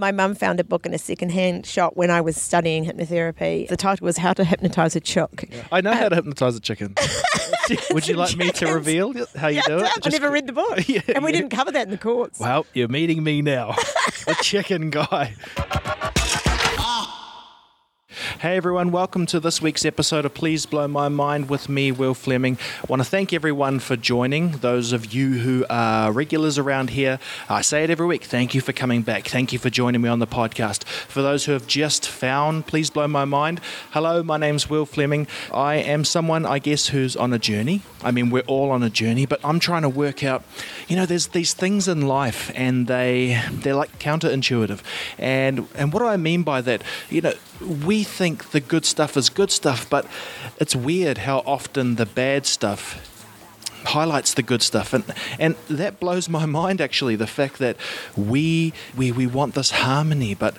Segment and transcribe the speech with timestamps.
[0.00, 3.68] My mum found a book in a secondhand shop when I was studying hypnotherapy.
[3.68, 5.44] The title was How to Hypnotize a Chook.
[5.70, 6.94] I know how to hypnotize a chicken.
[7.90, 9.84] Would you like me to reveal how you do it?
[9.84, 10.78] I Just- never read the book.
[10.88, 11.40] Yeah, and we yeah.
[11.40, 12.40] didn't cover that in the course.
[12.40, 13.72] Well, you're meeting me now,
[14.26, 15.34] the chicken guy.
[18.20, 22.12] Hey everyone, welcome to this week's episode of Please Blow My Mind with me, Will
[22.12, 22.58] Fleming.
[22.82, 24.50] I want to thank everyone for joining.
[24.58, 27.18] Those of you who are regulars around here,
[27.48, 28.24] I say it every week.
[28.24, 29.26] Thank you for coming back.
[29.26, 30.84] Thank you for joining me on the podcast.
[30.84, 33.58] For those who have just found Please Blow My Mind,
[33.92, 35.26] hello, my name's Will Fleming.
[35.54, 37.80] I am someone, I guess, who's on a journey.
[38.02, 40.44] I mean, we're all on a journey, but I'm trying to work out,
[40.88, 44.82] you know, there's these things in life and they they're like counterintuitive.
[45.18, 46.82] And and what do I mean by that?
[47.08, 50.06] You know, we think the good stuff is good stuff, but
[50.58, 53.06] it's weird how often the bad stuff
[53.84, 54.92] highlights the good stuff.
[54.92, 55.04] And
[55.38, 57.76] and that blows my mind actually the fact that
[58.16, 60.56] we we we want this harmony but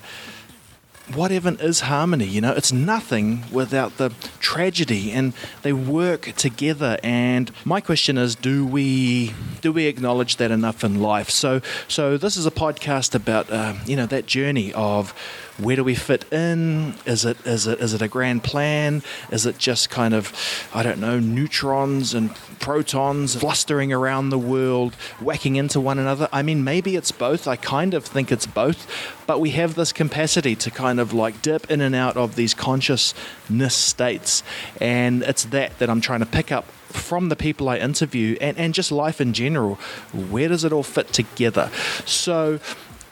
[1.15, 2.25] what even is harmony?
[2.25, 6.97] You know it's nothing without the tragedy and they work together.
[7.03, 11.29] And my question is do we do we acknowledge that enough in life?
[11.29, 15.13] So so this is a podcast about uh, you know that journey of
[15.61, 16.95] where do we fit in?
[17.05, 19.03] Is it is it is it a grand plan?
[19.29, 20.33] Is it just kind of
[20.73, 26.27] i don't know neutrons and protons flustering around the world whacking into one another?
[26.33, 27.47] I mean maybe it's both.
[27.47, 28.87] I kind of think it's both.
[29.27, 32.53] But we have this capacity to kind of like dip in and out of these
[32.53, 34.43] consciousness states.
[34.79, 38.57] And it's that that i'm trying to pick up from the people I interview and,
[38.57, 39.75] and just life in general.
[40.13, 41.71] Where does it all fit together?
[42.05, 42.59] So,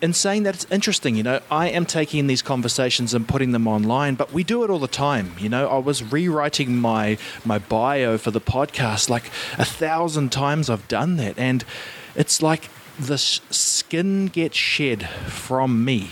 [0.01, 3.67] in saying that, it's interesting, you know, I am taking these conversations and putting them
[3.67, 5.33] online, but we do it all the time.
[5.39, 10.69] You know, I was rewriting my my bio for the podcast like a thousand times.
[10.69, 11.65] I've done that, and
[12.15, 12.69] it's like
[12.99, 16.09] the skin gets shed from me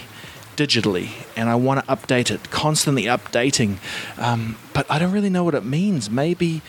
[0.55, 3.77] digitally and I want to update it, constantly updating.
[4.17, 6.09] Um, but I don't really know what it means.
[6.09, 6.61] Maybe,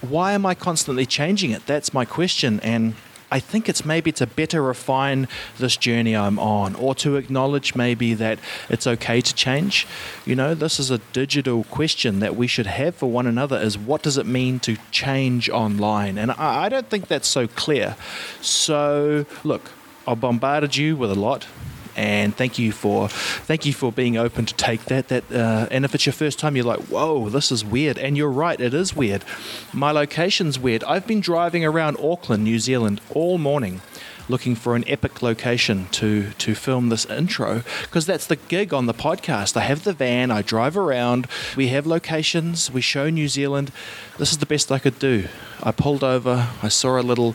[0.00, 1.66] why am I constantly changing it?
[1.66, 2.60] That's my question.
[2.60, 2.94] And
[3.30, 5.26] I think it's maybe to better refine
[5.58, 8.38] this journey I'm on or to acknowledge maybe that
[8.68, 9.86] it's okay to change.
[10.24, 13.76] You know, this is a digital question that we should have for one another is
[13.76, 16.18] what does it mean to change online?
[16.18, 17.96] And I, I don't think that's so clear.
[18.40, 19.72] So, look,
[20.06, 21.46] I've bombarded you with a lot
[21.96, 25.84] and thank you for thank you for being open to take that that uh, and
[25.84, 27.98] if it's your first time you're like whoa this is weird.
[27.98, 29.24] And you're right it is weird.
[29.72, 30.84] My location's weird.
[30.84, 33.80] I've been driving around auckland new zealand all morning
[34.28, 38.86] looking for an epic location to to film this intro because that's the gig on
[38.86, 39.56] the podcast.
[39.56, 43.72] I have the van i drive around we have locations we show new zealand.
[44.18, 45.28] This is the best i could do.
[45.62, 47.34] I pulled over i saw a little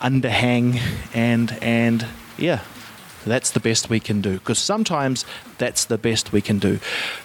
[0.00, 0.80] underhang
[1.12, 2.06] and and
[2.38, 2.60] yeah
[3.24, 5.24] that's the best we can do because sometimes
[5.58, 6.78] that's the best we can do.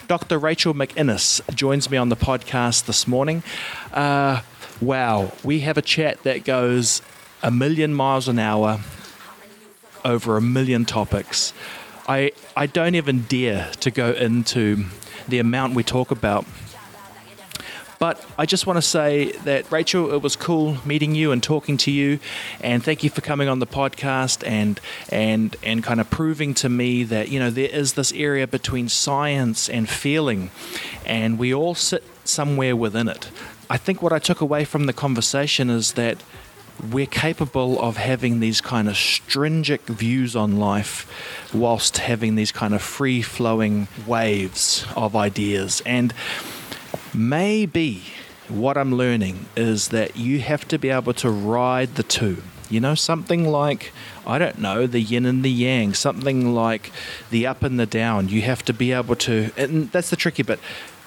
[0.08, 0.38] Dr.
[0.38, 3.42] Rachel McInnes joins me on the podcast this morning.
[3.92, 4.42] Uh,
[4.80, 7.02] wow, we have a chat that goes
[7.42, 8.80] a million miles an hour
[10.04, 11.52] over a million topics.
[12.08, 14.84] I, I don't even dare to go into
[15.28, 16.46] the amount we talk about.
[17.98, 21.76] But I just want to say that, Rachel, it was cool meeting you and talking
[21.78, 22.18] to you.
[22.60, 26.68] And thank you for coming on the podcast and, and, and kind of proving to
[26.68, 30.50] me that, you know, there is this area between science and feeling,
[31.06, 33.30] and we all sit somewhere within it.
[33.70, 36.22] I think what I took away from the conversation is that
[36.92, 42.74] we're capable of having these kind of stringent views on life whilst having these kind
[42.74, 45.82] of free flowing waves of ideas.
[45.86, 46.12] And
[47.16, 48.02] maybe
[48.48, 52.42] what I'm learning is that you have to be able to ride the two.
[52.68, 53.92] You know, something like,
[54.26, 56.92] I don't know, the yin and the yang, something like
[57.30, 58.28] the up and the down.
[58.28, 60.58] You have to be able to, and that's the tricky bit.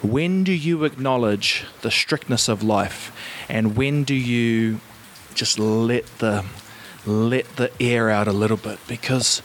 [0.02, 3.12] When do you acknowledge the strictness of life?
[3.50, 4.80] And when do you
[5.34, 6.46] just let the
[7.06, 8.80] let the air out a little bit?
[8.88, 9.42] Because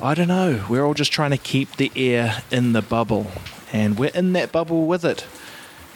[0.00, 3.32] I don't know, we're all just trying to keep the air in the bubble.
[3.72, 5.26] And we're in that bubble with it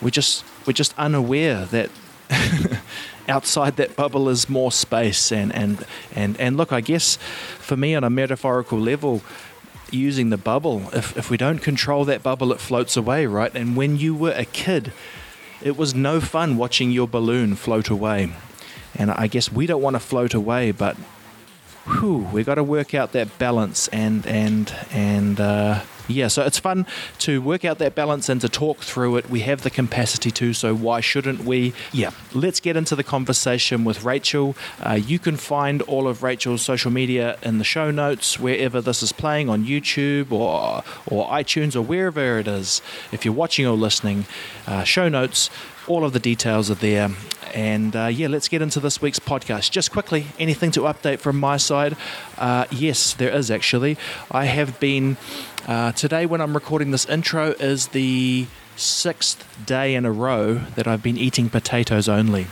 [0.02, 1.90] we just we're just unaware that
[3.28, 7.16] outside that bubble is more space and and and and look i guess
[7.58, 9.22] for me on a metaphorical level
[9.94, 13.54] using the bubble if if we don't control that bubble it floats away right?
[13.54, 14.92] And when you were a kid
[15.62, 18.32] it was no fun watching your balloon float away.
[18.94, 20.96] And i guess we don't want to float away but
[21.86, 26.58] whew, we got to work out that balance and and and uh, yeah, so it's
[26.58, 26.86] fun
[27.20, 29.30] to work out that balance and to talk through it.
[29.30, 31.72] We have the capacity to, so why shouldn't we?
[31.92, 34.56] Yeah, let's get into the conversation with Rachel.
[34.80, 39.02] Uh, you can find all of Rachel's social media in the show notes wherever this
[39.02, 42.82] is playing on YouTube or or iTunes or wherever it is.
[43.12, 44.26] If you're watching or listening,
[44.66, 45.50] uh, show notes.
[45.86, 47.10] All of the details are there.
[47.52, 49.70] And uh, yeah, let's get into this week's podcast.
[49.70, 51.94] Just quickly, anything to update from my side?
[52.38, 53.98] Uh, yes, there is actually.
[54.30, 55.18] I have been,
[55.66, 58.46] uh, today when I'm recording this intro, is the
[58.76, 62.46] sixth day in a row that I've been eating potatoes only.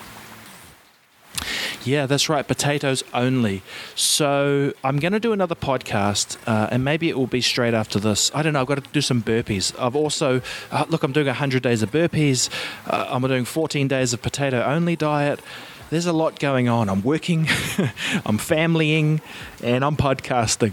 [1.85, 3.62] Yeah, that's right, potatoes only.
[3.97, 7.99] So I'm going to do another podcast, uh, and maybe it will be straight after
[7.99, 8.31] this.
[8.35, 8.61] I don't know.
[8.61, 9.76] I've got to do some burpees.
[9.79, 11.03] I've also uh, look.
[11.03, 12.49] I'm doing 100 days of burpees.
[12.87, 15.41] Uh, I'm doing 14 days of potato only diet.
[15.93, 16.89] There's a lot going on.
[16.89, 17.41] I'm working,
[18.25, 19.21] I'm familying,
[19.62, 20.73] and I'm podcasting.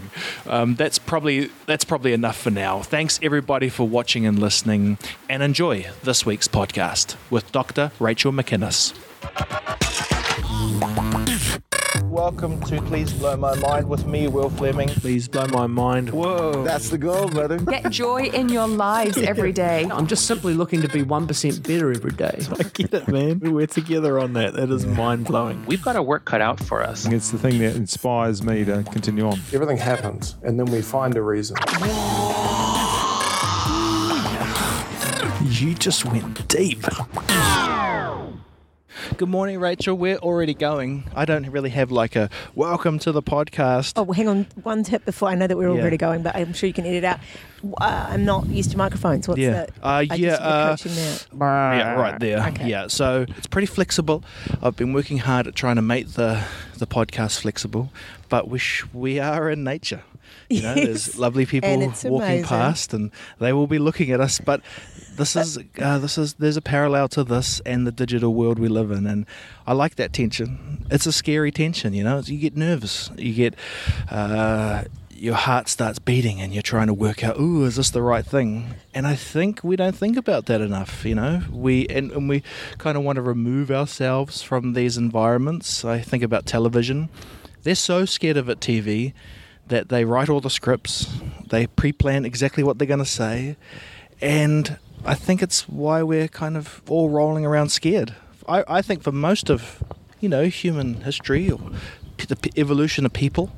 [0.50, 2.80] Um, that's probably that's probably enough for now.
[2.80, 4.96] Thanks everybody for watching and listening,
[5.28, 7.92] and enjoy this week's podcast with Dr.
[8.00, 8.94] Rachel McInnes.
[12.20, 14.90] Welcome to Please Blow My Mind with me, Will Fleming.
[14.90, 16.10] Please blow my mind.
[16.10, 16.62] Whoa.
[16.64, 17.56] That's the goal, brother.
[17.56, 19.88] Get joy in your lives every day.
[19.90, 22.38] I'm just simply looking to be 1% better every day.
[22.58, 23.40] I get it, man.
[23.40, 24.52] We're together on that.
[24.52, 25.64] That is mind blowing.
[25.64, 27.06] We've got our work cut out for us.
[27.06, 29.40] It's the thing that inspires me to continue on.
[29.54, 31.56] Everything happens, and then we find a reason.
[35.48, 36.84] You just went deep.
[39.16, 39.96] Good morning, Rachel.
[39.96, 41.04] We're already going.
[41.14, 43.94] I don't really have like a welcome to the podcast.
[43.96, 44.46] Oh, well, hang on.
[44.62, 45.80] One tip before I know that we're Yeah.
[45.80, 47.20] already going, but I'm sure you can edit out.
[47.80, 49.28] Uh, I'm not used to microphones.
[49.28, 49.50] What's Yeah.
[49.52, 49.70] that?
[49.82, 51.34] Uh, I yeah, Just, uh.
[51.40, 52.46] Yeah, right there.
[52.48, 52.68] Okay.
[52.68, 54.22] Yeah, so it's pretty flexible.
[54.62, 56.40] I've been working hard at trying to make the
[56.78, 57.92] the podcast flexible,
[58.30, 60.02] but we sh- we are in nature.
[60.48, 60.86] You know, Yes.
[60.86, 62.44] there's lovely people walking amazing.
[62.44, 64.40] past, and they will be looking at us.
[64.42, 64.62] But
[65.20, 68.68] this is uh, this is there's a parallel to this and the digital world we
[68.68, 69.26] live in, and
[69.66, 70.86] I like that tension.
[70.90, 72.18] It's a scary tension, you know.
[72.20, 73.10] You get nervous.
[73.16, 73.54] You get.
[74.10, 74.84] Uh,
[75.20, 78.24] your heart starts beating and you're trying to work out, ooh, is this the right
[78.24, 78.72] thing?
[78.94, 81.42] And I think we don't think about that enough, you know?
[81.52, 82.42] We and, and we
[82.78, 85.84] kind of want to remove ourselves from these environments.
[85.84, 87.10] I think about television.
[87.64, 89.12] They're so scared of it TV
[89.66, 91.06] that they write all the scripts,
[91.46, 93.56] they pre-plan exactly what they're going to say,
[94.20, 98.14] and I think it's why we're kind of all rolling around scared.
[98.46, 99.82] I, I think for most of,
[100.20, 101.60] you know, human history or
[102.18, 103.50] the evolution of people,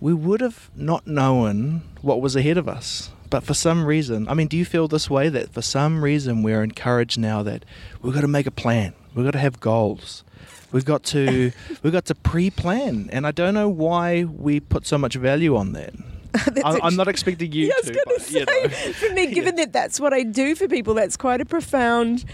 [0.00, 3.10] we would have not known what was ahead of us.
[3.28, 6.42] But for some reason, I mean, do you feel this way that for some reason
[6.42, 7.64] we're encouraged now that
[8.02, 10.24] we've got to make a plan, we've got to have goals,
[10.72, 11.52] we've got to
[11.82, 15.72] we've got to pre-plan, and I don't know why we put so much value on
[15.72, 15.94] that.
[16.64, 17.92] I, I'm not expecting you Yeah, I was to.
[17.92, 18.92] going to you say, know.
[18.94, 22.24] for me, given that that's what I do for people, that's quite a profound.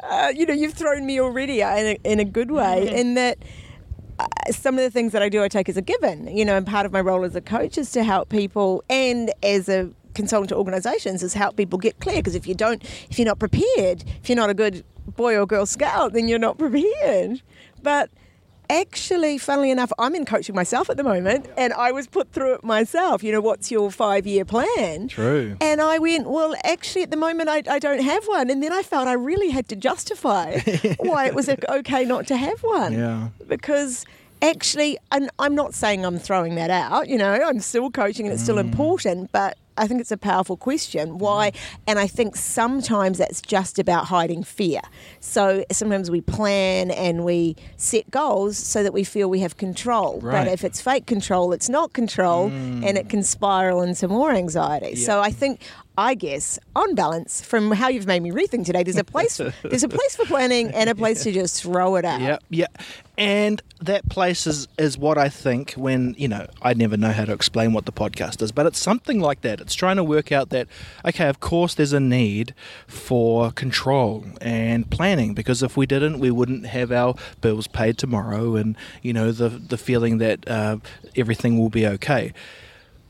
[0.00, 2.96] Uh, you know, you've thrown me already uh, in a, in a good way, Mm-hmm.
[2.96, 3.38] in that
[4.18, 6.26] uh, some of the things that I do, I take as a given.
[6.34, 9.32] You know, and part of my role as a coach is to help people, and
[9.42, 12.16] as a consultant to organisations, is help people get clear.
[12.16, 14.84] Because if you don't, if you're not prepared, if you're not a good
[15.16, 17.42] boy or girl scout, then you're not prepared.
[17.82, 18.10] But
[18.70, 22.54] actually, funnily enough, I'm in coaching myself at the moment, and I was put through
[22.54, 23.22] it myself.
[23.22, 25.08] You know, what's your five year plan?
[25.08, 25.56] True.
[25.60, 28.48] And I went, well, actually, at the moment, I, I don't have one.
[28.48, 30.60] And then I felt I really had to justify
[30.98, 32.92] why it was okay not to have one.
[32.92, 33.28] Yeah.
[33.48, 34.06] Because
[34.42, 38.32] actually, and I'm not saying I'm throwing that out, you know, I'm still coaching and
[38.32, 38.60] it's still mm.
[38.60, 41.12] important, but I think it's a powerful question.
[41.12, 41.18] Mm.
[41.18, 41.52] Why?
[41.86, 44.82] And I think sometimes that's just about hiding fear.
[45.20, 50.20] So sometimes we plan and we set goals so that we feel we have control.
[50.20, 50.44] Right.
[50.44, 52.86] But if it's fake control, it's not control mm.
[52.86, 54.96] and it can spiral into more anxiety.
[54.96, 55.60] So I think
[55.98, 59.82] I guess, on balance, from how you've made me rethink today, there's a place there's
[59.82, 62.20] a place for planning and a place to just throw it out.
[62.20, 62.68] Yeah, yeah.
[63.18, 67.26] And that place is, is what I think when, you know, I never know how
[67.26, 69.60] to explain what the podcast is, but it's something like that.
[69.60, 70.68] It's trying to work out that,
[71.04, 72.54] okay, of course there's a need
[72.86, 78.54] for control and planning because if we didn't, we wouldn't have our bills paid tomorrow
[78.56, 80.78] and, you know, the, the feeling that uh,
[81.14, 82.32] everything will be okay.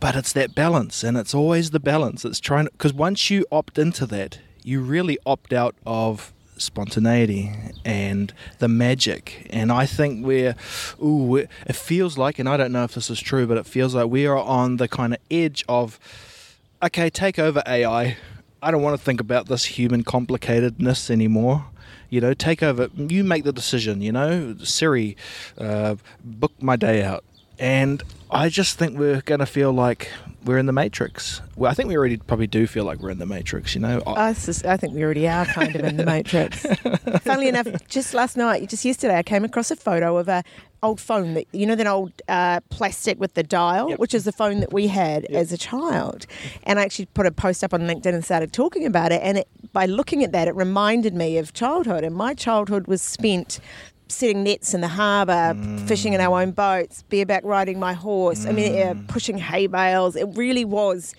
[0.00, 2.24] But it's that balance, and it's always the balance.
[2.24, 7.52] It's trying because once you opt into that, you really opt out of spontaneity
[7.84, 9.46] and the magic.
[9.50, 10.54] And I think we're,
[11.02, 13.94] ooh, it feels like, and I don't know if this is true, but it feels
[13.94, 15.98] like we are on the kind of edge of,
[16.82, 18.16] okay, take over AI.
[18.62, 21.66] I don't want to think about this human complicatedness anymore.
[22.10, 22.88] You know, take over.
[22.96, 24.02] You make the decision.
[24.02, 25.16] You know, Siri,
[25.56, 27.24] uh, book my day out.
[27.58, 28.02] And
[28.32, 30.10] I just think we're going to feel like
[30.44, 31.42] we're in the Matrix.
[31.56, 34.02] Well, I think we already probably do feel like we're in the Matrix, you know?
[34.06, 36.64] I- I, sus- I think we already are kind of in the matrix.
[37.22, 40.42] Funnily enough, just last night, just yesterday, I came across a photo of a
[40.82, 43.98] old phone that you know that old uh, plastic with the dial, Yep.
[43.98, 46.24] which is the phone that we had as a child.
[46.62, 49.20] And I actually put a post up on LinkedIn and started talking about it.
[49.22, 52.02] And it, by looking at that, it reminded me of childhood.
[52.04, 53.60] And my childhood was spent
[54.10, 55.86] setting nets in the harbour, mm.
[55.86, 58.46] fishing in our own boats, bareback riding my horse.
[58.46, 60.16] I mean, pushing hay bales.
[60.16, 61.14] It really was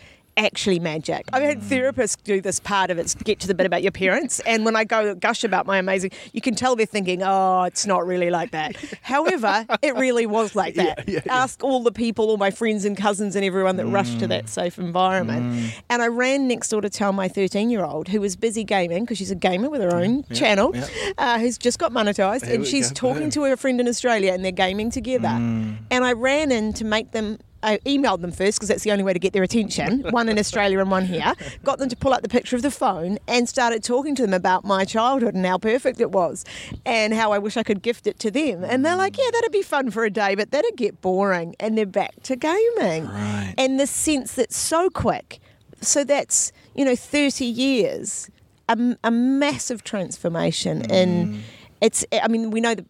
[0.46, 1.26] actually magic.
[1.34, 1.64] I've had mm.
[1.64, 4.40] therapists do this part of it, to get to the bit about your parents.
[4.42, 7.86] And when I go gush about my amazing, you can tell they're thinking, oh, it's
[7.86, 8.76] not really like that.
[9.02, 11.28] However, it really was like that.
[11.30, 14.46] Ask all the people, all my friends and cousins and everyone that rushed to that
[14.46, 14.50] mm.
[14.50, 15.54] safe environment.
[15.54, 15.82] Mm.
[15.90, 19.04] And I ran next door to tell my 13 year old, who was busy gaming,
[19.04, 20.74] because she's a gamer with her own channel,
[21.18, 23.10] Uh, who's just got monetized, There and she's go.
[23.10, 25.28] talking to her friend in Australia and they're gaming together.
[25.28, 27.38] And I ran in to make them.
[27.64, 30.02] I emailed them first because that's the only way to get their attention.
[30.12, 31.34] One in Australia and one here.
[31.64, 34.34] Got them to pull up the picture of the phone and started talking to them
[34.34, 36.46] about my childhood and how perfect it was
[36.86, 38.64] and how I wish I could gift it to them.
[38.64, 41.56] And they're like, yeah, that'd be fun for a day, but that'd get boring.
[41.60, 43.08] And they're back to gaming.
[43.08, 43.54] Right.
[43.58, 45.40] And the sense that's so quick.
[45.82, 48.30] So that's, you know, 30 years,
[48.70, 51.44] a, a massive transformation in,
[51.82, 52.86] it's, I mean, we know the,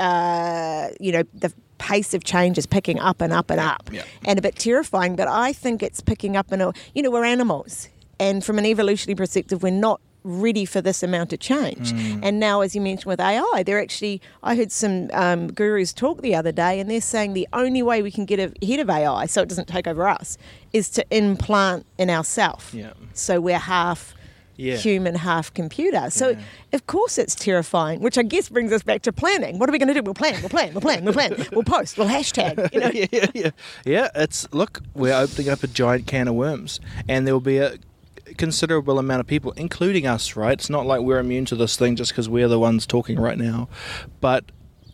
[0.00, 4.04] uh, you know, the pace of change is picking up and up and up yeah.
[4.24, 7.24] and a bit terrifying, but I think it's picking up in a, you know, we're
[7.24, 7.88] animals.
[8.20, 11.92] And from an evolutionary perspective, we're not ready for this amount of change.
[12.22, 16.20] And now, as you mentioned with AI, they're actually, I heard some um, gurus talk
[16.20, 19.26] the other day, and they're saying the only way we can get ahead of AI
[19.26, 20.36] so it doesn't take over us
[20.72, 22.74] is to implant in ourself.
[22.74, 22.92] Yeah.
[23.14, 24.14] So we're half
[24.58, 24.76] Yeah.
[24.76, 26.10] human, half computer.
[26.10, 26.38] So, Yeah.
[26.74, 29.58] of course, it's terrifying, which I guess brings us back to planning.
[29.58, 30.02] What are we going to do?
[30.02, 32.72] We'll plan, we'll plan, we'll plan, we'll plan, we'll post, we'll hashtag.
[32.74, 32.90] You know?
[32.94, 33.50] yeah, yeah, yeah.
[33.86, 37.58] Yeah, it's look, we're opening up a giant can of worms, and there will be
[37.58, 37.78] a
[38.36, 40.36] considerable amount of people, including us.
[40.36, 40.52] Right?
[40.52, 43.38] It's not like we're immune to this thing just because we're the ones talking right
[43.38, 43.68] now,
[44.20, 44.44] but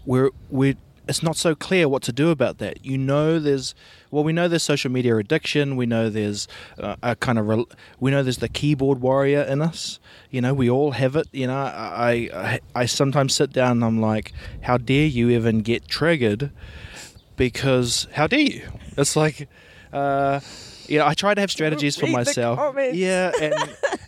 [0.05, 0.75] we're we're,
[1.09, 2.85] It's not so clear what to do about that.
[2.85, 3.75] You know, there's
[4.15, 5.77] well, we know there's social media addiction.
[5.77, 6.47] We know there's
[6.79, 7.69] uh, a kind of rel-
[8.01, 9.99] we know there's the keyboard warrior in us.
[10.31, 11.27] You know, we all have it.
[11.33, 15.61] You know, I I, I sometimes sit down and I'm like, how dare you even
[15.61, 16.51] get triggered?
[17.37, 18.69] because how dare you?
[18.97, 19.49] It's like,
[19.93, 20.41] uh,
[20.87, 22.59] you know, I try to have strategies for myself.
[22.95, 23.55] Yeah, and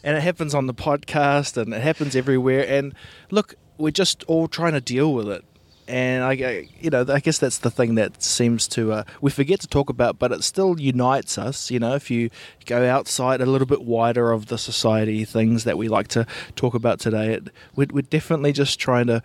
[0.05, 2.67] and it happens on the podcast, and it happens everywhere.
[2.69, 2.95] And
[3.31, 5.45] look, we're just all trying to deal with it.
[5.89, 9.31] And I, I- you know, I guess that's the thing that seems to uh, we
[9.31, 11.71] forget to talk about, but it still unites us.
[11.71, 12.31] You know, if you
[12.65, 16.27] go outside a little bit wider of the society things that we like to
[16.57, 19.23] talk about today, it, we're, we're definitely just trying to.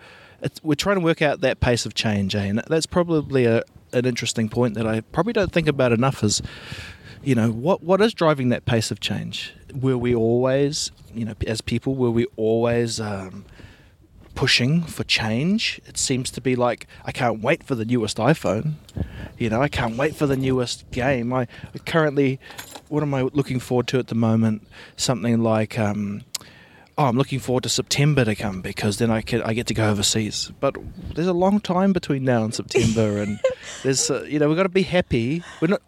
[0.64, 2.42] We're trying to work out that pace of change, eh?
[2.42, 6.24] and that's probably a, an interesting point that I probably don't think about enough.
[6.24, 6.42] Is
[7.22, 9.54] you know what what is driving that pace of change?
[9.72, 13.44] Were we always, you know, as people, were we always um,
[14.34, 15.80] pushing for change?
[15.86, 18.74] It seems to be like I can't wait for the newest iPhone.
[19.38, 21.32] You know, I can't wait for the newest game.
[21.32, 21.46] I
[21.86, 22.38] currently,
[22.88, 24.66] what am I looking forward to at the moment?
[24.96, 25.78] Something like.
[25.78, 26.24] Um,
[26.98, 29.74] oh, I'm looking forward to September to come because then I can I get to
[29.74, 30.52] go overseas.
[30.60, 30.76] But
[31.14, 33.40] there's a long time between now and September, and
[33.82, 35.42] there's uh, you know we've got to be happy.
[35.60, 35.82] We're not.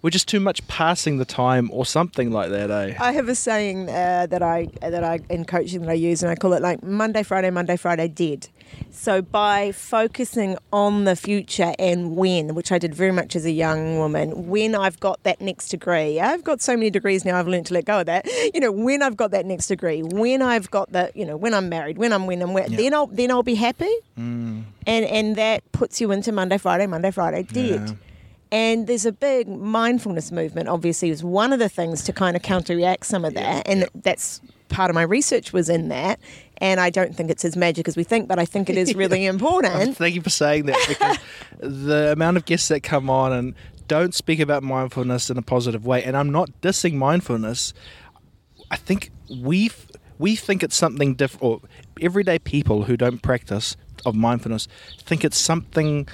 [0.00, 2.94] We're just too much passing the time or something like that, eh?
[3.00, 6.30] I have a saying uh, that I that I in coaching that I use, and
[6.30, 8.48] I call it like Monday, Friday, Monday, Friday, dead.
[8.92, 13.50] So by focusing on the future and when, which I did very much as a
[13.50, 17.48] young woman, when I've got that next degree, I've got so many degrees now, I've
[17.48, 18.26] learned to let go of that.
[18.54, 21.54] You know, when I've got that next degree, when I've got the, you know, when
[21.54, 25.36] I'm married, when I'm when I'm when, then I'll then I'll be happy, and and
[25.36, 27.88] that puts you into Monday, Friday, Monday, Friday, dead.
[27.88, 27.94] Yeah.
[28.50, 32.42] And there's a big mindfulness movement, obviously, is one of the things to kind of
[32.42, 33.68] counteract some of that.
[33.68, 36.18] And that's part of my research was in that.
[36.58, 38.94] And I don't think it's as magic as we think, but I think it is
[38.94, 39.96] really important.
[39.96, 41.18] Thank you for saying that because
[41.58, 43.54] the amount of guests that come on and
[43.86, 47.72] don't speak about mindfulness in a positive way, and I'm not dissing mindfulness.
[48.70, 49.10] I think
[49.42, 49.70] we
[50.18, 51.42] we think it's something different.
[51.42, 51.60] Or
[52.00, 56.06] everyday people who don't practice of mindfulness think it's something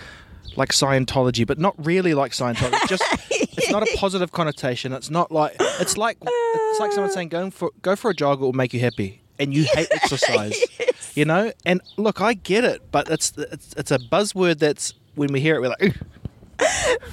[0.57, 2.75] like Scientology, but not really like Scientology.
[2.75, 4.93] It's just it's not a positive connotation.
[4.93, 8.41] It's not like it's like it's like someone saying go for go for a jog.
[8.41, 10.59] It will make you happy, and you hate exercise.
[11.15, 11.53] You know.
[11.65, 15.57] And look, I get it, but it's it's, it's a buzzword that's when we hear
[15.57, 15.83] it, we're like.
[15.83, 15.93] Ooh.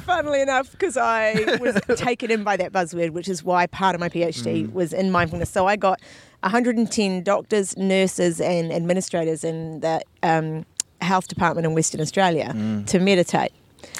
[0.05, 3.99] Funnily enough, because I was taken in by that buzzword, which is why part of
[3.99, 5.49] my PhD was in mindfulness.
[5.49, 5.99] So I got
[6.41, 10.65] 110 doctors, nurses, and administrators in the um,
[11.01, 12.53] health department in Western Australia
[12.87, 13.51] to meditate.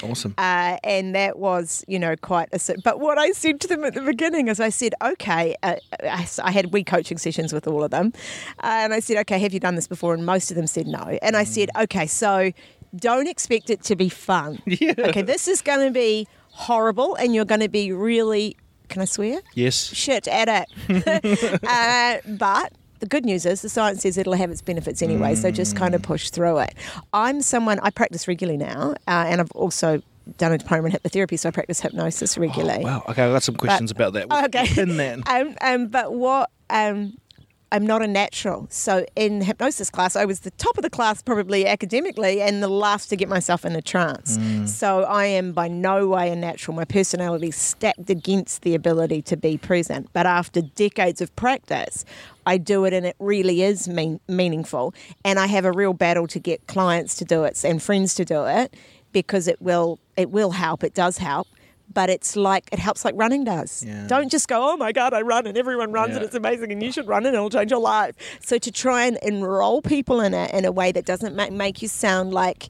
[0.02, 0.34] Awesome.
[0.38, 2.74] Uh, and that was, you know, quite a.
[2.82, 6.26] But what I said to them at the beginning is, I said, okay, uh, I,
[6.42, 8.12] I had we coaching sessions with all of them,
[8.62, 10.14] uh, and I said, okay, have you done this before?
[10.14, 11.18] And most of them said no.
[11.22, 12.52] And I said, okay, so
[12.96, 14.60] don't expect it to be fun.
[14.66, 14.94] Yeah.
[14.98, 18.56] Okay, this is going to be horrible, and you're going to be really.
[18.88, 19.40] Can I swear?
[19.54, 19.74] yes.
[19.74, 21.60] shit at it.
[21.66, 25.50] uh, but the good news is the science says it'll have its benefits anyway, so
[25.50, 26.72] just kind of push through it.
[27.12, 30.00] I'm someone, I practice regularly now, uh, and I've also
[30.38, 32.84] done a diploma in hypnotherapy, so I practice hypnosis regularly.
[32.84, 33.02] Wow.
[33.08, 34.28] Okay, I've got some questions about that.
[34.30, 34.68] Oh, okay.
[34.68, 35.24] Pin then.
[35.26, 37.18] Um, um, but what um,
[37.72, 38.66] I'm not a natural.
[38.68, 42.68] So in hypnosis class, I was the top of the class probably academically and the
[42.68, 44.36] last to get myself in a trance.
[44.36, 44.68] Mm.
[44.68, 46.76] So I am by no way a natural.
[46.76, 50.10] My personality stacked against the ability to be present.
[50.12, 52.04] But after decades of practice,
[52.44, 54.92] I do it and it really is mean, meaningful.
[55.24, 58.26] And I have a real battle to get clients to do it and friends to
[58.26, 58.76] do it
[59.12, 60.84] because it will it will help.
[60.84, 61.48] It does help.
[61.94, 63.82] But it's like it helps like running does.
[63.86, 64.06] Yeah.
[64.06, 66.82] Don't just go, oh my God, I run and everyone runs and it's amazing and
[66.82, 68.14] you should run and it'll change your life.
[68.40, 71.82] So to try and enroll people in it in a way that doesn't make, make
[71.82, 72.68] you sound like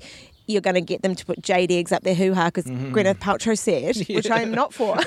[0.49, 2.93] you're going to get them to put jade eggs up their hoo ha because Mm-hmm.
[2.93, 4.99] Gwyneth Paltrow said, which I am not for.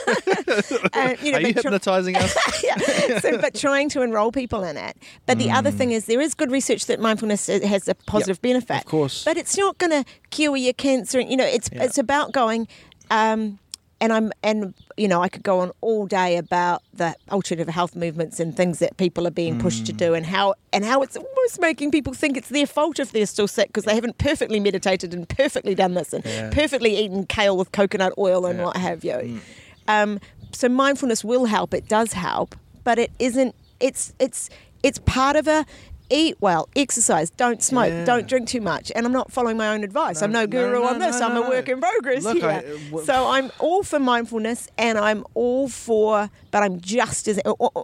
[0.94, 2.36] Uh, you know, Are you try- hypnotizing us?
[2.64, 3.20] yeah.
[3.20, 4.96] So, but trying to enroll people in it.
[5.26, 8.78] But the other thing is, there is good research that mindfulness has a positive benefit.
[8.78, 9.26] of course.
[9.26, 11.20] But it's not going to cure your cancer.
[11.20, 12.68] You know, it's it's about going.
[13.12, 13.60] Um,
[14.02, 17.96] and I'm and you know I could go on all day about the alternative health
[17.96, 21.16] movements and things that people are being pushed to do and how and how it's
[21.16, 24.60] almost making people think it's their fault if they're still sick because they haven't perfectly
[24.60, 29.04] meditated and perfectly done this and perfectly eaten kale with coconut oil and what have
[29.04, 29.40] you.
[29.88, 30.20] Um,
[30.52, 31.74] so mindfulness will help.
[31.74, 33.56] It does help, but it isn't.
[33.80, 34.50] It's it's
[34.84, 35.66] it's part of a
[36.10, 38.06] eat well, exercise, don't smoke, Yeah.
[38.06, 38.92] don't drink too much.
[38.96, 40.22] And I'm not following my own advice.
[40.22, 41.20] I'm no no, guru no, on this.
[41.20, 42.50] no, I'm a work in progress Look, here.
[42.50, 47.28] I- uh, w- so I'm all for mindfulness, and I'm all for, but I'm just
[47.28, 47.40] as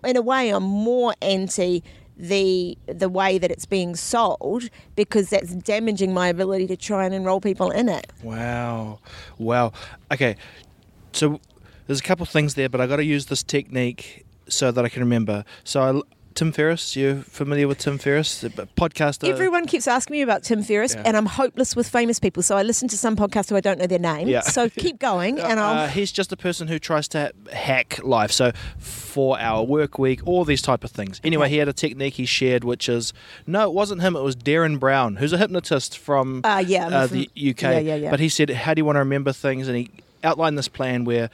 [0.06, 1.84] in a way, I'm more anti.
[2.18, 7.16] The the way that it's being sold because that's damaging my ability to try and
[7.16, 8.12] enroll people in it.
[8.22, 9.00] Wow.
[9.40, 9.72] Wow.
[10.14, 10.36] Okay.
[11.14, 11.40] So
[11.88, 14.86] there's a couple of things there, but I got to use this technique so that
[14.86, 15.46] I can remember.
[15.64, 16.02] So I,
[16.34, 19.28] Tim Ferriss, you familiar with Tim Ferriss, the podcaster?
[19.30, 21.04] Everyone keeps asking me about Tim Ferriss, Yeah.
[21.06, 22.42] and I'm hopeless with famous people.
[22.42, 24.28] So I listen to some podcasts who I don't know their name.
[24.28, 24.42] Yeah.
[24.42, 25.86] So keep going, and I'll.
[25.86, 28.32] Uh, he's just a person who tries to hack life.
[28.32, 31.20] So, four hour work week, all these type of things.
[31.24, 33.12] Anyway, he had a technique he shared, which is
[33.46, 34.16] no, it wasn't him.
[34.16, 37.62] It was Derren Brown, who's a hypnotist from Uh, yeah, uh, from- the UK.
[37.64, 38.10] yeah, yeah, yeah.
[38.12, 39.68] But he said, how do you want to remember things?
[39.68, 39.90] And he
[40.24, 41.30] outlined this plan where.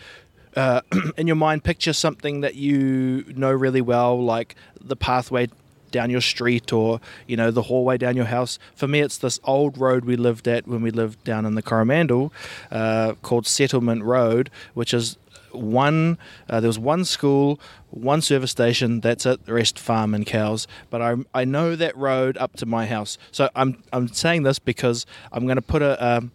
[0.58, 0.82] Uh,
[1.18, 5.48] in your mind, picture something that you know really well, like the pathway
[5.92, 8.58] down your street or you know the hallway down your house.
[8.76, 11.62] For me, it's this old road we lived at when we lived down in the
[11.62, 12.34] Coromandel,
[12.72, 15.18] uh, called Settlement Road, which is
[15.52, 16.18] one.
[16.50, 17.60] Uh, there was one school,
[17.92, 19.02] one service station.
[19.02, 19.46] That's it.
[19.46, 20.68] The rest farm and cows.
[20.90, 23.18] But I I know that road up to my house.
[23.32, 26.04] So I'm I'm saying this because I'm going to put a.
[26.04, 26.32] Um,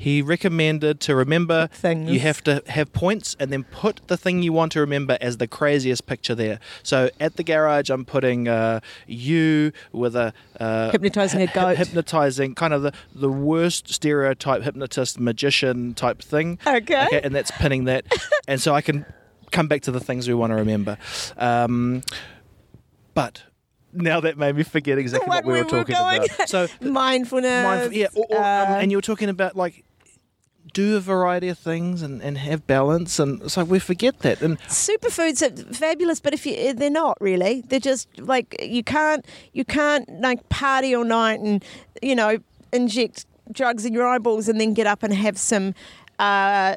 [0.00, 2.08] he recommended to remember Things.
[2.08, 5.38] you have to have points and then put the thing you want to remember as
[5.38, 6.60] the craziest picture there.
[6.84, 11.76] So at the garage, I'm putting uh, you with a uh, Hypnotising a hy- goat.
[11.78, 16.60] hypnotizing kind of the, the worst stereotype hypnotist magician type thing.
[16.64, 17.20] Okay.
[17.24, 18.04] and that's pinning that,
[18.48, 19.04] and so I can
[19.50, 20.96] come back to the things we want to remember.
[21.36, 22.02] Um,
[23.14, 23.42] but
[23.92, 26.24] now that made me forget exactly what, What we we were were talking going.
[26.24, 26.48] about.
[26.48, 27.64] So mindfulness.
[27.64, 29.84] Mindful, yeah, or, or, um, uh, and you were talking about like
[30.74, 34.42] do a variety of things and, and have balance, and so we forget that.
[34.42, 39.24] And superfoods are fabulous, but if you they're not really, they're just like you can't
[39.52, 41.64] you can't like party all night and
[42.02, 42.38] you know
[42.72, 45.74] inject drugs in your eyeballs and then get up and have some.
[46.18, 46.76] Uh,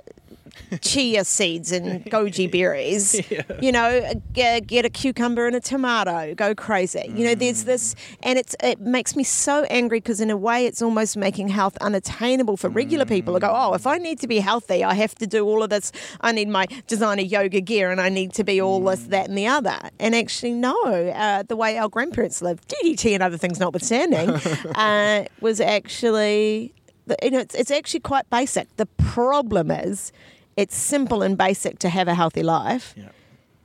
[0.82, 3.22] chia seeds and goji berries.
[3.62, 6.34] You know, get, get a cucumber and a tomato.
[6.34, 7.12] Go crazy.
[7.16, 10.66] You know, there's this, and it's it makes me so angry because in a way
[10.66, 13.36] it's almost making health unattainable for regular people.
[13.36, 15.70] I go, oh, if I need to be healthy, I have to do all of
[15.70, 15.92] this.
[16.22, 19.38] I need my designer yoga gear, and I need to be all this, that, and
[19.38, 19.78] the other.
[20.00, 24.30] And actually, no, uh, the way our grandparents lived, DDT and other things notwithstanding,
[24.76, 26.74] uh, was actually.
[27.22, 28.74] You know, it's, it's actually quite basic.
[28.78, 30.14] The problem is,
[30.62, 32.94] it's simple and basic to have a healthy life.
[32.96, 33.10] Yeah.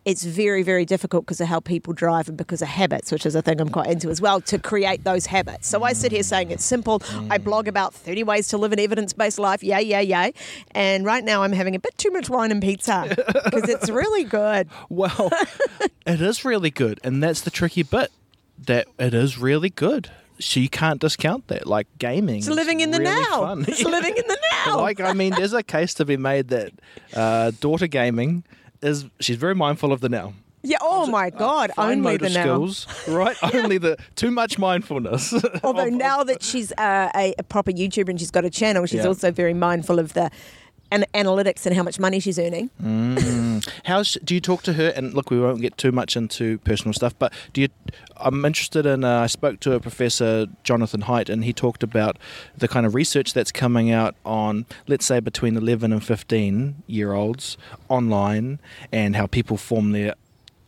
[0.07, 3.35] It's very, very difficult because of how people drive and because of habits, which is
[3.35, 5.69] a thing I'm quite into as well, to create those habits.
[5.69, 7.03] So I sit here saying it's simple.
[7.29, 7.45] I mm.
[7.45, 9.63] blog about 30 ways to live an evidence based life.
[9.63, 10.33] Yay, yay, yay.
[10.71, 13.05] And right now I'm having a bit too much wine and pizza
[13.45, 14.71] because it's really good.
[14.89, 15.31] well,
[16.07, 18.11] it is really good, and that's the tricky bit.
[18.59, 20.11] That it is really good.
[20.39, 21.67] She can't discount that.
[21.67, 23.41] Like gaming, It's living in the really now.
[23.41, 23.65] fun.
[23.69, 24.81] It's living in the now.
[24.81, 26.73] like I mean, there's a case to be made that
[27.15, 28.45] uh, daughter gaming
[28.83, 30.35] is she's very mindful of the now.
[30.63, 30.79] yeah.
[30.81, 31.71] Oh my God.
[31.77, 32.43] Fine only the now.
[32.43, 33.37] skills, right?
[33.55, 35.33] Only the too much mindfulness.
[35.63, 38.85] Although of- now that she's uh, a, a proper YouTuber and she's got a channel,
[38.87, 39.07] she's Yeah.
[39.09, 40.31] also very mindful of the
[40.91, 42.71] an- analytics and how much money she's earning.
[43.85, 44.89] How do you talk to her?
[44.95, 47.69] And look, we won't get too much into personal stuff, but do you?
[48.17, 49.05] I'm interested in.
[49.05, 52.19] Uh, I spoke to a professor, Jonathan Haidt, and he talked about
[52.57, 57.13] the kind of research that's coming out on, let's say, between 11 and 15 year
[57.13, 57.57] olds
[57.89, 58.61] online,
[58.93, 60.15] and how people form their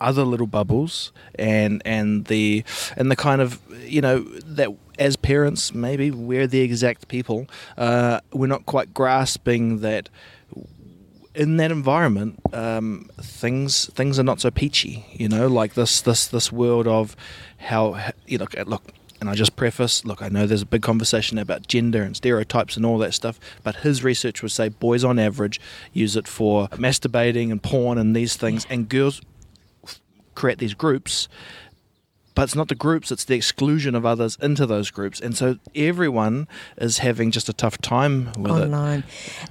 [0.01, 2.63] other little bubbles and and the
[2.97, 8.21] and the kind of you know that as parents maybe we're the exact people uh,
[8.33, 10.09] we're not quite grasping that
[11.39, 15.07] in that environment, um, things things are not so peachy.
[15.13, 17.17] You know, like this this this world of
[17.59, 18.83] how you look look.
[19.21, 22.77] And I just preface, look, I know there's a big conversation about gender and stereotypes
[22.77, 25.61] and all that stuff, but his research would say boys on average
[25.93, 29.21] use it for masturbating and porn and these things, and girls
[30.37, 31.29] create these groups
[32.39, 35.57] but it's not the groups it's the exclusion of others into those groups and so
[35.75, 36.47] everyone
[36.77, 39.05] is having just a tough time with it online.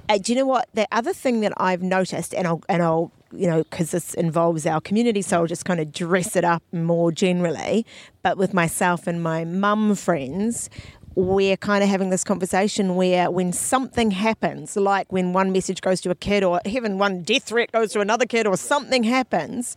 [0.08, 0.68] Uh, do you know what?
[0.74, 4.66] The other thing that I've noticed, and I'll and I'll you know because this involves
[4.66, 7.84] our community, so I'll just kind of dress it up more generally.
[8.22, 10.70] But with myself and my mum friends.
[11.14, 16.00] We're kind of having this conversation where when something happens, like when one message goes
[16.02, 19.76] to a kid, or even one death threat goes to another kid, or something happens,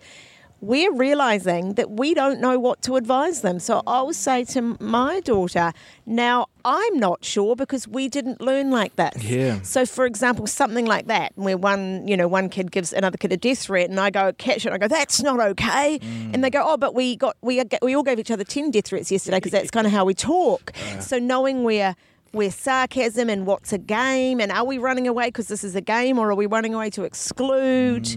[0.62, 3.60] we're realizing that we don't know what to advise them.
[3.60, 5.74] So I'll say to my daughter,
[6.06, 9.22] now I'm not sure because we didn't learn like that.
[9.24, 9.62] Yeah.
[9.64, 13.34] So for example, something like that, where one, you know, one kid gives another kid
[13.34, 16.00] a death threat and I go catch it and I go, that's not okay.
[16.00, 16.36] Mm.
[16.36, 18.86] And they go, oh, but we got, we, we all gave each other 10 death
[18.86, 20.74] threats yesterday because that's kind of how we talk.
[21.00, 21.96] So knowing where,
[22.32, 25.82] where sarcasm and what's a game and are we running away because this is a
[25.82, 28.08] game or are we running away to exclude?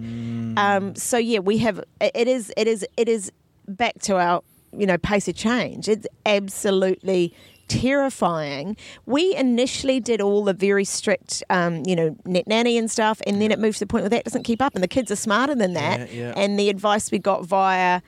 [0.56, 3.32] Um, so yeah we have it is it is it is
[3.66, 5.88] back to our you know pace of change.
[5.88, 7.34] It's absolutely
[7.66, 8.76] terrifying.
[9.06, 13.40] We initially did all the very strict um, you know net nanny and stuff and
[13.42, 15.16] then it moved to the point where that doesn't keep up and the kids are
[15.16, 16.12] smarter than that.
[16.12, 16.34] Yeah, yeah.
[16.36, 18.00] and the advice we got via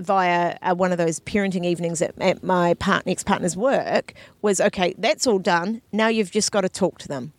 [0.00, 4.94] via uh, one of those parenting evenings at, at my part, ex-partner's work was okay
[4.98, 5.82] that's all done.
[5.92, 7.32] Now you've just got to talk to them.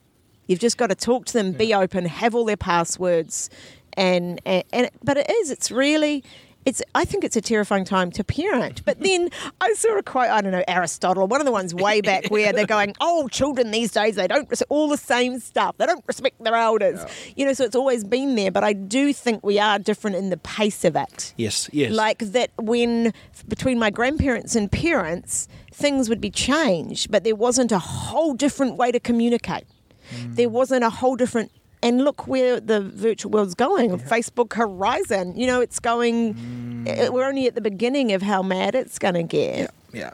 [0.47, 3.49] You've just got to talk to them be open have all their passwords
[3.97, 6.23] and, and and but it is it's really
[6.65, 8.83] it's I think it's a terrifying time to parent.
[8.85, 9.29] But then
[9.61, 12.51] I saw a quote, I don't know, Aristotle, one of the ones way back where
[12.51, 15.77] they're going, Oh, children these days, they don't all the same stuff.
[15.77, 17.05] They don't respect their elders.
[17.35, 18.51] You know, so it's always been there.
[18.51, 21.33] But I do think we are different in the pace of it.
[21.37, 23.13] yes yes Like that when
[23.47, 28.75] between my grandparents and parents, things would be changed, but there wasn't a whole different
[28.75, 29.65] way to communicate.
[30.09, 30.33] Hmm.
[30.33, 31.51] There wasn't a whole different
[31.85, 33.91] and look where the virtual world's going.
[33.99, 36.83] Facebook Horizon, you know, it's going.
[36.87, 39.71] eh, We're only at the beginning of how mad it's going to get.
[39.93, 40.11] Yeah.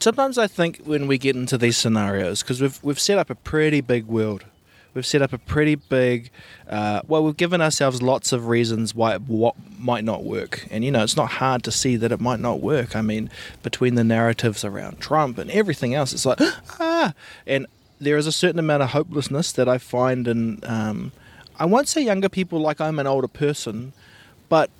[0.00, 3.34] Sometimes I think when we get into these scenarios, because we've we've set up a
[3.36, 4.44] pretty big world,
[4.92, 6.30] we've set up a pretty big.
[6.68, 10.84] Uh, well, we've given ourselves lots of reasons why it what might not work, and
[10.84, 12.96] you know it's not hard to see that it might not work.
[12.96, 13.30] I mean,
[13.62, 16.38] between the narratives around Trump and everything else, it's like
[16.80, 17.14] ah,
[17.46, 17.66] and
[18.00, 20.60] there is a certain amount of hopelessness that I find in.
[20.64, 21.12] Um,
[21.56, 23.92] I won't say younger people like I'm an older person,
[24.48, 24.70] but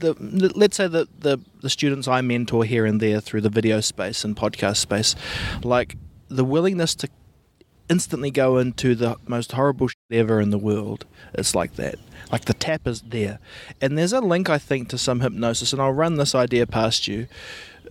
[0.00, 0.14] the,
[0.54, 4.24] let's say that the the students I mentor here and there through the video space
[4.24, 5.14] and podcast space,
[5.62, 5.96] like
[6.28, 7.08] the willingness to
[7.88, 11.06] instantly go into the most horrible shit ever in the world.
[11.34, 11.96] It's like that.
[12.30, 13.38] Like the tap is there,
[13.80, 17.08] and there's a link I think to some hypnosis, and I'll run this idea past
[17.08, 17.26] you.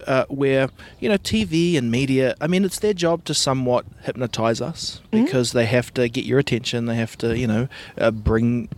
[0.06, 4.62] Uh, where you know TV and media, I mean, it's their job to somewhat hypnotize
[4.62, 6.86] us because they have to get your attention.
[6.86, 8.70] They have to, you know, uh, bring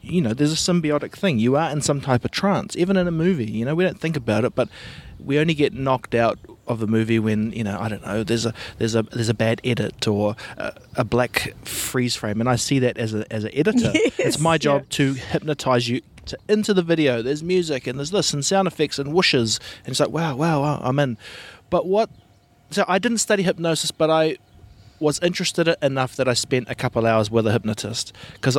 [0.00, 1.38] you know, there's a symbiotic thing.
[1.38, 3.50] You are in some type of trance, even in a movie.
[3.50, 4.68] You know, we don't think about it, but
[5.18, 8.46] we only get knocked out of the movie when you know, I don't know, there's
[8.46, 12.56] a there's a there's a bad edit or a, a black freeze frame, and I
[12.56, 13.90] see that as a as an editor.
[13.94, 16.02] it's my job to hypnotize you.
[16.26, 19.88] To, into the video, there's music and there's this and sound effects and whooshes, and
[19.88, 21.18] it's like wow, wow, wow, I'm in.
[21.70, 22.10] But what?
[22.70, 24.36] So I didn't study hypnosis, but I
[25.00, 28.56] was interested enough that I spent a couple hours with a hypnotist because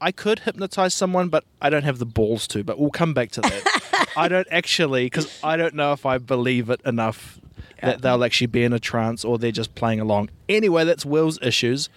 [0.00, 2.64] I could hypnotize someone, but I don't have the balls to.
[2.64, 4.08] But we'll come back to that.
[4.16, 7.38] I don't actually, because I don't know if I believe it enough
[7.82, 10.30] that they'll actually be in a trance or they're just playing along.
[10.48, 11.88] Anyway, that's Will's issues.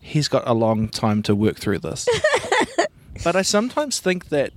[0.00, 2.06] He's got a long time to work through this.
[3.22, 4.52] but I sometimes think that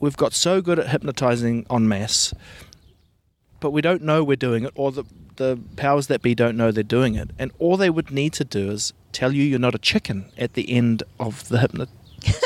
[0.00, 2.34] we've got so good at hypnotizing en masse
[3.62, 5.04] but we don't know we're doing it, or the
[5.36, 8.44] the powers that be don't know they're doing it, and all they would need to
[8.44, 11.94] do is tell you you're not a chicken at the end of the hypnosis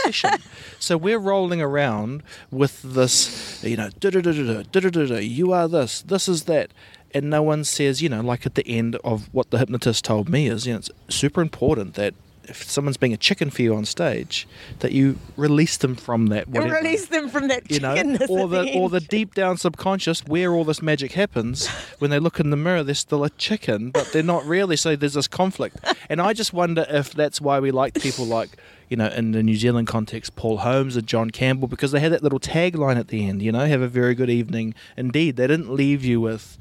[0.04, 0.30] session.
[0.78, 6.44] so we're rolling around with this, you know, "Du-du-du-du-du, du-du-du-du, you are this, this is
[6.44, 6.70] that.
[7.14, 10.28] And no one says, you know, like at the end of what the hypnotist told
[10.28, 12.14] me is, you know, it's super important that
[12.48, 14.46] if someone's being a chicken for you on stage,
[14.80, 16.48] that you release them from that.
[16.48, 17.94] Whatever Release them from that you know,
[18.28, 21.68] or the or the deep down subconscious where all this magic happens.
[21.98, 24.76] When they look in the mirror, they're still a chicken, but they're not really.
[24.76, 25.76] So there's this conflict,
[26.09, 28.50] and I just wonder if that's why we like people like
[28.88, 32.12] you know in the New Zealand context, Paul Holmes or John Campbell, because they had
[32.12, 33.42] that little tagline at the end.
[33.42, 34.74] You know, have a very good evening.
[34.96, 36.59] Indeed, they didn't leave you with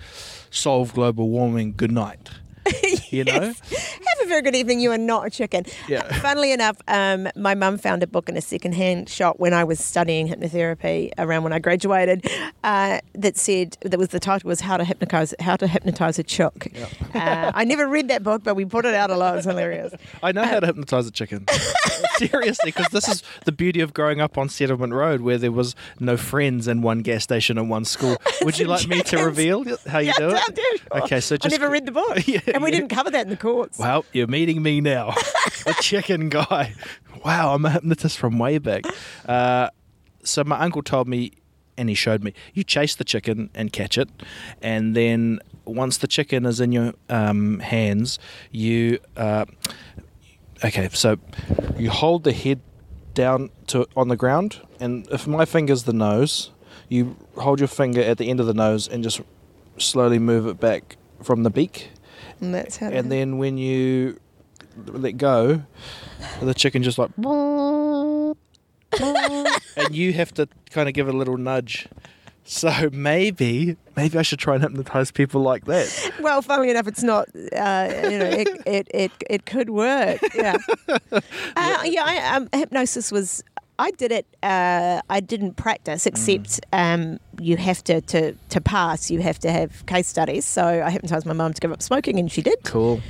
[0.50, 1.74] solve global warming.
[1.76, 2.30] Good night.
[3.12, 3.54] You know.
[3.54, 4.80] Have a very good evening.
[4.80, 5.66] You are not a chicken.
[5.88, 6.02] Yeah.
[6.20, 9.80] Funnily enough, um, my mum found a book in a secondhand shop when I was
[9.80, 12.28] studying hypnotherapy around when I graduated.
[12.64, 16.24] Uh, that said that was the title was How to Hypnotize How to Hypnotize a
[16.24, 16.68] Chook.
[17.14, 19.38] Uh, I never read that book, but we put it out a lot.
[19.38, 19.94] It's hilarious.
[20.24, 21.46] I know how to hypnotize a chicken.
[22.18, 25.76] Seriously, because this is the beauty of growing up on Settlement Road, where there was
[26.00, 28.18] no friends and one gas station and one school.
[28.42, 30.82] Would you like me to reveal how you Yeah, do it?
[30.92, 32.80] Okay, so just, I never read the book, Yeah, and we yeah.
[32.80, 33.78] didn't cover that in the courts.
[33.78, 35.12] Well, you're meeting me now,
[35.65, 36.73] the chicken guy.
[37.23, 38.86] Wow, I'm a hypnotist from way back.
[39.25, 39.69] Uh,
[40.23, 41.34] so my uncle told me,
[41.78, 44.10] and he showed me, you chase the chicken and catch it,
[44.62, 48.17] and then once the chicken is in your um, hands,
[48.51, 48.99] you.
[49.17, 49.45] Uh,
[50.63, 51.17] okay, so
[51.78, 52.62] you hold the head
[53.13, 56.51] down to on the ground, and if my finger's the nose,
[56.88, 59.19] you hold your finger at the end of the nose and just
[59.78, 61.89] slowly move it back from the beak
[62.41, 62.88] And that's how.
[62.88, 64.19] and then when you
[64.86, 65.63] let go,
[66.41, 67.12] the chicken just like,
[69.78, 71.88] and you have to kind of give it a little nudge.
[72.48, 76.12] So maybe, maybe I should try and hypnotize people like that.
[76.19, 77.28] Well, funnily enough, it's not.
[77.36, 80.19] Uh, you know, it, it it it could work.
[80.36, 80.58] Yeah.
[80.88, 81.10] uh,
[81.86, 82.04] yeah.
[82.06, 83.43] I, um, hypnosis was.
[83.78, 84.26] I did it.
[84.42, 89.12] Uh, I didn't practice, except um, you have to, to to pass.
[89.12, 90.46] You have to have case studies.
[90.46, 92.60] So I hypnotized my mum to give up smoking, and she did.
[92.64, 93.02] Cool.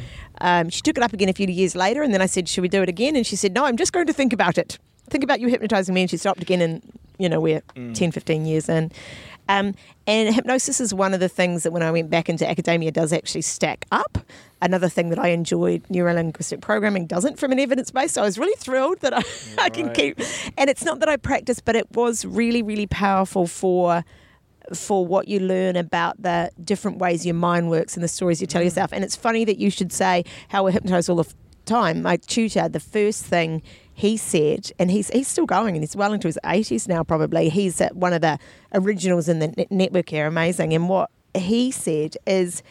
[0.41, 2.61] Um, she took it up again a few years later, and then I said, "Should
[2.61, 4.79] we do it again?" And she said, "No, I'm just going to think about it.
[5.09, 6.81] Think about you hypnotizing me." And she stopped again, and
[7.19, 7.61] you know we're
[7.93, 8.91] 10, 15 years in.
[9.47, 9.75] Um,
[10.07, 13.13] and hypnosis is one of the things that when I went back into academia does
[13.13, 14.17] actually stack up.
[14.61, 18.13] Another thing that I enjoyed neurolinguistic programming doesn't from an evidence base.
[18.13, 19.23] So I was really thrilled that I,
[19.65, 20.19] I can keep.
[20.57, 24.03] And it's not that I practice, but it was really, really powerful for
[24.73, 28.47] for what you learn about the different ways your mind works and the stories you
[28.47, 28.65] tell mm.
[28.65, 28.91] yourself.
[28.91, 32.01] And it's funny that you should say how we're hypnotized all the f- time.
[32.01, 33.61] My tutor, the first thing
[33.93, 37.49] he said, and he's he's still going, and he's well into his eighties now, probably.
[37.49, 38.39] He's one of the
[38.73, 40.73] originals in the network here, amazing.
[40.73, 42.63] And what he said is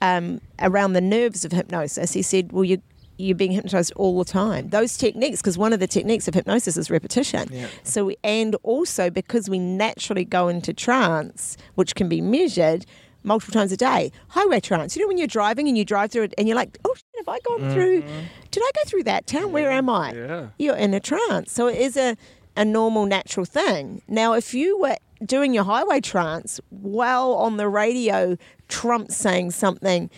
[0.00, 2.12] um, around the nerves of hypnosis.
[2.12, 2.82] He said, "Well, you."
[3.22, 4.70] You're being hypnotized all the time.
[4.70, 7.50] Those techniques, because one of the techniques of hypnosis is repetition.
[7.82, 12.86] So, we, and also because we naturally go into trance, which can be measured
[13.22, 14.10] multiple times a day.
[14.28, 14.96] Highway trance.
[14.96, 17.04] You know when you're driving and you drive through it, and you're like, "Oh, shit,
[17.18, 18.04] have I gone through?
[18.50, 19.52] Did I go through that town?
[19.52, 20.46] Where am I?" Yeah.
[20.58, 21.52] You're in a trance.
[21.52, 22.16] So it is a
[22.60, 24.02] a normal, natural thing.
[24.06, 28.36] Now, if you were doing your highway trance while on the radio,
[28.68, 30.10] Trump saying something.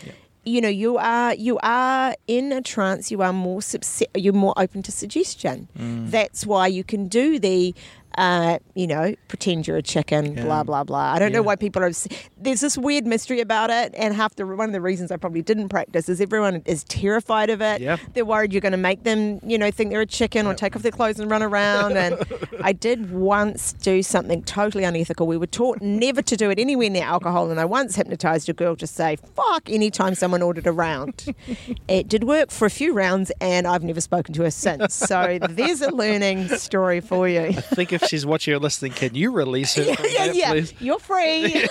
[0.45, 3.13] You know, you are you are in a trance.
[3.13, 5.69] You are more subse- you're more open to suggestion.
[5.79, 6.11] Mm.
[6.11, 7.77] That's why you can do the,
[8.19, 10.35] uh, you know, pretend you're a chicken.
[10.35, 11.13] Blah blah blah.
[11.13, 11.93] I don't know why people are.
[12.39, 15.43] There's this weird mystery about it, and half the one of the reasons I probably
[15.43, 17.81] didn't practice is everyone is terrified of it.
[17.81, 18.01] Yep.
[18.15, 20.77] They're worried you're going to make them, you know, think they're a chicken or take
[20.77, 21.97] off their clothes and run around.
[21.97, 22.19] And
[22.63, 25.27] I did once do something totally unethical.
[25.27, 28.53] We were taught never to do it anywhere near alcohol, and I once hypnotized a
[28.53, 31.35] girl to say "fuck" anytime someone ordered a round.
[31.89, 34.95] it did work for a few rounds, and I've never spoken to her since.
[34.95, 37.41] So there's a learning story for you.
[37.41, 39.83] I think if she's watching or listening, can you release her?
[39.83, 40.51] yeah, yeah, that, yeah.
[40.51, 40.75] please?
[40.81, 41.49] You're free.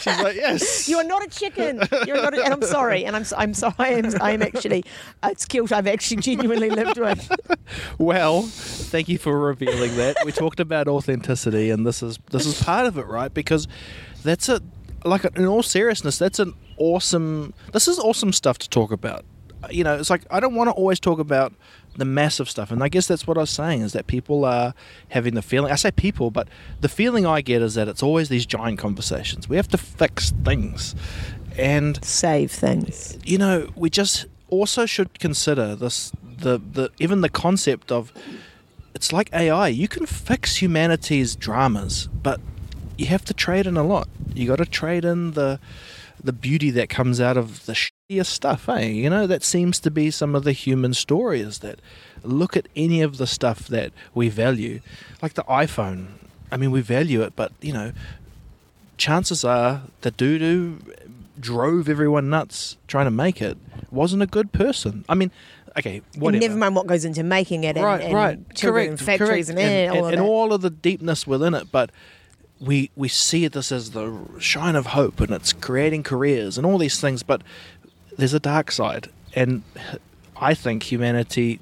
[0.00, 0.88] She's like, yes.
[0.92, 1.80] You are not a chicken.
[2.06, 3.04] You're not, a, and I'm sorry.
[3.04, 3.74] And I'm, I'm sorry.
[3.78, 4.84] I'm, I'm actually,
[5.22, 7.30] it's guilt I've actually genuinely lived with.
[7.98, 10.16] Well, thank you for revealing that.
[10.24, 13.32] We talked about authenticity, and this is this is part of it, right?
[13.32, 13.66] Because
[14.22, 14.60] that's a
[15.04, 17.54] like in all seriousness, that's an awesome.
[17.72, 19.24] This is awesome stuff to talk about.
[19.70, 21.54] You know, it's like I don't want to always talk about
[21.96, 24.74] the massive stuff, and I guess that's what I was saying is that people are
[25.10, 25.72] having the feeling.
[25.72, 26.48] I say people, but
[26.80, 29.48] the feeling I get is that it's always these giant conversations.
[29.48, 30.94] We have to fix things,
[31.56, 33.18] and Save things.
[33.24, 38.12] you know, we just also should consider this the the even the concept of
[38.94, 39.68] it's like AI.
[39.68, 42.40] You can fix humanity's dramas, but
[42.98, 44.08] you have to trade in a lot.
[44.34, 45.58] You got to trade in the
[46.22, 47.74] the beauty that comes out of the
[48.20, 48.86] stuff, eh?
[48.86, 51.80] You know, that seems to be some of the human story is that
[52.22, 54.80] look at any of the stuff that we value,
[55.20, 56.06] like the iPhone.
[56.50, 57.92] I mean, we value it, but you know,
[58.96, 60.78] chances are the dude who
[61.40, 63.56] drove everyone nuts trying to make it
[63.90, 65.04] wasn't a good person.
[65.08, 65.30] I mean,
[65.78, 66.44] okay, whatever.
[66.44, 69.48] And never mind what goes into making it and, right, and right, correct, and factories
[69.48, 69.60] correct.
[69.60, 71.90] and, eh, all and, of and all of the deepness within it, but
[72.60, 76.78] we we see this as the shine of hope, and it's creating careers and all
[76.78, 77.22] these things.
[77.22, 77.42] But
[78.16, 79.62] there's a dark side, and
[80.36, 81.60] I think humanity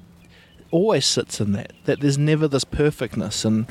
[0.71, 1.73] always sits in that.
[1.85, 3.65] That there's never this perfectness, and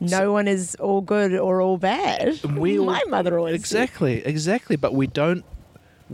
[0.00, 2.42] no one is all good or all bad.
[2.44, 3.82] we all- My mother always said.
[3.82, 4.76] exactly, exactly.
[4.76, 5.44] But we don't.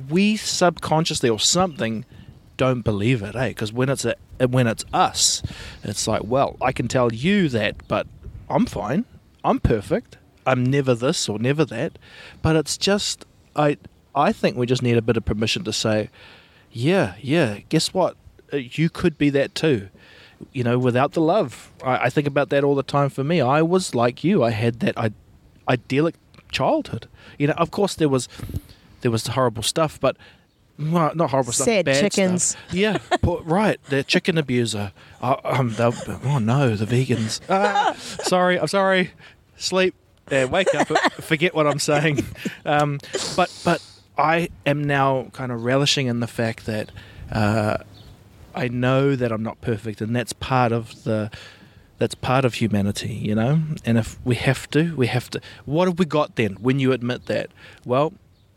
[0.08, 2.04] We subconsciously or something
[2.56, 3.48] don't believe it, eh?
[3.48, 4.14] Because when it's a,
[4.48, 5.42] when it's us,
[5.84, 8.06] it's like, well, I can tell you that, but
[8.50, 9.04] I'm fine.
[9.44, 10.18] I'm perfect.
[10.46, 11.98] I'm never this or never that.
[12.42, 13.24] But it's just
[13.56, 13.76] I
[14.14, 16.10] I think we just need a bit of permission to say,
[16.70, 17.58] yeah, yeah.
[17.68, 18.16] Guess what?
[18.52, 19.88] Uh, You could be that too.
[20.52, 21.72] You know, without the love.
[21.82, 23.08] I, I think about that all the time.
[23.10, 24.42] For me, I was like you.
[24.42, 25.10] I had that I,
[25.68, 26.14] idyllic
[26.50, 27.08] childhood.
[27.38, 28.28] You know, of course there was
[29.00, 30.16] there was the horrible stuff, but
[30.78, 31.66] well, not horrible stuff.
[31.66, 32.42] Sad bad chickens.
[32.44, 32.62] Stuff.
[32.72, 33.78] Yeah, poor- right.
[33.88, 34.92] The chicken abuser.
[35.20, 37.40] Uh, um, oh no, the vegans.
[37.48, 39.12] Ah, sorry, I'm sorry.
[39.56, 39.94] Sleep.
[40.30, 40.88] Yeah, wake up.
[41.22, 42.24] forget what I'm saying.
[42.66, 42.98] Um,
[43.36, 43.82] but but
[44.16, 46.90] I am now kind of relishing in the fact that
[47.32, 47.78] uh,
[48.54, 51.30] I know that I'm not perfect, and that's part of the
[51.98, 53.60] that's part of humanity, you know.
[53.84, 55.40] And if we have to, we have to.
[55.64, 56.54] What have we got then?
[56.54, 57.50] When you admit that,
[57.84, 58.12] well,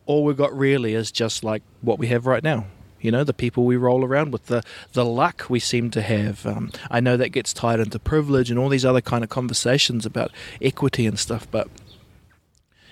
[0.05, 2.65] all we've got really is just like what we have right now.
[2.99, 6.45] You know, the people we roll around with, the the luck we seem to have.
[6.45, 10.05] Um, I know that gets tied into privilege and all these other kind of conversations
[10.05, 11.67] about equity and stuff, but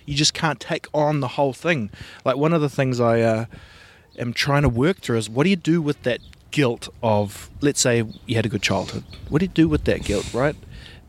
[0.06, 1.89] you just can't take on the whole thing.
[2.24, 3.46] Like one of the things I uh,
[4.18, 6.20] am trying to work through is what do you do with that
[6.52, 9.04] guilt of, let's say you had a good childhood.
[9.30, 10.56] What do you do with that guilt, right?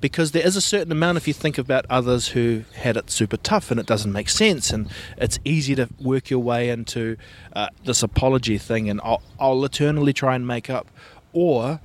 [0.01, 3.37] Because there is a certain amount if you think about others who had it super
[3.37, 7.17] tough and it doesn't make sense, and it's easy to work your way into
[7.55, 10.89] uh, this apology thing, and I'll, I'll eternally try and make up.
[11.33, 11.81] Or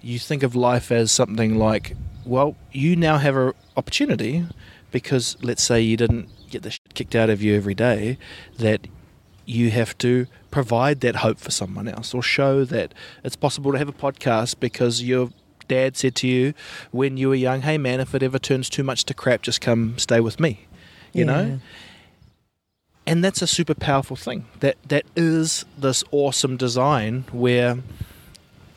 [0.00, 4.46] you think of life as something like, well, you now have an opportunity
[4.90, 8.18] because let's say you didn't get the shit kicked out of you every day,
[8.58, 8.86] that
[9.46, 12.92] you have to provide that hope for someone else or show that
[13.24, 15.30] it's possible to have a podcast because your
[15.68, 16.52] dad said to you
[16.90, 19.60] when you were young, hey man, if it ever turns too much to crap, just
[19.60, 20.66] come stay with me.
[21.12, 21.32] You Yeah.
[21.32, 21.60] know?
[23.06, 24.46] And that's a super powerful thing.
[24.60, 27.78] That that is this awesome design where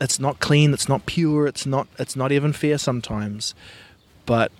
[0.00, 3.54] it's not clean, it's not pure, it's not it's not even fair sometimes.
[4.26, 4.50] But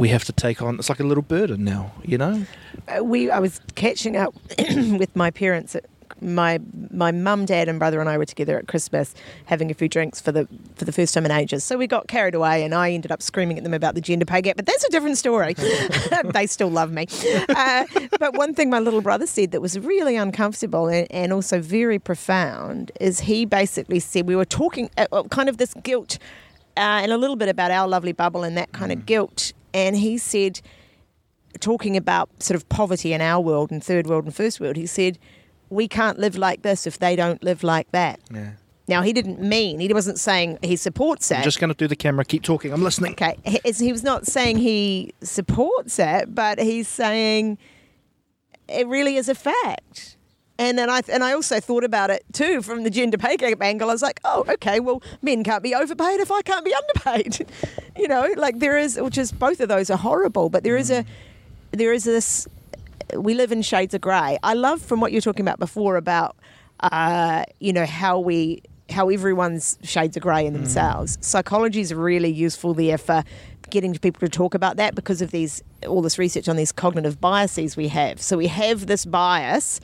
[0.00, 2.46] we have to take on it's like a little burden now, you know?
[2.88, 5.76] Uh, we I was catching up with my parents.
[5.76, 5.84] At,
[6.22, 6.60] my
[6.90, 9.14] my mum, dad, and brother and I were together at Christmas,
[9.46, 11.64] having a few drinks for the for the first time in ages.
[11.64, 14.26] So we got carried away, and I ended up screaming at them about the gender
[14.26, 14.56] pay gap.
[14.56, 15.54] But that's a different story.
[16.34, 17.06] they still love me.
[17.48, 17.86] Uh,
[18.18, 21.98] but one thing my little brother said that was really uncomfortable and, and also very
[21.98, 26.18] profound is he basically said we were talking uh, kind of this guilt
[26.76, 29.96] uh, and a little bit about our lovely bubble and that kind of guilt, and
[29.96, 30.60] he said
[31.58, 34.86] talking about sort of poverty in our world and third world and first world, he
[34.86, 35.18] said,
[35.68, 38.20] we can't live like this if they don't live like that.
[38.32, 38.52] Yeah.
[38.88, 41.44] Now, he didn't mean, he wasn't saying he supports I'm that.
[41.44, 43.12] just gonna do the camera, keep talking, I'm listening.
[43.12, 47.58] okay, he, he was not saying he supports it, but he's saying
[48.68, 50.16] it really is a fact.
[50.60, 53.62] And then I and I also thought about it too from the gender pay gap
[53.62, 53.88] angle.
[53.88, 57.50] I was like, oh, okay, well, men can't be overpaid if I can't be underpaid.
[57.96, 60.90] you know, like there is, which is both of those are horrible, but there is
[60.90, 61.06] a
[61.70, 62.46] there is this.
[63.16, 64.38] We live in shades of grey.
[64.42, 66.36] I love from what you were talking about before about,
[66.80, 71.16] uh, you know, how we how everyone's shades of grey in themselves.
[71.22, 73.24] Psychology is really useful there for
[73.70, 77.18] getting people to talk about that because of these all this research on these cognitive
[77.18, 78.20] biases we have.
[78.20, 79.80] So we have this bias.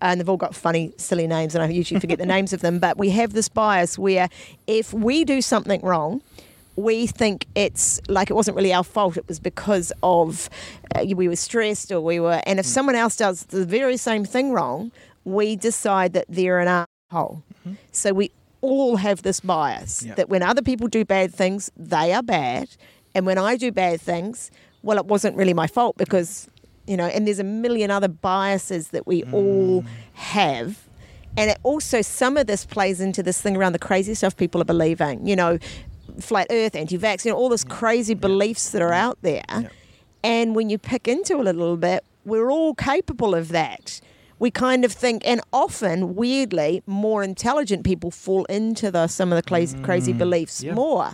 [0.00, 2.60] Uh, and they've all got funny, silly names, and I usually forget the names of
[2.60, 2.78] them.
[2.78, 4.28] But we have this bias where
[4.66, 6.22] if we do something wrong,
[6.76, 9.16] we think it's like it wasn't really our fault.
[9.16, 10.48] It was because of
[10.94, 12.40] uh, we were stressed or we were.
[12.46, 12.68] And if mm.
[12.68, 14.92] someone else does the very same thing wrong,
[15.24, 17.42] we decide that they're an asshole.
[17.66, 17.74] Mm-hmm.
[17.90, 18.30] So we
[18.60, 20.14] all have this bias Yeah.
[20.14, 22.68] that when other people do bad things, they are bad,
[23.14, 24.50] and when I do bad things,
[24.82, 26.48] well, it wasn't really my fault because
[26.88, 27.06] you know.
[27.06, 29.88] And there's a million other biases that we all hmm.
[30.14, 30.88] have.
[31.36, 34.60] And it also, some of this plays into this thing around the crazy stuff people
[34.60, 35.58] are believing, you know,
[36.20, 39.70] flat earth, anti vax, you know, all this crazy beliefs that are out there.
[40.24, 44.00] And when you pick into it a little bit, we're all capable of that.
[44.38, 49.36] We kind of think, and often, weirdly, more intelligent people fall into the, some of
[49.36, 50.74] the crazy, crazy beliefs yeah.
[50.74, 51.12] more.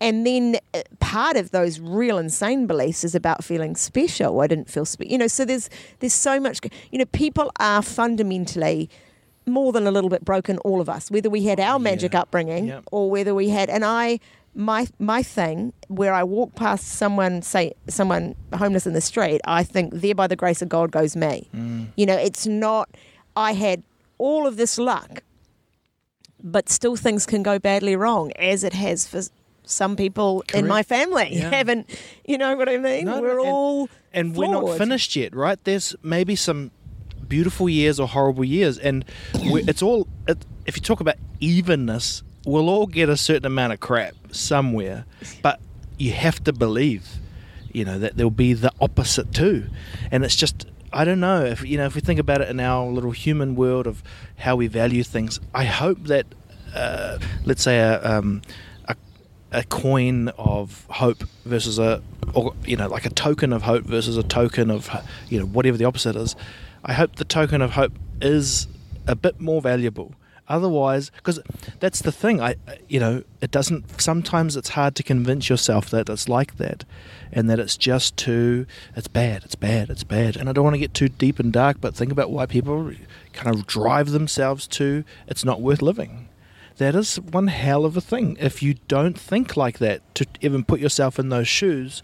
[0.00, 4.40] And then uh, part of those real insane beliefs is about feeling special.
[4.40, 5.26] I didn't feel special, you know.
[5.26, 5.70] So there's
[6.00, 6.60] there's so much,
[6.92, 7.06] you know.
[7.06, 8.90] People are fundamentally
[9.46, 10.58] more than a little bit broken.
[10.58, 12.84] All of us, whether we had our magic upbringing Yep.
[12.92, 13.70] or whether we had.
[13.70, 14.20] And I,
[14.56, 19.62] my my thing, where I walk past someone, say someone homeless in the street, I
[19.62, 21.48] think there by the grace of God goes me.
[21.54, 21.88] Mm.
[21.96, 22.88] You know, it's not.
[23.36, 23.82] I had
[24.18, 25.22] all of this luck,
[26.42, 29.20] but still things can go badly wrong, as it has for
[29.64, 31.28] some people in my family.
[31.36, 31.50] Yeah.
[31.50, 31.90] Haven't
[32.24, 33.04] you know what I mean?
[33.04, 35.62] No, We're all and we're not finished yet, right?
[35.64, 36.70] There's maybe some
[37.28, 39.04] beautiful years or horrible years, and
[39.34, 40.08] it's all.
[40.26, 45.04] It, if you talk about evenness, we'll all get a certain amount of crap somewhere,
[45.42, 45.60] but
[45.98, 47.06] you have to believe,
[47.72, 49.66] you know, that there'll be the opposite too,
[50.10, 50.66] and it's just.
[50.92, 53.54] I don't know if you know if we think about it in our little human
[53.54, 54.02] world of
[54.38, 55.40] how we value things.
[55.52, 56.24] I hope that,
[56.74, 58.40] uh, let's say, a, um,
[58.86, 58.96] a
[59.52, 62.02] a coin of hope versus a
[62.34, 64.88] or you know like a token of hope versus a token of
[65.28, 66.34] you know whatever the opposite is
[66.84, 68.66] i hope the token of hope is
[69.06, 70.14] a bit more valuable
[70.48, 71.40] otherwise because
[71.80, 72.54] that's the thing i
[72.88, 76.84] you know it doesn't sometimes it's hard to convince yourself that it's like that
[77.32, 80.74] and that it's just too it's bad it's bad it's bad and i don't want
[80.74, 82.92] to get too deep and dark but think about why people
[83.32, 86.28] kind of drive themselves to it's not worth living
[86.78, 90.62] that is one hell of a thing if you don't think like that to even
[90.62, 92.02] put yourself in those shoes.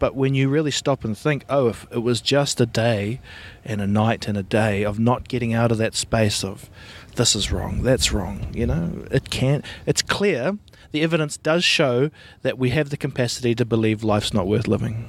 [0.00, 3.20] But when you really stop and think, oh, if it was just a day
[3.64, 6.68] and a night and a day of not getting out of that space of
[7.14, 10.58] this is wrong, that's wrong, you know, it can't, it's clear.
[10.92, 12.10] The evidence does show
[12.42, 15.08] that we have the capacity to believe life's not worth living.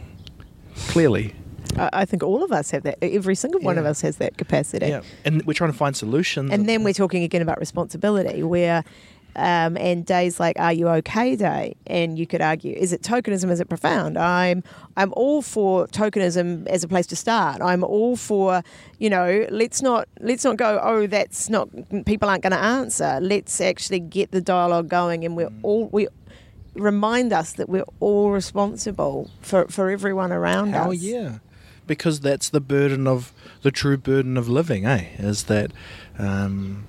[0.90, 1.36] Clearly.
[1.78, 2.98] I, think all of us have that.
[3.02, 4.88] Every single one of us has that capacity.
[4.88, 5.02] Yeah.
[5.24, 6.52] And we're trying to find solutions.
[6.52, 8.84] And then we're talking again about responsibility, where
[9.36, 13.50] um, and days like "Are you okay?" day, and you could argue: is it tokenism?
[13.52, 14.18] Is it profound?
[14.18, 14.64] I'm
[14.98, 17.62] I'm all for tokenism as a place to start.
[17.62, 18.64] I'm all for
[19.00, 21.70] you know let's not let's not go oh that's not
[22.06, 23.20] people aren't going to answer.
[23.22, 25.60] Let's actually get the dialogue going, and we're Mm.
[25.64, 26.08] all we
[26.76, 30.88] remind us that we're all responsible for for everyone around Hell us.
[30.90, 31.38] Oh yeah.
[31.88, 35.08] Because that's the burden of the true burden of living, eh?
[35.18, 35.72] Is that
[36.18, 36.86] um,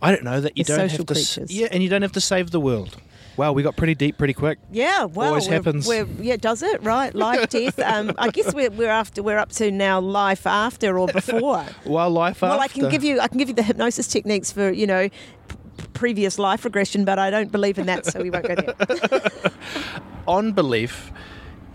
[0.00, 1.52] I don't know that you We're don't social have to, creatures.
[1.52, 2.96] yeah, and you don't have to save the world.
[3.36, 4.58] Wow, we got pretty deep pretty quick.
[4.72, 5.86] Yeah, well, Always we're, happens.
[5.86, 7.14] We're, yeah, does it right?
[7.14, 7.78] Life, death.
[7.78, 11.64] Um, I guess we're, we're after we're up to now life after or before.
[11.86, 12.58] well, life well, after.
[12.58, 15.08] Well, I can give you I can give you the hypnosis techniques for you know
[15.08, 15.56] p-
[15.94, 19.52] previous life regression, but I don't believe in that, so we won't go there.
[20.26, 21.12] on belief,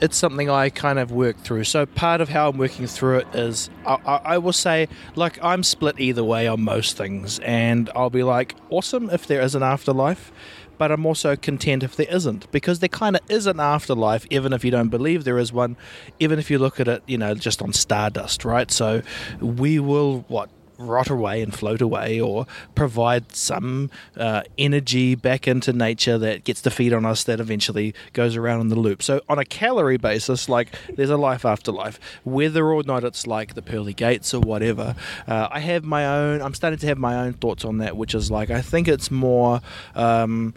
[0.03, 1.63] it's something I kind of work through.
[1.63, 5.41] So part of how I'm working through it is I, I, I will say, like,
[5.41, 9.55] I'm split either way on most things, and I'll be like, awesome if there is
[9.55, 10.29] an afterlife.
[10.77, 14.51] But I'm also content if there isn't, because there kind of is an afterlife, even
[14.51, 15.77] if you don't believe there is one,
[16.19, 18.69] even if you look at it, you know, just on stardust, right?
[18.69, 19.03] So
[19.39, 20.49] we will, what,
[20.83, 26.61] rot away and float away or provide some uh, energy back into nature that gets
[26.61, 29.01] to feed on us that eventually goes around in the loop.
[29.01, 33.25] So on a calorie basis, like there's a life after life, whether or not it's
[33.27, 34.95] like the pearly gates or whatever.
[35.27, 36.41] Uh, I have my own.
[36.41, 39.09] I'm starting to have my own thoughts on that, which is like I think it's
[39.09, 39.61] more.
[39.95, 40.53] Um,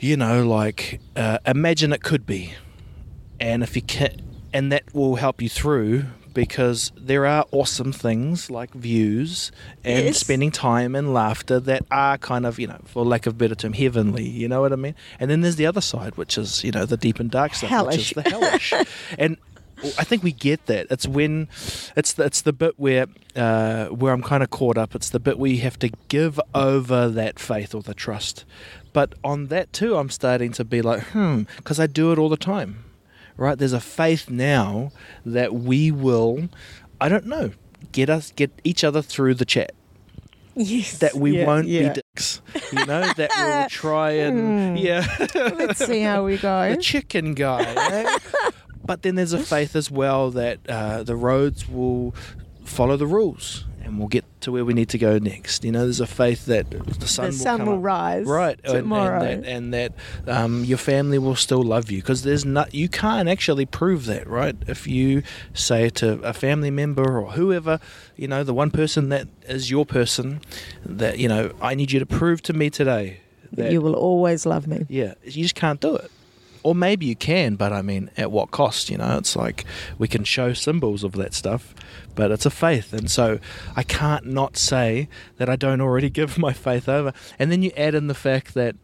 [0.00, 2.54] you know, like uh, imagine it could be,
[3.40, 4.22] and if you can,
[4.52, 6.04] and that will help you through
[6.34, 9.50] because there are awesome things like views
[9.84, 10.18] and Yes.
[10.18, 13.54] spending time and laughter that are kind of, you know, for lack of a better
[13.54, 14.24] term, heavenly.
[14.26, 14.94] You know what I mean?
[15.18, 17.70] And then there's the other side, which is, you know, the deep and dark stuff,
[17.70, 17.96] Hellish.
[17.96, 18.72] which is the hellish.
[19.18, 19.36] and
[19.96, 20.88] I think we get that.
[20.90, 21.48] It's when
[21.96, 23.06] it's the, it's the bit where
[23.36, 24.94] uh, where I'm kind of caught up.
[24.96, 28.44] It's the bit where you have to give over that faith or the trust.
[28.92, 32.28] But on that too, I'm starting to be like, hmm, because I do it all
[32.28, 32.82] the time,
[33.38, 33.56] right?
[33.58, 34.92] There's a faith now
[35.24, 36.48] that we will,
[37.00, 37.52] I don't know,
[37.92, 39.72] get us get each other through the chat.
[40.54, 41.88] yes, That we Yeah, won't yeah.
[41.94, 43.00] be dicks, you know.
[43.16, 45.06] that we'll try and yeah.
[45.34, 46.74] Let's see how we go.
[46.74, 47.62] the chicken guy.
[47.62, 48.18] eh?
[48.84, 52.14] but then there's a faith as well that uh, the roads will
[52.64, 55.64] follow the rules and we'll get to where we need to go next.
[55.64, 58.72] You know, there's a faith that the sun, the will, sun will rise Right, and-
[58.74, 59.22] tomorrow.
[59.22, 59.92] and, that, and that
[60.26, 64.26] um, your family will still love you because there's not you can't actually prove that,
[64.28, 64.54] right?
[64.66, 65.22] If you
[65.54, 67.80] say to a family member or whoever,
[68.16, 70.40] you know, the one person that is your person,
[70.84, 73.20] that you know, I need you to prove to me today
[73.52, 74.84] that you will always love me.
[74.90, 76.10] yeah, you just can't do it.
[76.62, 78.90] Or maybe you can, but I mean, at what cost?
[78.90, 79.64] You know, it's like
[79.98, 81.74] we can show symbols of that stuff,
[82.14, 83.38] but it's a faith, and so
[83.76, 87.12] I can't not say that I don't already give my faith over.
[87.38, 88.76] And then you add in the fact that,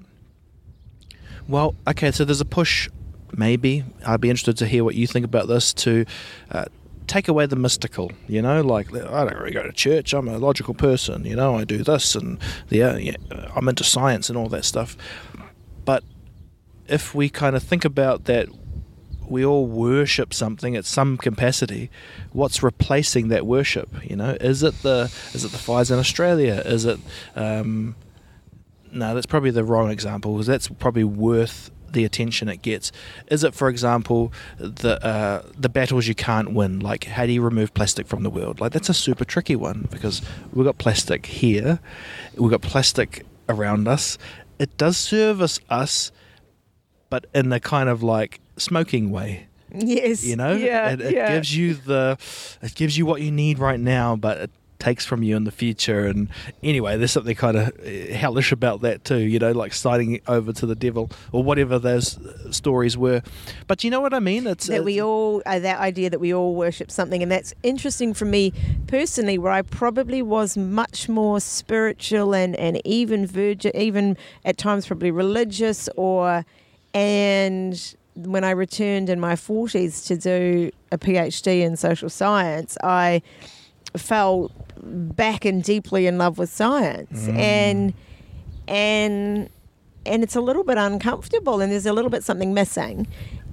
[1.48, 2.88] well, okay, so there's a push.
[3.36, 5.74] Maybe I'd be interested to hear what you think about this.
[5.74, 6.04] To
[6.50, 6.66] uh,
[7.06, 10.12] take away the mystical, you know, like I don't really go to church.
[10.12, 11.56] I'm a logical person, you know.
[11.56, 14.96] I do this and the uh, I'm into science and all that stuff.
[15.84, 16.02] But
[16.88, 18.48] if we kind of think about that,
[19.28, 21.90] we all worship something at some capacity.
[22.32, 23.88] What's replacing that worship?
[24.02, 26.62] You know, is it the is it the fires in Australia?
[26.64, 27.00] Is it
[27.34, 27.96] um,
[28.92, 29.14] no?
[29.14, 32.92] That's probably the wrong example because that's probably worth the attention it gets.
[33.28, 36.80] Is it, for example, the uh, the battles you can't win?
[36.80, 38.60] Like, how do you remove plastic from the world?
[38.60, 40.20] Like, that's a super tricky one because
[40.52, 41.80] we've got plastic here,
[42.36, 44.18] we've got plastic around us.
[44.58, 46.12] It does service us,
[47.14, 49.46] but in a kind of like smoking way.
[49.72, 50.24] Yes.
[50.24, 50.90] You know, Yeah.
[50.90, 51.32] it, it yeah.
[51.32, 52.18] gives you the,
[52.60, 54.50] it gives you what you need right now, but it
[54.80, 56.06] takes from you in the future.
[56.06, 56.28] And
[56.62, 57.72] anyway, there's something kind of
[58.10, 59.18] hellish about that too.
[59.20, 62.18] You know, like siding over to the devil or whatever those
[62.50, 63.22] stories were.
[63.66, 64.46] But you know what I mean?
[64.46, 68.12] It's that we all uh, that idea that we all worship something and that's interesting
[68.12, 68.52] for me
[68.86, 74.86] personally where i probably was much more spiritual and and even virgin even at times
[74.86, 76.44] probably religious or
[76.94, 83.20] and when i returned in my 40s to do a phd in social science i
[83.96, 84.50] fell
[84.82, 87.26] back and deeply in love with science.
[87.26, 87.38] Mm.
[87.38, 87.94] And
[88.66, 89.50] and
[90.06, 93.06] and it's a little bit uncomfortable and there's a little bit something missing.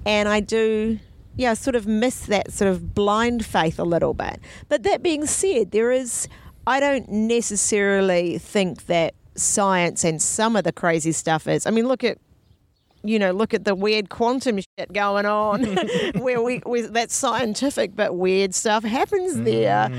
[0.04, 0.98] And i do
[1.36, 4.40] yeah sort of miss that sort of blind faith a little bit.
[4.68, 6.28] But that being said there is
[6.66, 11.66] i don't necessarily think that science and some of the crazy stuff is.
[11.66, 12.18] I mean look at
[13.04, 15.64] you know, look at the weird quantum shit going on,
[16.18, 19.90] where we, we that's scientific but weird stuff happens there,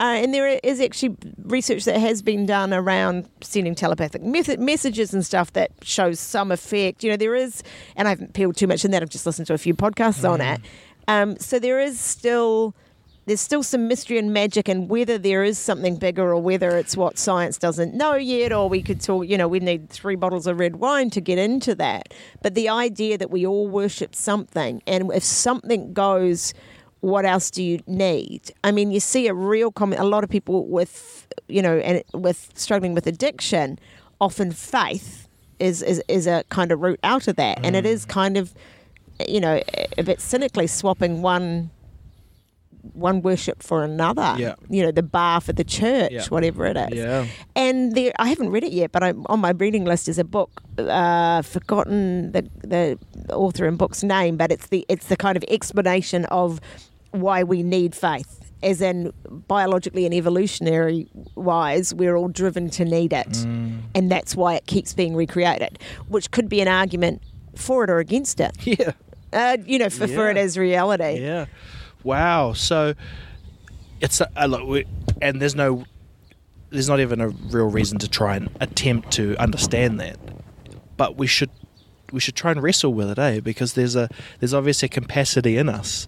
[0.00, 5.12] uh, and there is actually research that has been done around sending telepathic method, messages
[5.12, 7.02] and stuff that shows some effect.
[7.02, 7.62] You know, there is,
[7.96, 9.02] and I haven't peeled too much in that.
[9.02, 10.60] I've just listened to a few podcasts on it.
[11.08, 12.74] Um, so there is still
[13.26, 16.96] there's still some mystery and magic and whether there is something bigger or whether it's
[16.96, 20.46] what science doesn't know yet or we could talk you know we need three bottles
[20.46, 22.12] of red wine to get into that.
[22.42, 26.54] But the idea that we all worship something and if something goes
[27.00, 28.52] what else do you need?
[28.64, 32.02] I mean you see a real comment a lot of people with you know and
[32.12, 33.78] with struggling with addiction
[34.20, 37.60] often faith is is, is a kind of route out of that.
[37.62, 37.88] And it mm.
[37.88, 38.52] is kind of
[39.28, 39.62] you know
[39.96, 41.70] a bit cynically swapping one
[42.94, 44.34] one worship for another.
[44.36, 44.54] Yeah.
[44.68, 46.24] You know, the bar for the church, Yeah.
[46.28, 46.98] whatever it is.
[46.98, 47.26] Yeah.
[47.54, 50.24] And there, I haven't read it yet, but I'm on my reading list is a
[50.24, 50.62] book.
[50.78, 52.98] Uh, forgotten the the
[53.34, 56.60] author and book's name, but it's the it's the kind of explanation of
[57.12, 59.12] why we need faith, as in
[59.48, 61.06] biologically and evolutionary
[61.36, 63.80] wise, we're all driven to need it, Mm.
[63.94, 65.78] and that's why it keeps being recreated,
[66.08, 67.20] which could be an argument
[67.54, 68.56] for it or against it.
[68.66, 68.92] Yeah.
[69.34, 71.18] Uh, you know, for, for it as reality.
[71.20, 71.46] Yeah.
[72.04, 72.52] Wow.
[72.52, 72.94] So
[74.00, 74.84] it's a, a look, we,
[75.20, 75.84] and there's no,
[76.70, 80.18] there's not even a real reason to try and attempt to understand that,
[80.96, 81.50] but we should,
[82.12, 83.40] we should try and wrestle with it, eh?
[83.40, 84.08] Because there's a,
[84.40, 86.06] there's obviously a capacity in us.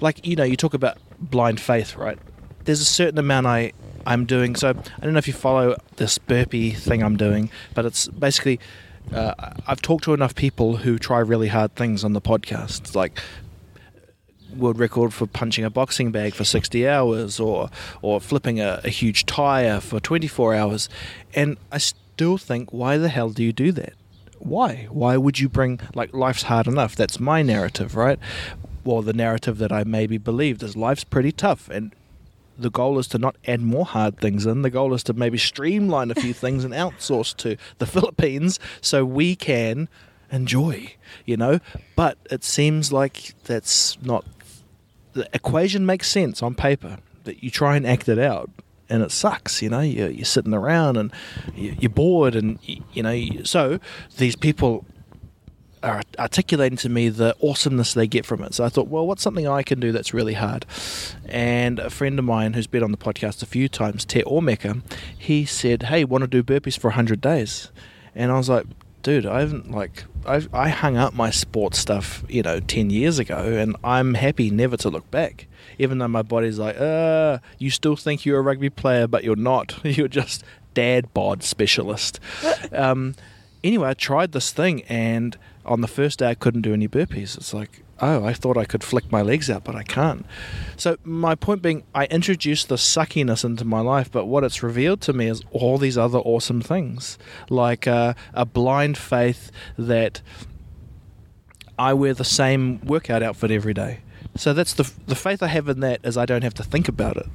[0.00, 2.18] Like you know, you talk about blind faith, right?
[2.64, 3.72] There's a certain amount I,
[4.06, 4.54] I'm doing.
[4.56, 8.60] So I don't know if you follow this burpee thing I'm doing, but it's basically.
[9.12, 9.32] Uh,
[9.68, 12.96] I've talked to enough people who try really hard things on the podcast.
[12.96, 13.20] Like
[14.58, 17.70] world record for punching a boxing bag for 60 hours or
[18.02, 20.88] or flipping a, a huge tire for 24 hours.
[21.34, 23.94] And i still think why the hell do you do that?
[24.38, 24.86] Why?
[24.90, 26.96] Why would you bring like life's hard enough?
[26.96, 28.18] That's my narrative right?
[28.84, 31.94] Well the narrative that i maybe believed is life's pretty tough and
[32.58, 34.62] the goal is to not add more hard things in.
[34.62, 39.04] The goal is to maybe streamline a few things and outsource to the Philippines so
[39.04, 39.88] we can
[40.30, 40.94] enjoy,
[41.24, 41.60] you know.
[41.94, 44.24] But it seems like that's not
[45.16, 48.50] the equation makes sense on paper, but you try and act it out.
[48.88, 49.80] And it sucks, you know.
[49.80, 51.12] You're, you're sitting around and
[51.56, 53.42] you- you're bored, and you, you know.
[53.42, 53.80] So
[54.16, 54.84] these people
[55.82, 58.54] are articulating to me the awesomeness they get from it.
[58.54, 60.66] So I thought, well, what's something I can do that's really hard?
[61.28, 64.82] And a friend of mine who's been on the podcast a few times, Te Ormeka,
[65.18, 67.70] he said, hey, want to do burpees for 100 days?
[68.14, 68.66] And I was like,
[69.06, 73.20] dude, I haven't, like, I, I hung up my sports stuff, you know, 10 years
[73.20, 75.46] ago, and I'm happy never to look back.
[75.78, 79.36] Even though my body's like, uh, you still think you're a rugby player, but you're
[79.36, 79.78] not.
[79.84, 80.42] You're just
[80.74, 82.18] dad bod specialist.
[82.72, 83.14] um,
[83.62, 87.36] anyway, I tried this thing and on the first day I couldn't do any burpees.
[87.36, 90.26] It's like, oh, I thought I could flick my legs out, but I can't.
[90.76, 95.00] So my point being, I introduced the suckiness into my life, but what it's revealed
[95.02, 97.18] to me is all these other awesome things,
[97.48, 100.20] like uh, a blind faith that
[101.78, 104.00] I wear the same workout outfit every day.
[104.36, 106.88] So that's the the faith I have in that is I don't have to think
[106.88, 107.26] about it.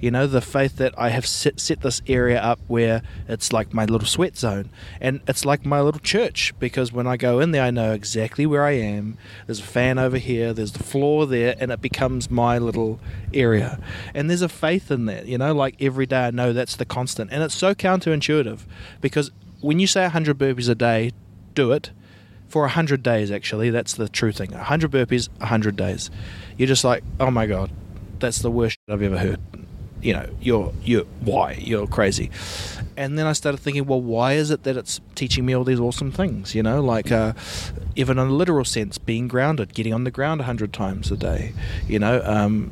[0.00, 3.72] You know, the faith that I have set, set this area up where it's like
[3.72, 4.70] my little sweat zone,
[5.00, 8.46] and it's like my little church because when I go in there, I know exactly
[8.46, 9.16] where I am.
[9.46, 13.00] There's a fan over here, there's the floor there, and it becomes my little
[13.32, 13.80] area.
[14.14, 15.26] And there's a faith in that.
[15.26, 18.60] You know, like every day I know that's the constant, and it's so counterintuitive
[19.00, 19.30] because
[19.60, 21.12] when you say 100 burpees a day,
[21.54, 21.90] do it
[22.48, 26.10] for 100 days actually that's the true thing 100 burpees 100 days
[26.60, 27.70] you're just like oh my god
[28.18, 29.40] that's the worst i've ever heard
[30.02, 32.30] you know you're you're why you're crazy
[32.98, 35.80] and then i started thinking well why is it that it's teaching me all these
[35.80, 37.32] awesome things you know like uh,
[37.96, 41.16] even in a literal sense being grounded getting on the ground a 100 times a
[41.16, 41.54] day
[41.88, 42.70] you know um,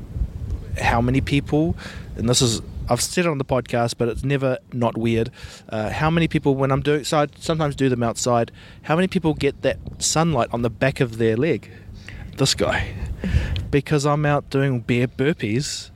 [0.82, 1.74] how many people
[2.16, 2.60] and this is
[2.90, 5.30] I've said it on the podcast, but it's never not weird.
[5.68, 8.50] Uh, how many people, when I'm doing, so I sometimes do them outside.
[8.84, 11.70] How many people get that sunlight on the back of their leg?
[12.38, 12.94] This guy,
[13.70, 15.90] because I'm out doing bare burpees.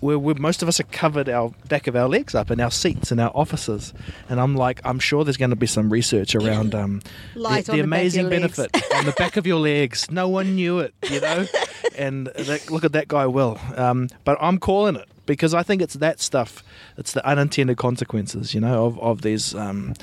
[0.00, 3.10] Where, most of us are covered our back of our legs up in our seats
[3.10, 3.94] in our offices,
[4.28, 7.00] and I'm like, I'm sure there's going to be some research around um,
[7.34, 10.10] the, the the amazing benefit on the back of your legs.
[10.10, 11.46] No one knew it, you know.
[11.96, 13.58] and that, look at that guy, Will.
[13.76, 16.62] Um, but I'm calling it because I think it's that stuff.
[16.98, 19.54] It's the unintended consequences, you know, of of these.
[19.54, 19.94] Um,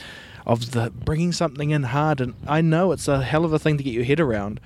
[0.43, 3.77] of the bringing something in hard, and I know it's a hell of a thing
[3.77, 4.59] to get your head around,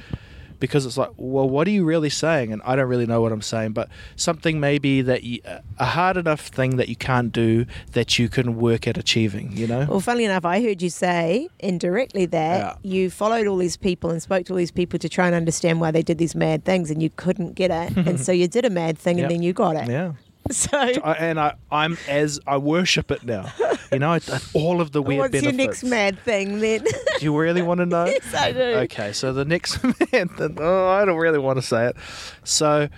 [0.66, 2.52] because it's like, well, what are you really saying?
[2.54, 5.40] And I don't really know what I'm saying, but something maybe that you,
[5.78, 9.68] a hard enough thing that you can't do that you can work at achieving, you
[9.68, 9.86] know?
[9.90, 14.22] Well, funnily enough, I heard you say indirectly that you followed all these people and
[14.22, 16.90] spoke to all these people to try and understand why they did these mad things,
[16.92, 19.24] and you couldn't get it, and so you did a mad thing, Yep.
[19.26, 19.88] and then you got it.
[19.90, 20.14] Yeah.
[20.52, 23.52] So, I, and I, I'm as I worship it now.
[23.92, 24.20] You know,
[24.54, 26.84] all of the weird what's your next mad thing then?
[26.84, 28.06] Do you really want to know?
[28.06, 28.62] yes, I do.
[28.62, 29.84] Okay, so the next
[30.14, 30.30] man,
[30.60, 31.96] oh, I don't really want to say it.
[32.44, 32.90] So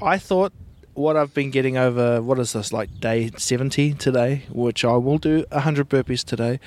[0.00, 0.54] I thought
[0.94, 5.18] what I've been getting over, what is this, like day 70 today, which I will
[5.18, 6.58] do 100 burpees today.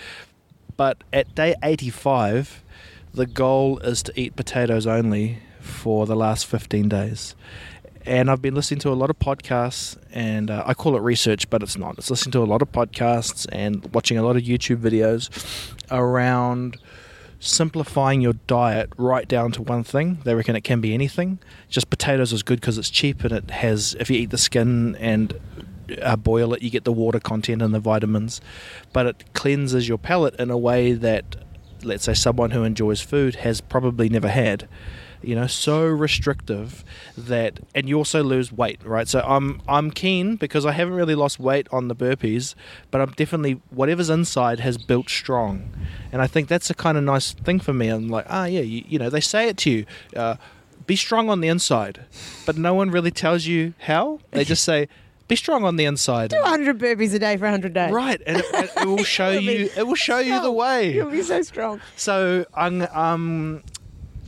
[0.75, 2.63] But at day 85,
[3.13, 7.35] the goal is to eat potatoes only for the last 15 days.
[8.07, 11.49] And I've been listening to a lot of podcasts, and uh, I call it research,
[11.49, 11.97] but it's not.
[11.97, 16.77] It's listening to a lot of podcasts and watching a lot of YouTube videos around
[17.41, 20.19] simplifying your diet right down to one thing.
[20.23, 21.39] They reckon it can be anything.
[21.67, 24.95] Just potatoes is good because it's cheap and it has, if you eat the skin
[24.95, 25.33] and
[26.01, 28.39] uh, boil it, you get the water content and the vitamins.
[28.93, 31.35] But it cleanses your palate in a way that,
[31.83, 34.69] let's say, someone who enjoys food has probably never had.
[35.21, 36.83] You know, so restrictive
[37.17, 39.07] that, and you also lose weight, right?
[39.07, 42.55] So I'm I'm keen because I haven't really lost weight on the burpees,
[42.91, 45.69] but I'm definitely whatever's inside has built strong,
[46.11, 47.87] and I think that's a kind of nice thing for me.
[47.89, 50.35] I'm like, ah, yeah, you, you know, they say it to you, uh,
[50.85, 52.05] be strong on the inside,
[52.45, 54.19] but no one really tells you how.
[54.31, 54.87] They just say,
[55.27, 56.31] be strong on the inside.
[56.31, 57.91] 100 burpees a day for 100 days.
[57.91, 59.69] Right, and it, it, will show you.
[59.75, 60.93] It will show you the way.
[60.93, 61.81] You'll be so strong.
[61.97, 63.63] So, um, um,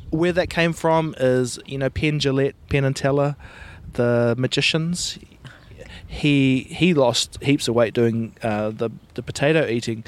[0.10, 3.36] where that came from is, you know, Penn Jillette, Penn and Teller,
[3.94, 5.20] the magicians.
[6.08, 10.04] He he lost heaps of weight doing uh, the the potato eating,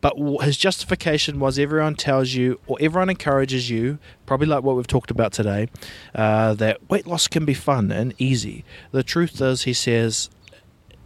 [0.00, 4.86] but his justification was everyone tells you or everyone encourages you, probably like what we've
[4.86, 5.68] talked about today,
[6.14, 8.64] uh, that weight loss can be fun and easy.
[8.90, 10.28] The truth is, he says,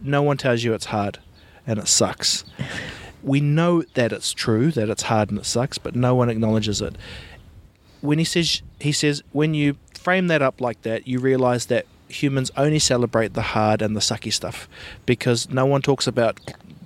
[0.01, 1.19] no one tells you it's hard
[1.65, 2.43] and it sucks.
[3.23, 6.81] We know that it's true, that it's hard and it sucks, but no one acknowledges
[6.81, 6.95] it.
[8.01, 11.85] When he says he says when you frame that up like that, you realize that
[12.07, 14.67] humans only celebrate the hard and the sucky stuff
[15.05, 16.39] because no one talks about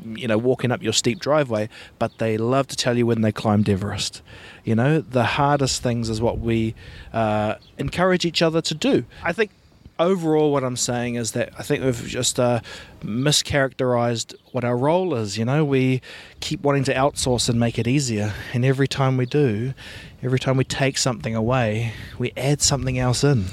[0.03, 3.32] you know walking up your steep driveway, but they love to tell you when they
[3.32, 4.22] climbed Everest.
[4.64, 6.76] You know, the hardest things is what we
[7.14, 9.05] uh, encourage each other to do.
[9.24, 9.51] I think
[10.00, 12.62] overall, what I'm saying is that I think we've just uh,
[13.02, 15.38] mischaracterized what our role is.
[15.38, 16.02] You know, we
[16.39, 19.74] keep wanting to outsource and make it easier, and every time we do,
[20.22, 23.46] every time we take something away, we add something else in.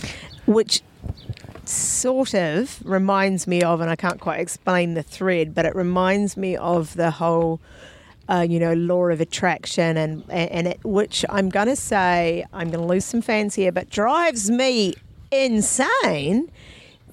[0.46, 0.82] Which
[1.64, 6.36] sort of reminds me of, and I can't quite explain the thread, but it reminds
[6.36, 7.60] me of the whole.
[8.28, 12.70] Uh, you know, law of attraction, and and it, which I'm going to say, I'm
[12.70, 14.94] going to lose some fans here, but drives me
[15.30, 16.50] insane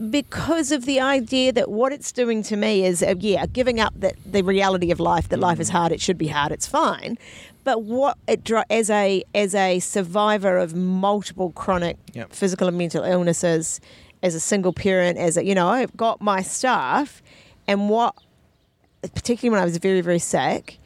[0.09, 3.93] because of the idea that what it's doing to me is, uh, yeah, giving up
[3.95, 7.17] that the reality of life that life is hard, it should be hard, it's fine.
[7.63, 12.31] But what it as a as a survivor of multiple chronic Yep.
[12.31, 13.81] physical and mental illnesses,
[14.23, 17.21] as a single parent, as a you know, I've got my stuff,
[17.67, 18.15] and what
[19.13, 20.77] particularly when I was very very sick,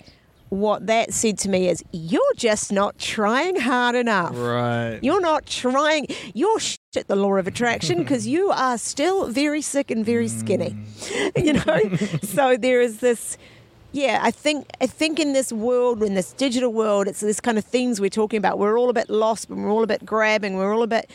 [0.51, 4.33] what that said to me is, you're just not trying hard enough.
[4.35, 4.99] Right.
[5.01, 6.07] You're not trying.
[6.33, 10.27] You're shit at the law of attraction because you are still very sick and very
[10.27, 10.71] skinny.
[10.71, 11.45] Mm.
[11.45, 12.17] you know.
[12.21, 13.37] so there is this.
[13.93, 17.57] Yeah, I think I think in this world, in this digital world, it's this kind
[17.57, 18.59] of themes we're talking about.
[18.59, 20.57] We're all a bit lost, but we're all a bit grabbing.
[20.57, 21.09] We're all a bit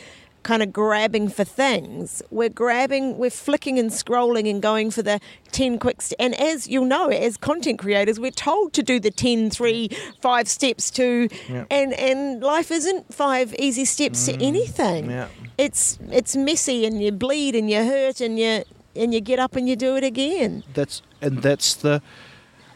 [0.47, 2.21] kind of grabbing for things.
[2.31, 5.19] We're grabbing, we're flicking and scrolling and going for the
[5.51, 9.11] 10 quick st- And as you'll know, as content creators, we're told to do the
[9.11, 9.89] 10, 3,
[10.21, 11.27] 5 steps to,
[11.69, 15.09] and, and life isn't five easy steps to anything.
[15.11, 15.27] yeah.
[15.57, 18.63] It's, it's messy and you bleed and you hurt and you,
[18.95, 20.63] and you get up and you do it again.
[20.73, 22.01] that's and that's the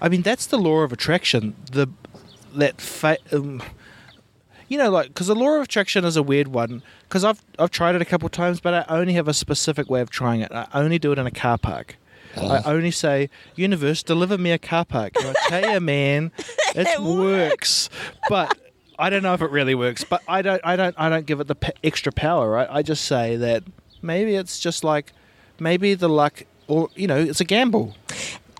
[0.02, 1.88] i mean that's the law of attraction the
[2.56, 3.62] that fa- um,
[4.72, 7.72] you know like because the law of attraction is a weird one because i've i've
[7.72, 10.40] tried it a couple of times but i only have a specific way of trying
[10.40, 11.98] it i only do it in a car park
[12.38, 15.18] I only say, universe, deliver me a car park.
[15.18, 16.32] And I tell you, man,
[16.76, 17.90] it, It works.
[18.30, 18.58] But
[18.98, 20.06] I don't know if it really works.
[20.06, 22.70] But I don't, I don't, I don't give it the p- extra power, right?
[22.72, 23.64] I just say that
[24.02, 25.12] maybe it's just like,
[25.60, 27.96] maybe the luck, or you know, it's a gamble.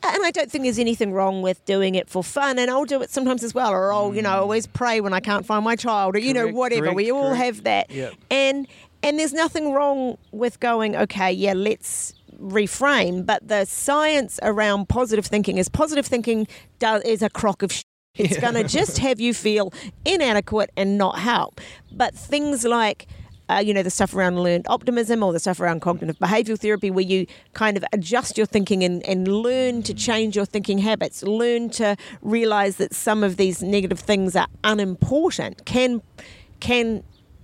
[0.04, 2.58] And I don't think there's anything wrong with doing it for fun.
[2.58, 3.72] And I'll do it sometimes as well.
[3.72, 4.42] Or I'll, you know, mm.
[4.42, 6.16] always pray when I can't find my child.
[6.16, 6.82] Or you know, whatever.
[6.82, 7.44] correct, we all correct.
[7.44, 7.92] have that.
[7.92, 8.14] Yep.
[8.30, 8.68] And
[9.04, 10.96] and there's nothing wrong with going.
[10.96, 13.26] Okay, yeah, let's reframe.
[13.26, 16.48] But the science around positive thinking is positive thinking
[16.80, 17.72] does is a crock of.
[17.72, 17.84] Sh-
[18.16, 19.72] it's going to just have you feel
[20.04, 21.62] inadequate and not help.
[21.94, 23.08] But things like
[23.52, 26.90] uh, you know, the stuff around learned optimism or the stuff around cognitive behavioral therapy,
[26.90, 31.24] where you kind of adjust your thinking and, and learn to change your thinking habits,
[31.24, 36.02] learn to realize that some of these negative things are unimportant, can
[36.60, 37.04] can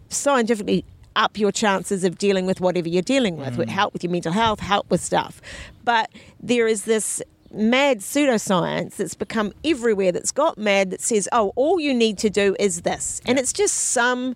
[0.10, 0.86] scientifically
[1.16, 4.32] up your chances of dealing with whatever you're dealing with, with help with your mental
[4.32, 5.42] health, help with stuff.
[5.84, 11.54] But there is this mad pseudoscience that's become everywhere that's got mad that says, oh,
[11.56, 13.20] all you need to do is this.
[13.26, 14.36] And it's just some,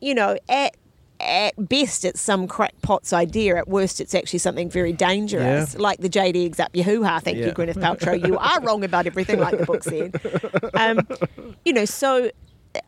[0.00, 0.76] you know, at
[1.22, 3.56] at best it's some crackpot's idea.
[3.56, 5.74] At worst it's actually something very dangerous.
[5.74, 5.80] Yeah.
[5.80, 7.20] Like the jade eggs up your hoo-ha.
[7.20, 8.26] Thank you, Gwyneth Paltrow.
[8.26, 10.20] You are wrong about everything, like the book said.
[10.74, 11.06] Um,
[11.64, 12.30] you know, so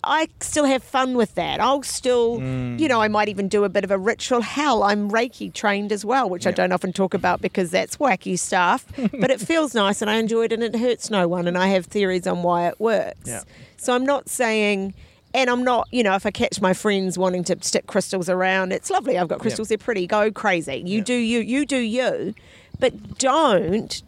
[0.03, 1.61] I still have fun with that.
[1.61, 2.81] I'll still, Mm.
[2.81, 4.41] you know, I might even do a bit of a ritual.
[4.41, 8.39] Hell, I'm Reiki trained as well, which I don't often talk about because that's wacky
[8.39, 8.87] stuff.
[9.21, 11.47] but it feels nice and I enjoy it and it hurts no one.
[11.47, 13.29] And I have theories on why it works.
[13.29, 13.43] Yeah.
[13.77, 14.95] So I'm not saying.
[15.35, 18.73] And I'm not, you know, if I catch my friends wanting to stick crystals around,
[18.73, 19.19] it's lovely.
[19.19, 20.07] I've got crystals, they're pretty.
[20.07, 20.77] Go crazy.
[20.87, 22.35] You do you, you do you.
[22.79, 24.01] But don't,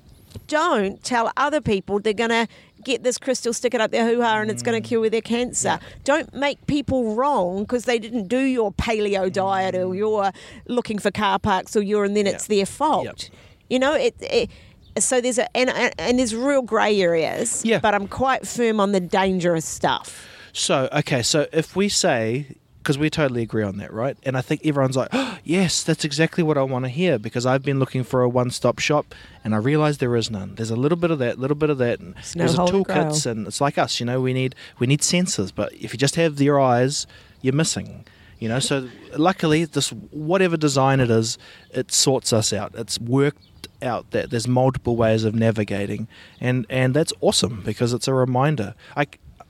[0.46, 2.46] don't tell other people they're going to
[2.84, 4.88] get this crystal, stick it up their hoo ha, and it's going to mm.
[4.88, 5.80] cure their cancer.
[6.04, 9.96] Don't make people wrong because they didn't do your paleo diet or mm.
[9.96, 10.30] you're
[10.66, 13.30] looking for car parks or you're, and then it's their fault.
[13.68, 14.14] You know, it.
[14.20, 14.50] it
[14.98, 17.62] so there's a and, and and there's real grey areas.
[17.66, 17.80] Yeah.
[17.80, 20.26] But I'm quite firm on the dangerous stuff.
[20.56, 24.16] So, okay, so if we say, because we totally agree on that, right?
[24.22, 27.44] And I think everyone's like, oh, yes, that's exactly what I want to hear because
[27.44, 30.54] I've been looking for a one stop shop and I realize there is none.
[30.54, 32.00] There's a little bit of that, little bit of that.
[32.00, 35.52] And there's a toolkits, and it's like us, you know, we need we need sensors,
[35.54, 37.06] but if you just have your eyes,
[37.42, 38.06] you're missing.
[38.38, 41.36] You know, so luckily, this whatever design it is,
[41.72, 42.74] it sorts us out.
[42.74, 46.08] It's worked out that there's multiple ways of navigating,
[46.40, 48.74] and and that's awesome because it's a reminder.
[48.94, 49.06] I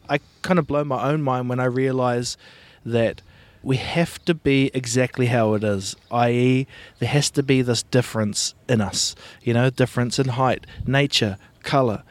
[0.09, 2.37] I kind of blow my own mind when I realize
[2.85, 3.23] that
[3.63, 6.69] we have to be exactly how it is, i.e.,
[7.01, 12.05] there has to be this difference in us, you know, difference in height, nature, color,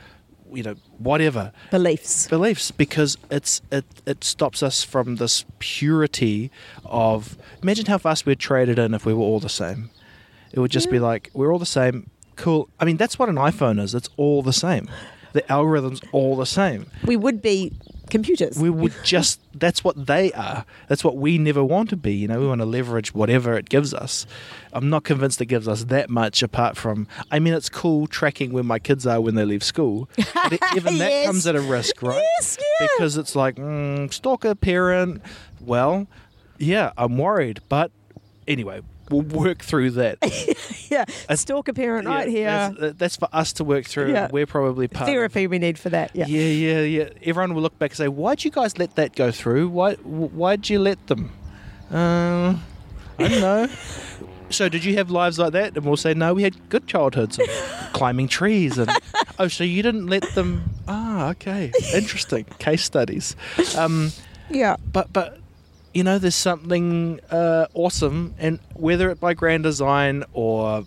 [0.52, 1.54] you know, whatever.
[1.72, 2.28] Beliefs.
[2.28, 6.52] beliefs because it's it it stops us from this purity
[6.84, 9.90] of imagine how fast we'd trade it in if we were all the same.
[10.52, 12.70] It would just be like we're all the same cool.
[12.80, 14.90] I mean that's what an iphone is it's all the same
[15.36, 17.74] the algorithm's all the same We would be
[18.10, 18.58] computers.
[18.60, 22.28] we would just that's what they are that's what we never want to be you
[22.28, 24.28] know we want to leverage whatever it gives us
[24.74, 28.54] i'm not convinced it gives us that much apart from i mean it's cool tracking
[28.54, 30.08] where my kids are when they leave school
[30.50, 31.26] but even that Yes.
[31.26, 32.88] comes at a risk right Yes, yeah.
[32.96, 35.20] because it's like mm, stalker parent
[35.60, 36.06] well
[36.60, 37.92] yeah i'm worried but
[38.48, 40.18] anyway we'll work through that
[40.90, 41.06] yeah.
[41.30, 42.48] A stalker parent right here.
[42.80, 44.30] that's, that's for us to work through Yeah.
[44.32, 46.12] we're probably part of- Therapy we need for that.
[46.16, 46.26] Yeah.
[46.28, 47.10] yeah, yeah, yeah.
[47.24, 49.70] Everyone will look back and say, "Why'd you guys let that go through?
[49.70, 49.94] Why?
[49.96, 51.32] Why'd you let them?"
[51.92, 52.56] Uh,
[53.20, 53.68] I don't know.
[54.52, 55.76] So did you have lives like that?
[55.76, 57.48] And we'll say no, we had good childhoods, of
[57.94, 58.90] climbing trees, and
[59.40, 60.70] oh, so you didn't let them?
[60.88, 63.36] Ah, okay, interesting case studies.
[63.76, 64.12] Um,
[64.52, 64.76] Yeah.
[64.94, 65.40] but but
[65.96, 70.86] you know, there's something uh, awesome, and whether it by grand design or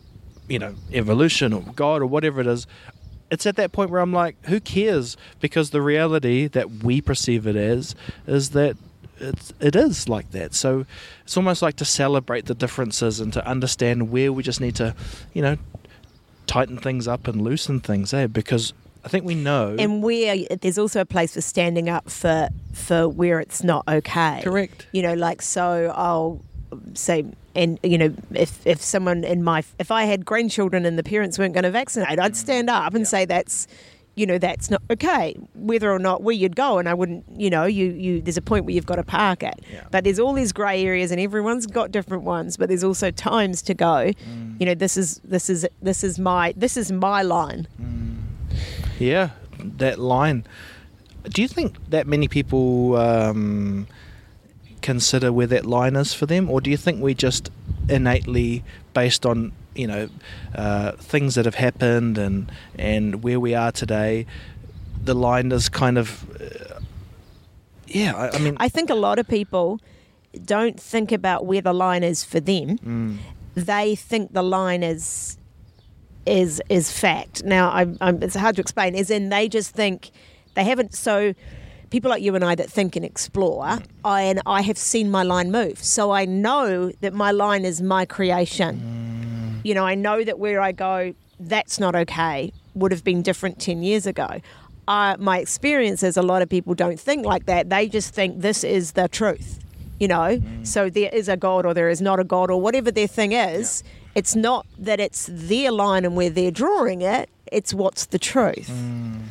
[0.49, 2.67] you know evolution or God or whatever it is.
[3.31, 5.17] It's at that point where I'm like, who cares?
[5.41, 7.95] Because the reality that we perceive it as
[8.27, 8.77] is that
[9.19, 10.55] it's, it is like that.
[10.55, 10.87] So
[11.25, 14.95] it's almost like to celebrate the differences and to understand where we just need to,
[15.35, 15.57] you know,
[16.47, 18.29] tighten things up and loosen things, eh?
[18.29, 18.73] Because
[19.05, 19.77] I think we know.
[19.79, 24.41] and where there's also a place for standing up for for where it's not okay.
[24.43, 24.87] Correct.
[24.93, 26.41] You know, like so I'll
[26.95, 27.25] say
[27.55, 31.39] and you know if if someone in my if I had grandchildren and the parents
[31.39, 33.67] weren't going to vaccinate, I'd stand up and say that's
[34.19, 37.49] you know that's not okay whether or not where you'd go and I wouldn't you
[37.49, 39.85] know you you there's a point where you've got to park it Yeah.
[39.93, 43.63] but there's all these grey areas and everyone's got different ones but there's also times
[43.63, 44.61] to go mm.
[44.61, 47.88] you know this is this is this is my this is my line mm.
[48.99, 49.31] Yeah,
[49.79, 50.45] that line.
[51.25, 53.87] Do you think that many people um,
[54.83, 57.51] consider where that line is for them, or do you think we just
[57.89, 58.63] innately,
[58.95, 60.09] based on you know
[60.55, 64.27] uh, things that have happened and and where we are today,
[65.05, 66.81] the line is kind of uh,
[67.87, 68.15] yeah.
[68.17, 69.81] I, I mean, I think a lot of people
[70.45, 72.79] don't think about where the line is for them.
[72.79, 73.17] mm,
[73.55, 75.38] They think the line is
[76.29, 77.45] is is fact.
[77.45, 78.95] Now, I, I'm, it's hard to explain.
[78.95, 80.11] As in, they just think
[80.55, 80.95] they haven't.
[80.95, 81.35] So,
[81.91, 85.23] people like you and I that think and explore, I, and I have seen my
[85.23, 85.83] line move.
[85.83, 89.61] So I know that my line is my creation.
[89.65, 92.53] You know, I know that where I go, that's not okay.
[92.75, 94.41] Would have been different ten years ago.
[94.87, 97.69] Uh, my experience is a lot of people don't think like that.
[97.69, 99.59] They just think this is the truth.
[100.01, 102.93] You know, so there is a God or there is not a God or whatever
[102.93, 103.83] their thing is.
[104.19, 107.31] It's not that it's their line and where they're drawing it.
[107.53, 109.23] It's what's the truth, mm.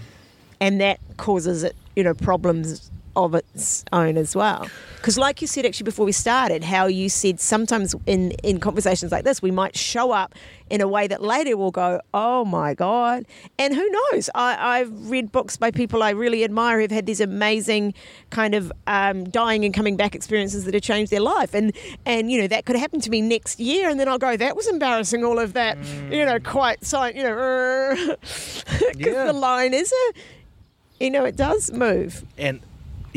[0.62, 2.90] and that causes it, you know, problems
[3.26, 4.68] of its own as well.
[4.98, 9.12] Because, like you said, actually before we started, how you said sometimes in in conversations
[9.12, 10.34] like this, we might show up
[10.70, 13.26] in a way that later will go, "Oh my god!"
[13.58, 14.30] And who knows?
[14.36, 17.94] I, I've read books by people I really admire who've had these amazing
[18.32, 21.74] kind of um, dying and coming back experiences that have changed their life, and
[22.06, 24.56] and you know that could happen to me next year, and then I'll go, "That
[24.56, 25.78] was embarrassing." All of that,
[26.12, 29.26] you know, quite so, you know, because Yeah.
[29.26, 32.24] the line is a, you know, it does move.
[32.38, 32.60] and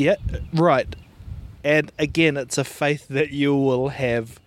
[0.00, 0.16] yeah,
[0.54, 0.96] right.
[1.62, 4.40] And again, it's a faith that you will have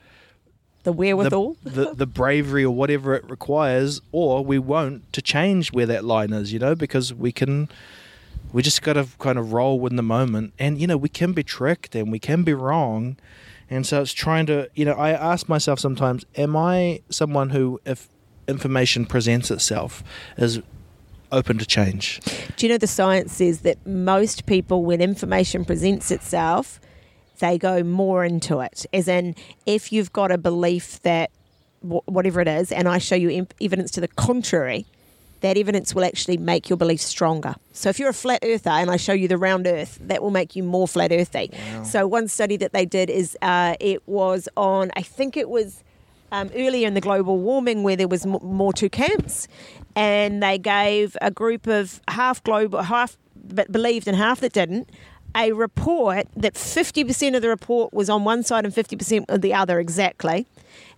[0.84, 1.58] The wherewithal.
[1.64, 6.04] the, the the bravery or whatever it requires, or we won't to change where that
[6.04, 6.52] line is.
[6.52, 7.70] You know, because we can.
[8.52, 11.34] We just got to kind of roll with the moment, and you know, we can
[11.34, 13.18] be tricked and we can be wrong,
[13.70, 14.70] and so it's trying to.
[14.76, 18.10] You know, I ask myself sometimes, am I someone who, if
[18.48, 20.04] information presents itself,
[20.38, 20.62] is
[21.34, 22.20] open to change?
[22.56, 26.80] Do you know the science is that most people, when information presents itself,
[27.40, 28.86] they go more into it.
[28.94, 31.32] As in, if you've got a belief that
[31.82, 34.86] wh- whatever it is, and I show you em- evidence to the contrary,
[35.42, 37.56] that evidence will actually make your belief stronger.
[37.74, 40.32] So if you're a flat earther and I show you the round earth, that will
[40.32, 41.52] make you more flat earthy.
[41.84, 45.84] So one study that they did is uh, it was on, I think it was
[46.32, 49.50] um, earlier in the global warming where there was m- more two camps,
[49.96, 54.90] and they gave a group of half global, half but believed and half that didn't.
[55.36, 59.54] A report that 50% of the report was on one side and 50% on the
[59.54, 60.46] other exactly.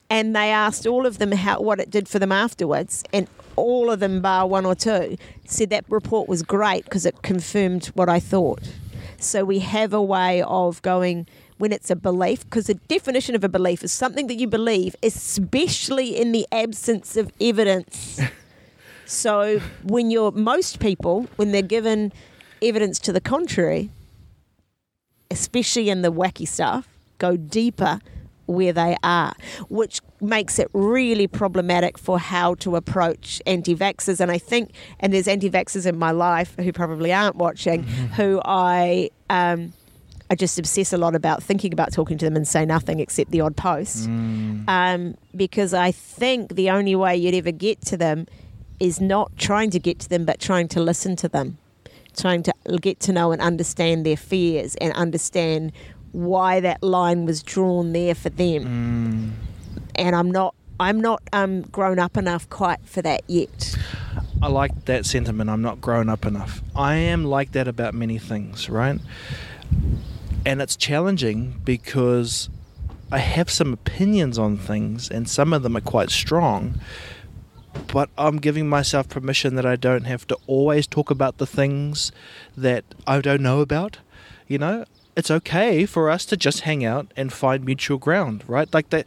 [0.10, 3.90] And they asked all of them how what it did for them afterwards, and all
[3.90, 8.08] of them, bar one or two, said that report was great because it confirmed what
[8.08, 8.62] I thought.
[9.18, 11.28] So we have a way of going
[11.58, 14.96] when it's a belief, because the definition of a belief is something that you believe,
[15.02, 18.20] especially in the absence of evidence.
[19.06, 22.12] so when you're most people, when they're given
[22.62, 23.90] evidence to the contrary,
[25.32, 26.88] especially in the wacky stuff,
[27.18, 28.00] go deeper
[28.48, 29.34] where they are,
[29.70, 34.20] which makes it really problematic for how to approach anti vaxxers.
[34.20, 38.42] And I think, and there's anti vaxxers in my life who probably aren't watching, who
[38.46, 39.10] I.
[39.30, 39.74] Um,
[40.28, 43.30] I just obsess a lot about thinking about talking to them and say nothing except
[43.30, 44.08] the odd post.
[44.68, 48.26] Um, because I think the only way you'd ever get to them
[48.80, 51.58] is not trying to get to them, but trying to listen to them,
[52.16, 55.72] trying to get to know and understand their fears and understand
[56.12, 59.36] why that line was drawn there for them.
[59.96, 63.76] And I'm not, I'm not um, grown up enough quite for that yet.
[64.42, 65.50] I like that sentiment.
[65.50, 66.62] I'm not grown up enough.
[66.76, 69.00] I am like that about many things, right?
[70.46, 72.50] And it's challenging because
[73.12, 76.80] I have some opinions on things, and some of them are quite strong.
[77.92, 82.12] But I'm giving myself permission that I don't have to always talk about the things
[82.58, 84.00] that I don't know about.
[84.48, 88.72] You know, it's okay for us to just hang out and find mutual ground, right?
[88.74, 89.06] Like that.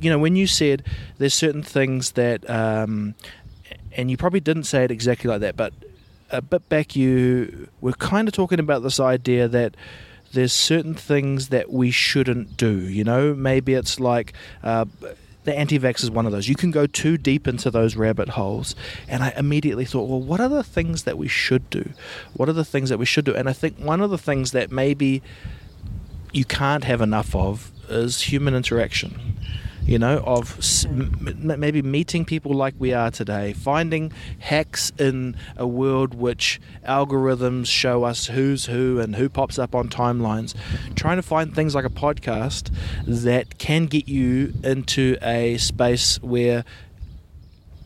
[0.00, 0.82] You know, when you said
[1.18, 3.14] there's certain things that, um,
[3.96, 5.72] and you probably didn't say it exactly like that, but
[6.32, 9.76] a bit back you were kind of talking about this idea that
[10.32, 12.80] there's certain things that we shouldn't do.
[12.80, 14.86] You know, maybe it's like uh,
[15.44, 16.48] the anti-vax is one of those.
[16.48, 18.74] You can go too deep into those rabbit holes,
[19.08, 21.90] and I immediately thought, well, what are the things that we should do?
[22.34, 23.34] What are the things that we should do?
[23.34, 25.22] And I think one of the things that maybe
[26.32, 29.36] you can't have enough of is human interaction
[29.84, 34.92] you know, of s- m- m- maybe meeting people like we are today, finding hacks
[34.98, 40.54] in a world which algorithms show us who's who and who pops up on timelines,
[40.94, 42.70] trying to find things like a podcast
[43.06, 46.64] that can get you into a space where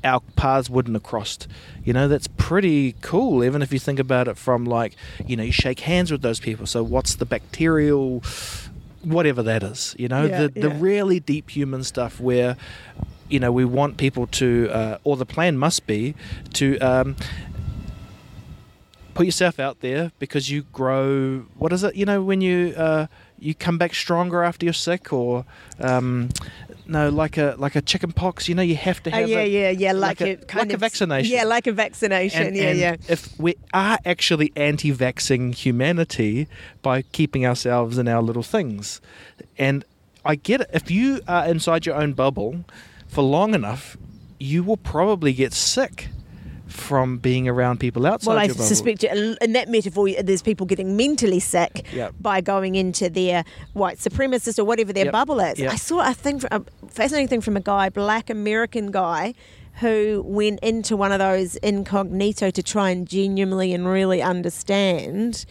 [0.05, 1.49] our paths wouldn't have crossed.
[1.85, 4.95] You know, that's pretty cool, even if you think about it from like,
[5.27, 6.67] you know, you shake hands with those people.
[6.67, 8.23] So, what's the bacterial
[9.03, 12.57] whatever that is, you know, Yeah, the, the really deep human stuff where,
[13.29, 16.15] you know, we want people to, uh, or the plan must be
[16.55, 17.17] to um,
[19.15, 21.47] put yourself out there because you grow.
[21.57, 21.97] What is it?
[21.97, 23.07] You know, when you uh,
[23.39, 25.45] you come back stronger after you're sick, or
[25.81, 26.29] um,
[26.89, 28.49] no, like a like a chicken pox.
[28.49, 30.45] You know, you have to Oh have yeah, a, yeah, yeah, like, like a- a
[30.47, 31.33] kind like a of vaccination.
[31.33, 32.47] Yeah, like a vaccination.
[32.49, 32.97] and, yeah, and yeah.
[33.09, 36.49] if we are actually anti-vaxing humanity
[36.83, 39.01] by keeping ourselves in our little things,
[39.59, 39.85] and
[40.25, 40.71] I get it.
[40.73, 42.65] If you are inside your own bubble
[43.09, 43.97] for long enough,
[44.39, 46.09] you will probably get sick
[46.67, 51.39] from being around people outside Well, I suspect in that metaphor, there's people getting mentally
[51.41, 52.15] sick Yep.
[52.21, 55.13] by going into their white supremacist or whatever their Yep.
[55.13, 55.59] bubble is.
[55.59, 55.73] Yep.
[55.73, 59.35] I saw a thing, a fascinating thing from a guy, black American guy,
[59.81, 65.45] who went into one of those incognito to try and genuinely and really understand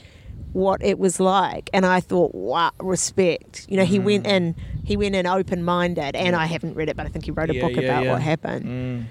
[0.52, 1.70] what it was like.
[1.74, 3.66] And I thought, wow, respect.
[3.70, 4.04] You know, he Mm.
[4.04, 7.26] went in, he went in open minded, and I haven't read it, but I think
[7.26, 8.12] he wrote a Yeah, book yeah, about yeah.
[8.12, 8.66] what happened.
[8.66, 9.06] Mm.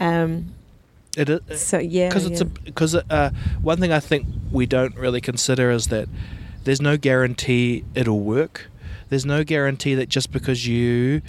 [0.00, 0.54] Um,
[1.16, 1.60] It is.
[1.60, 2.46] so yeah, because it's yeah.
[2.46, 3.30] a because uh,
[3.62, 6.08] one thing I think we don't really consider is that
[6.64, 8.68] there's no guarantee it'll work.
[9.08, 11.22] There's no guarantee that just because you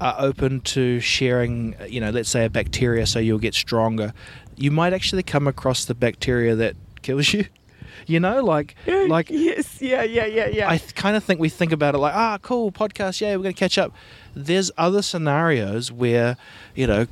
[0.00, 4.12] are open to sharing, you know, let's say a bacteria, so you'll get stronger,
[4.56, 7.46] you might actually come across the bacteria that kills you.
[8.06, 10.68] You know, like like yes, yeah, yeah, yeah, yeah.
[10.68, 13.44] I th- kind of think we think about it like, ah, cool podcast, yeah, we're
[13.44, 13.94] to catch up.
[14.34, 16.36] There's other scenarios where,
[16.74, 17.06] you know,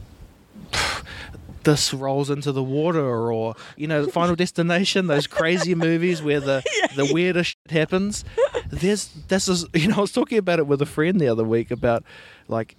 [1.64, 6.62] this rolls into the water, or you know, Final Destination, those crazy movies where the
[6.96, 8.24] the weirdest shit happens.
[8.70, 11.44] There's this is you know, I was talking about it with a friend the other
[11.44, 12.04] week about
[12.48, 12.76] like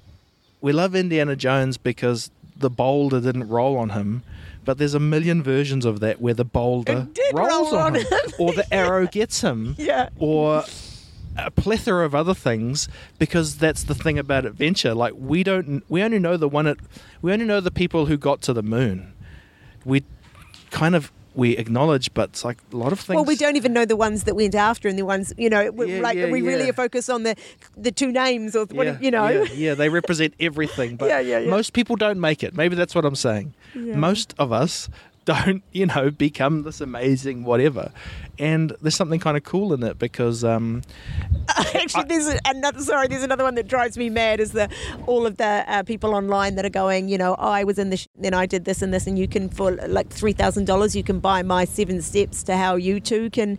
[0.62, 4.24] we love Indiana Jones because the boulder didn't roll on him.
[4.66, 8.04] But there's a million versions of that where the boulder rolls roll on on him,
[8.04, 8.32] him.
[8.40, 10.08] or the arrow gets him, Yeah.
[10.18, 10.64] or
[11.38, 12.88] a plethora of other things
[13.20, 16.78] because that's the thing about adventure like we don't we only know the one at
[17.22, 19.12] we only know the people who got to the moon
[19.86, 20.04] we
[20.72, 23.74] kind of we acknowledge but it's like a lot of things Well, we don't even
[23.74, 26.44] know the ones that went after, and the ones you know, Yeah, like yeah, we
[26.44, 26.70] really yeah.
[26.70, 27.36] are focused on the
[27.76, 29.28] the two names or what you know.
[29.30, 31.50] yeah, yeah, they represent everything but Yeah, yeah, yeah.
[31.50, 34.90] most people don't make it maybe that's what i'm saying most of us
[35.44, 37.92] don't you know become this amazing whatever
[38.40, 40.82] and there's something kind of cool in it because um
[41.76, 42.80] Actually, there's another.
[42.80, 44.40] Sorry, there's another one that drives me mad.
[44.40, 44.70] Is the
[45.08, 48.08] all of the uh, people online that are going, you know, I was in this,
[48.18, 51.04] then I did this and this, and you can for like three thousand dollars, you
[51.04, 53.58] can buy my seven steps to how you too can.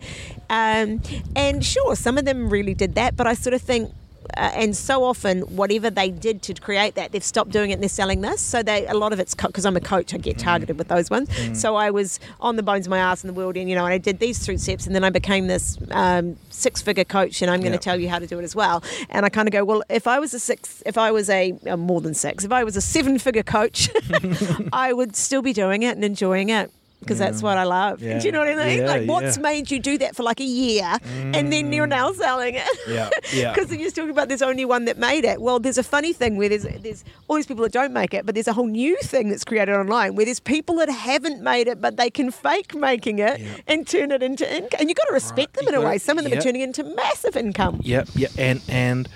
[0.49, 1.01] Um,
[1.35, 3.93] and sure, some of them really did that, but I sort of think.
[4.37, 7.81] Uh, and so often, whatever they did to create that, they've stopped doing it and
[7.83, 8.41] they're selling this.
[8.41, 11.09] So they, a lot of it's because I'm a coach, I get targeted with those
[11.09, 11.29] ones.
[11.59, 13.85] So I was on the bones of my ass in the world, and you know,
[13.85, 17.49] and I did these three steps, and then I became this um, six-figure coach, and
[17.51, 17.79] I'm going to Yeah.
[17.91, 18.83] tell you how to do it as well.
[19.09, 21.53] And I kind of go, well, if I was a six, if I was a
[21.67, 23.89] uh, more than six, if I was a seven-figure coach,
[24.73, 26.71] I would still be doing it and enjoying it.
[27.05, 28.01] Because that's what I love.
[28.01, 28.19] Yeah.
[28.19, 28.79] Do you know what I mean?
[28.79, 29.43] Yeah, like, what's yeah.
[29.43, 31.89] made you do that for like a year and then you're mm.
[31.89, 32.67] now selling it?
[32.87, 35.41] yeah yeah Because you're just talking about there's only one that made it.
[35.41, 38.25] Well, there's a funny thing where there's there's all these people that don't make it,
[38.25, 41.67] but there's a whole new thing that's created online where there's people that haven't made
[41.67, 43.57] it, but they can fake making it Yeah.
[43.67, 44.79] and turn it into income.
[44.79, 45.65] And you've got to respect Right.
[45.65, 45.97] them in You a way.
[45.99, 47.79] Some of them are turning into massive income.
[47.83, 49.07] Yep, yeah, and and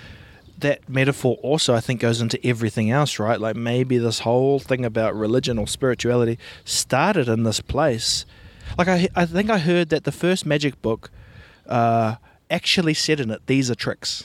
[0.60, 3.40] that metaphor also I think goes into everything else, right?
[3.40, 8.26] Like maybe this whole thing about religion or spirituality started in this place.
[8.78, 11.10] Like I I think I heard that the first magic book
[11.66, 12.16] uh,
[12.50, 14.24] actually said in it, "These are tricks."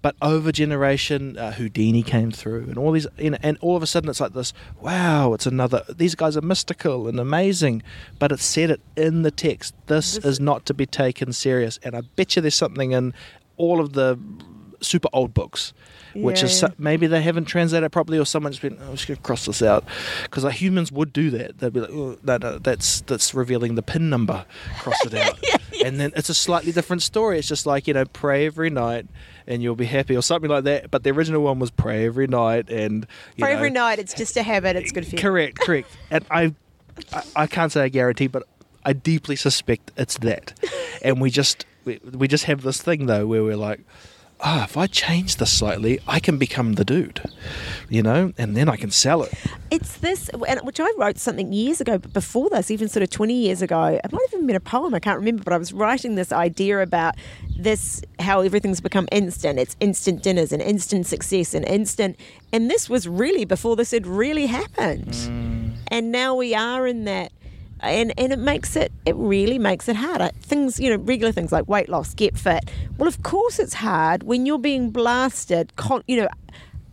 [0.00, 3.82] but over generation, uh, Houdini came through, and all these, you know, and all of
[3.82, 4.52] a sudden it's like this.
[4.80, 5.82] Wow, it's another.
[5.88, 7.82] These guys are mystical and amazing,
[8.18, 9.74] but it said it in the text.
[9.86, 13.12] This is not to be taken serious, and I bet you there's something in
[13.56, 14.18] all of the
[14.80, 15.72] super old books,
[16.14, 16.68] which is Yeah.
[16.68, 19.62] so- maybe they haven't translated properly, or someone's been, oh, I'm just to cross this
[19.62, 19.84] out,
[20.22, 21.58] because like, humans would do that.
[21.58, 24.44] They'd be like, oh, no, no, that's that's revealing the pin number.
[24.80, 25.86] Cross it out, yeah.
[25.86, 27.38] and then it's a slightly different story.
[27.38, 29.06] It's just like you know, pray every night
[29.46, 30.90] and you'll be happy, or something like that.
[30.90, 33.06] But the original one was pray every night, and
[33.36, 34.76] you For know, every night, it's just a habit.
[34.76, 35.22] It's good for you.
[35.22, 35.88] Correct, correct.
[36.10, 36.54] and I,
[37.12, 38.42] I, I can't say I guarantee, but
[38.84, 40.52] I deeply suspect it's that.
[41.02, 43.80] and we just we, we just have this thing though where we're like,
[44.40, 47.20] ah, if I change this slightly, I can become the dude,
[47.88, 49.32] you know, and then I can sell it.
[49.70, 53.34] It's this, which I wrote something years ago, but before this, even sort of 20
[53.34, 55.72] years ago, it might have even been a poem, I can't remember, but I was
[55.72, 57.14] writing this idea about
[57.58, 59.58] this, how everything's become instant.
[59.58, 62.16] It's instant dinners and instant success and instant.
[62.52, 65.14] And this was really before this had really happened.
[65.88, 67.32] And now we are in that.
[67.80, 71.52] And, and it makes it it really makes it harder things you know regular things
[71.52, 76.02] like weight loss get fit well of course it's hard when you're being blasted con-
[76.08, 76.28] you know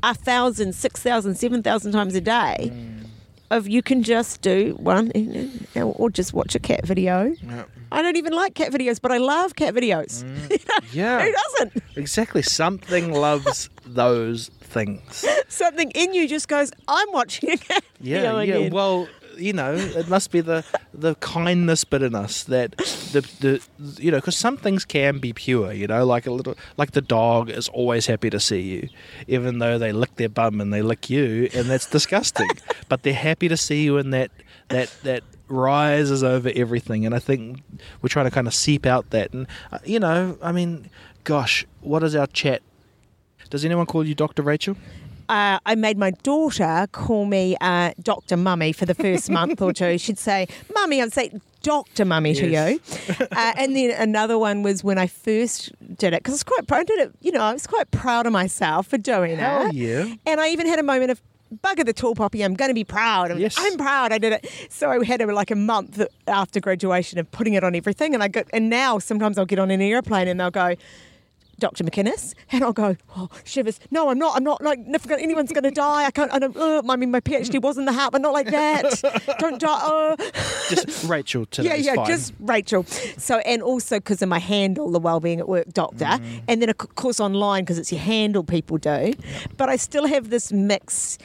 [0.03, 3.05] a thousand six thousand seven thousand times a day mm.
[3.49, 5.11] of you can just do one
[5.75, 7.33] or just watch a cat video.
[7.91, 10.23] I don't even like cat videos, but I love cat videos.
[10.23, 10.49] Mm.
[10.51, 11.23] You know, Yeah.
[11.25, 11.83] Who doesn't?
[11.95, 12.41] Exactly.
[12.41, 15.25] Something loves those things.
[15.47, 18.55] Something in you just goes, I'm watching a cat Yeah, video yeah.
[18.55, 18.73] again.
[18.73, 19.07] Well,
[19.37, 20.63] you know, it must be the
[20.93, 25.33] the kindness bit in us that the the you know, because some things can be
[25.33, 25.71] pure.
[25.73, 28.89] You know, like a little like the dog is always happy to see you,
[29.27, 32.49] even though they lick their bum and they lick you, and that's disgusting.
[32.89, 34.31] but they're happy to see you, and that
[34.69, 37.05] that that rises over everything.
[37.05, 37.61] And I think
[38.01, 39.33] we're trying to kind of seep out that.
[39.33, 40.89] And uh, you know, I mean,
[41.23, 42.61] gosh, what is our chat?
[43.49, 44.41] Does anyone call you Dr.
[44.41, 44.75] Rachel?
[45.29, 48.37] Uh, I made my daughter call me uh, Dr.
[48.37, 49.97] Mummy for the first month or two.
[49.97, 52.05] She'd say, Mummy, I'd say, Dr.
[52.05, 52.79] Mummy to you.
[53.31, 56.67] Uh, and then another one was when I first did it, because I was quite
[56.67, 59.67] proud, I did it, you know, I was quite proud of myself for doing Hell
[59.69, 59.73] it.
[59.73, 60.13] yeah.
[60.27, 61.21] And I even had a moment of,
[61.63, 63.31] bugger the tall poppy, I'm going to be proud.
[63.31, 63.55] I'm, Yes.
[63.57, 64.47] I'm proud I did it.
[64.69, 68.13] So I had a, like a month after graduation of putting it on everything.
[68.13, 70.75] And I got, and now sometimes I'll get on an airplane and they'll go,
[71.59, 71.83] Dr.
[71.83, 73.79] McInnes, and I'll go, oh, shivers.
[73.91, 74.35] No, I'm not.
[74.35, 74.79] I'm not like
[75.09, 76.05] anyone's going to die.
[76.05, 76.33] I can't.
[76.33, 76.55] I don't.
[76.55, 79.35] Uh, I mean, my PhD was in the hat, but not like that.
[79.39, 79.69] don't die.
[79.69, 80.15] Uh.
[80.69, 81.79] Just Rachel today.
[81.79, 82.83] Yeah, yeah, just Rachel.
[82.83, 86.41] So, and also because of my handle, the Wellbeing at Work Doctor, Mm.
[86.47, 89.13] and then of course online because it's your handle people do.
[89.57, 91.17] But I still have this mix.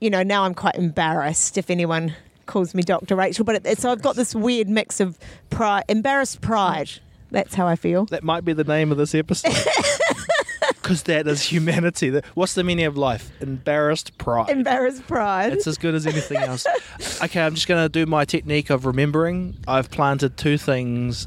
[0.00, 2.14] You know, now I'm quite embarrassed if anyone
[2.46, 3.16] calls me Dr.
[3.16, 5.18] Rachel, but it, so I've got this weird mix of
[5.50, 6.90] pride, embarrassed pride.
[7.36, 8.06] That's how I feel.
[8.06, 9.52] That might be the name of this episode.
[10.82, 12.20] Because that is humanity.
[12.34, 13.32] What's the meaning of life?
[13.40, 14.48] Embarrassed pride.
[14.50, 15.52] Embarrassed pride.
[15.52, 16.64] It's as good as anything else.
[17.22, 19.56] Okay, I'm just going to do my technique of remembering.
[19.66, 21.26] I've planted two things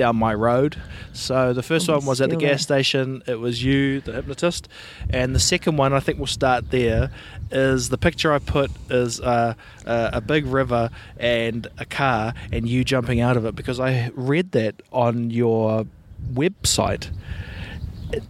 [0.00, 0.80] down my road.
[1.12, 3.22] So the first Oh, one was at the gas station.
[3.26, 4.66] It was you, the hypnotist,
[5.10, 7.10] and the second one, I think we'll start there.
[7.52, 10.88] Is the picture I put is uh, uh, a big river
[11.18, 15.86] and a car, and you jumping out of it because I read that on your
[16.32, 17.10] website.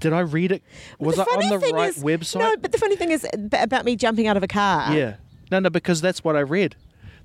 [0.01, 0.63] Did I read it?
[0.99, 2.41] Was I on the right is- website?
[2.41, 4.93] No, but the funny thing is about me jumping out of a car.
[4.95, 5.17] Yeah.
[5.53, 6.75] No, no, because that's what I read.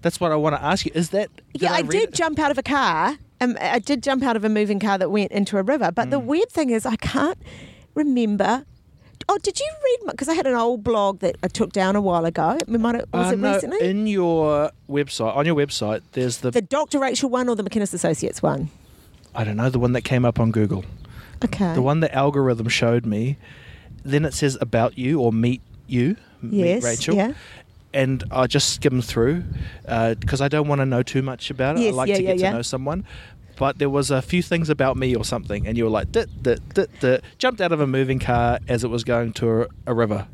[0.02, 0.92] That's what I want to ask you.
[0.94, 1.30] Is that?
[1.54, 2.14] Yeah, I, read did it?
[2.14, 3.18] jump out of a car.
[3.42, 5.92] Um, I did jump out of a moving car that went into a river.
[5.92, 6.12] But Mm.
[6.12, 7.38] the weird thing is, I can't
[7.94, 8.66] remember.
[9.28, 10.12] Oh, did you read?
[10.12, 12.58] Because I had an old blog that I took down a while ago.
[12.62, 13.90] It might have- was Uh, it no, recently?
[13.90, 17.00] in your website, on your website, there's the, the Dr.
[17.00, 18.70] Rachel one or the McInnes Associates one?
[19.34, 20.86] I don't know the one that came up on Google,
[21.44, 21.74] Okay.
[21.74, 23.38] the one the algorithm showed me.
[24.04, 27.16] Then it says about you or meet you, m- Yes, meet Rachel.
[27.16, 27.32] yeah.
[27.96, 29.44] And I just skimmed through
[29.84, 31.84] because I don't want to know too much about it.
[31.84, 32.50] Yes, I like yeah, to get yeah.
[32.50, 33.06] to know someone.
[33.56, 36.28] But there was a few things about me or something, and you were like, dit,
[36.44, 39.68] dit, dit, dit, jumped out of a moving car as it was going to a,
[39.88, 40.28] a river.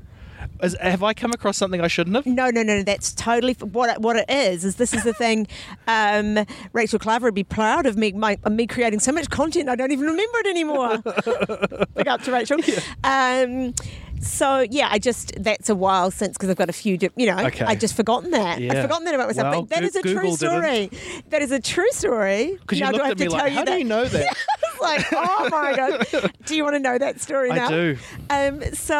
[0.61, 2.25] Is, have I come across something I shouldn't have?
[2.25, 2.83] No, no, no.
[2.83, 4.63] That's totally what it, what it is.
[4.63, 5.47] Is this is the thing?
[5.87, 9.75] Um, Rachel Klaver would be proud of me, my, me creating so much content I
[9.75, 10.97] don't even remember it anymore.
[11.95, 12.59] Big up to Rachel.
[13.03, 13.73] Um,
[14.21, 17.25] so yeah, I just that's a while since because I've got a few, di- you
[17.25, 17.65] know, Okay.
[17.65, 18.59] I just forgotten that.
[18.61, 18.73] Yeah.
[18.73, 19.51] I've forgotten that about myself.
[19.51, 20.91] Well, but that Goo- is a true Google story.
[21.29, 22.57] That is a true story.
[22.61, 23.79] Because you Now, do looked I at have me like, how do that?
[23.79, 24.37] you know that?
[24.81, 27.69] Like, oh my god, do you want to know that story I now?
[27.69, 27.97] do.
[28.31, 28.95] Um, so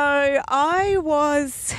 [0.48, 1.74] I was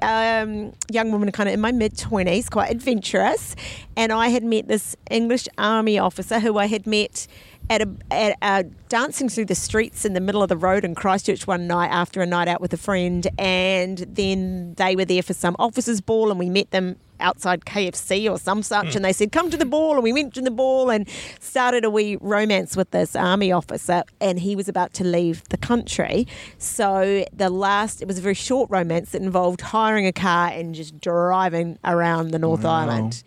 [0.00, 3.56] um, young woman, kind of in my mid twenties, quite adventurous,
[3.96, 7.26] and I had met this English Army officer who I had met
[7.70, 10.94] at a, at a dancing through the streets in the middle of the road in
[10.94, 15.22] Christchurch one night after a night out with a friend, and then they were there
[15.22, 19.12] for some officers' ball, and we met them outside KFC or some such, and they
[19.12, 21.08] said, "Come to the ball," and we went to the ball and
[21.40, 25.56] started a wee romance with this army officer, and he was about to leave the
[25.56, 26.26] country.
[26.58, 30.74] So the last, it was a very short romance that involved hiring a car and
[30.74, 33.22] just driving around the North Island.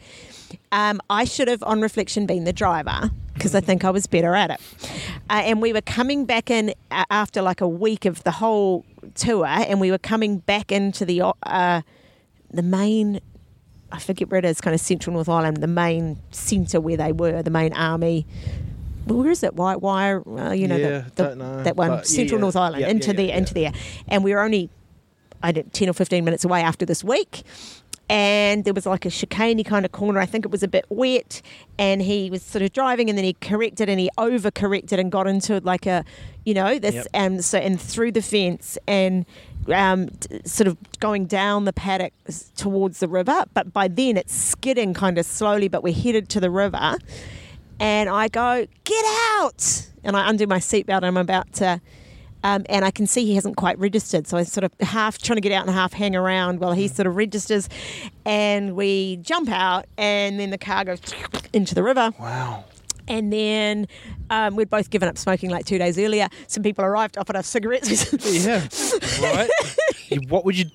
[0.71, 4.33] Um, I should have, on reflection, been the driver because I think I was better
[4.33, 4.59] at it.
[5.29, 8.85] Uh, and we were coming back in uh, after like a week of the whole
[9.13, 11.81] tour, and we were coming back into the uh,
[12.51, 13.19] the main.
[13.91, 17.11] I forget where it is, kind of central North Island, the main centre where they
[17.11, 18.25] were, the main army.
[19.05, 19.53] Well, where is it?
[19.53, 19.75] Why?
[19.75, 20.15] Why?
[20.15, 22.41] Uh, you know, Yeah, the, the, know, that one, central yeah.
[22.41, 23.71] North Island, Yeah, into there, into there,
[24.07, 24.69] and we were only
[25.43, 27.43] I did 10 or 15 minutes away after this week.
[28.07, 30.19] And there was like a chicaney kind of corner.
[30.19, 31.41] I think it was a bit wet.
[31.79, 35.11] And he was sort of driving and then he corrected and he over corrected and
[35.11, 36.05] got into like a,
[36.45, 37.07] you know, this, Yep.
[37.15, 39.25] and so, and through the fence and
[39.73, 42.13] um, d- sort of going down the paddock
[42.55, 43.43] towards the river.
[43.55, 46.97] But by then it's skidding kind of slowly, but we're headed to the river.
[47.79, 49.05] And I go, get
[49.39, 49.87] out!
[50.03, 51.81] And I undo my seatbelt and I'm about to
[52.45, 54.27] um, and I can see he hasn't quite registered.
[54.27, 56.87] So I sort of half trying to get out and half hang around while he
[56.87, 57.67] sort of registers.
[58.25, 60.99] And we jump out, and then the car goes
[61.53, 62.11] into the river.
[62.19, 62.65] Wow.
[63.07, 63.87] And then
[64.31, 66.27] um, we'd both given up smoking like two days earlier.
[66.47, 68.11] Some people arrived, offered us cigarettes.
[68.45, 68.67] Yeah.
[69.21, 69.49] right.
[70.27, 70.65] what would you?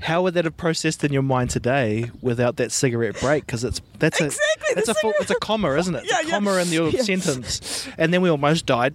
[0.00, 3.46] How would that have processed in your mind today without that cigarette break?
[3.46, 6.02] Because it's that's a Exactly, that's a full, it's a comma, isn't it?
[6.04, 6.30] It's Yeah, a yeah.
[6.30, 7.02] comma in the Yeah.
[7.02, 8.94] sentence, and then we almost died,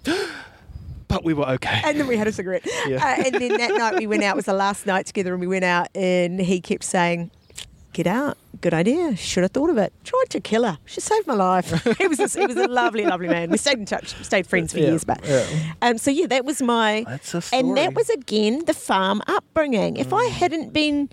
[1.14, 1.82] but we were okay.
[1.86, 2.66] and then we had a cigarette.
[2.88, 2.98] Yeah.
[3.06, 4.34] Uh, and then that night we went out.
[4.34, 7.32] It was the last night together, and we went out, and he kept saying,
[7.94, 9.16] "Get out, good idea.
[9.16, 9.94] Should have thought of it.
[10.04, 10.78] Tried to kill her.
[10.86, 13.50] She saved my life." he was a, he was a lovely, lovely man.
[13.52, 15.04] We stayed in touch, stayed friends for Yeah, years.
[15.04, 15.46] But yeah.
[15.82, 17.60] um, so yeah, that was my That's a story.
[17.62, 19.98] and that was again the farm upbringing.
[19.98, 20.22] If Mm.
[20.22, 21.10] I hadn't been.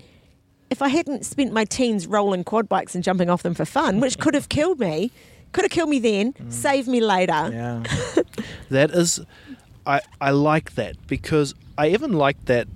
[0.69, 3.99] If I hadn't spent my teens rolling quad bikes and jumping off them for fun,
[3.99, 5.11] which could have killed me,
[5.51, 7.33] could have killed me then, saved me later.
[7.33, 7.85] Mm.
[7.85, 8.23] Yeah.
[8.69, 9.19] that is,
[9.85, 12.67] I I like that because I even like that.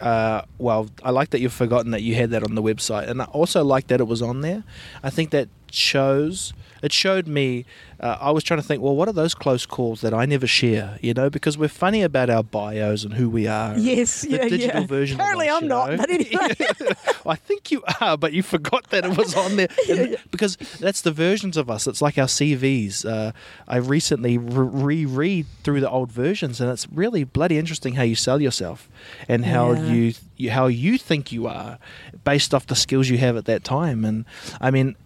[0.00, 3.22] Uh, well, I like that you've forgotten that you had that on the website, and
[3.22, 4.64] I also like that it was on there.
[5.02, 6.52] I think that shows.
[6.82, 7.64] It showed me.
[7.98, 8.82] Uh, I was trying to think.
[8.82, 10.98] Well, what are those close calls that I never share?
[11.00, 13.78] You know, because we're funny about our bios and who we are.
[13.78, 14.86] Yes, the yeah, digital yeah.
[14.86, 15.18] version.
[15.18, 16.48] Apparently I'm not, but anyway.
[17.26, 21.00] I think you are, but you forgot that it was on there And- because that's
[21.00, 21.86] the versions of us.
[21.86, 23.06] It's like our CVs.
[23.06, 23.32] Uh,
[23.66, 28.14] I recently re- reread through the old versions, and it's really bloody interesting how you
[28.16, 28.90] sell yourself
[29.26, 29.86] and how Yeah.
[29.92, 31.78] you, you how you think you are
[32.24, 34.04] based off the skills you have at that time.
[34.04, 34.26] And
[34.60, 34.96] I mean.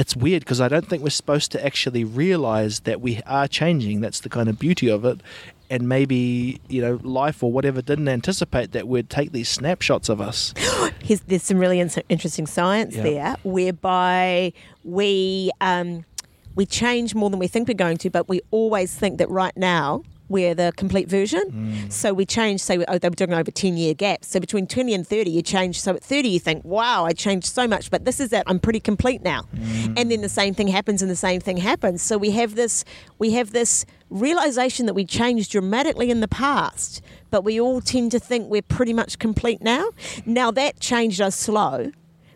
[0.00, 4.00] It's weird because I don't think we're supposed to actually realize that we are changing.
[4.00, 5.20] That's the kind of beauty of it.
[5.68, 10.18] And maybe, you know, life or whatever didn't anticipate that we'd take these snapshots of
[10.18, 10.54] us.
[11.02, 13.02] Here's, there's some really in- interesting science Yeah.
[13.02, 14.54] there, whereby
[14.84, 16.06] we um,
[16.54, 19.56] we change more than we think we're going to, but we always think that right
[19.56, 21.42] now we're the complete version.
[21.50, 21.92] Mm.
[21.92, 22.60] So we change.
[22.60, 24.28] Say, oh, they were doing over ten year gaps.
[24.28, 25.80] So between twenty and thirty, you change.
[25.80, 28.44] So at thirty, you think, wow, I changed so much, but this is it.
[28.46, 29.42] I'm pretty complete now.
[29.54, 29.98] Mm.
[29.98, 32.00] And then the same thing happens, and the same thing happens.
[32.00, 32.84] So we have this.
[33.18, 38.10] We have this realization that we changed dramatically in the past, but we all tend
[38.12, 39.90] to think we're pretty much complete now.
[40.24, 41.92] Now that changed us slow,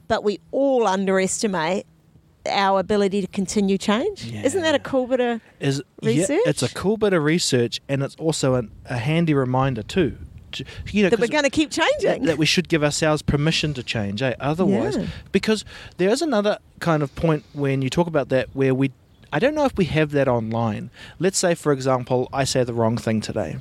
[0.06, 1.86] but we all underestimate
[2.50, 4.32] our ability to continue change.
[4.32, 6.28] Isn't that a cool bit of is Research?
[6.44, 10.16] Yeah, it's a cool bit of research, and it's also an, a handy reminder too.
[10.52, 12.22] to- You know, that we're going to keep changing?
[12.22, 14.22] that, that we should give ourselves permission to change.
[14.22, 14.34] Eh?
[14.40, 15.06] Otherwise, Yeah.
[15.32, 15.64] because
[15.96, 18.92] there is another kind of point when you talk about that where we.
[19.32, 20.90] I don't know if we have that online.
[21.18, 23.56] Let's say, for example, I say the wrong thing today,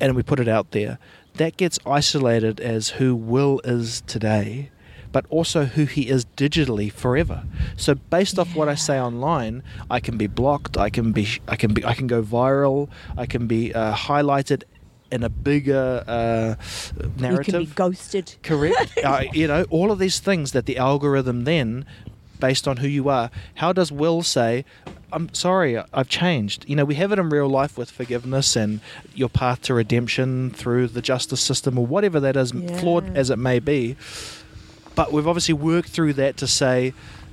[0.00, 0.98] and we put it out there.
[1.36, 4.70] That gets isolated as who Will is today,
[5.14, 7.44] but also who he is digitally forever.
[7.76, 10.76] So based off what I say online, I can be blocked.
[10.76, 11.28] I can be.
[11.46, 11.84] I can be.
[11.84, 12.88] I can go viral.
[13.16, 14.64] I can be uh, highlighted
[15.12, 16.56] in a bigger uh,
[17.00, 17.54] you narrative.
[17.54, 18.34] can be ghosted.
[18.42, 18.98] Correct.
[19.04, 21.86] uh, you know, all of these things that the algorithm then,
[22.40, 24.64] based on who you are, how does Will say,
[25.12, 26.68] I'm sorry, I've changed?
[26.68, 28.80] You know, we have it in real life with forgiveness and
[29.14, 33.38] your path to redemption through the justice system or whatever that is, flawed as it
[33.38, 33.94] may be.
[34.94, 36.92] But we've obviously worked through that to say,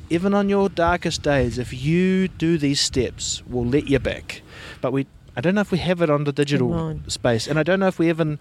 [0.09, 4.41] even on your darkest days, if you do these steps, we'll let you back.
[4.81, 5.05] But we,
[5.37, 7.07] I don't know if we have it on the digital on.
[7.09, 8.39] space, and I don't know if we even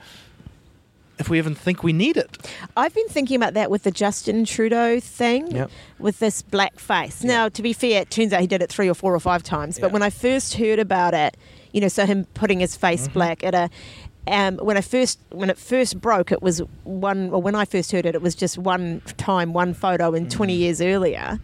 [1.18, 2.38] if we even think we need it.
[2.78, 5.70] I've been thinking about that with the Justin Trudeau thing, Yep.
[5.98, 7.22] with this black face.
[7.22, 9.42] Now, to be fair, it turns out he did it three or four or five
[9.42, 9.78] times.
[9.78, 9.92] But Yeah.
[9.92, 11.36] when I first heard about it,
[11.74, 13.12] you know, so him putting his face Mm-hmm.
[13.12, 13.68] black at a.
[14.26, 17.30] Um, when I first when it first broke, it was one.
[17.30, 20.54] Or when I first heard it, it was just one time, one photo, in twenty
[20.54, 20.60] Mm-hmm.
[20.62, 21.40] years earlier.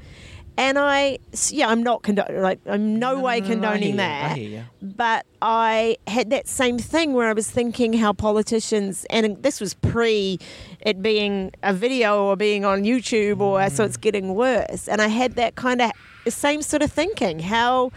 [0.58, 1.18] And I,
[1.50, 4.38] yeah, I'm not condo- like I'm no, way no, I condoning I that.
[4.40, 4.62] you.
[4.80, 9.74] But I had that same thing where I was thinking how politicians, and this was
[9.74, 10.38] pre
[10.80, 13.86] it being a video or being on YouTube, or so Mm.
[13.86, 14.88] it's getting worse.
[14.88, 15.90] And I had that kind of
[16.28, 17.40] same sort of thinking.
[17.40, 17.90] How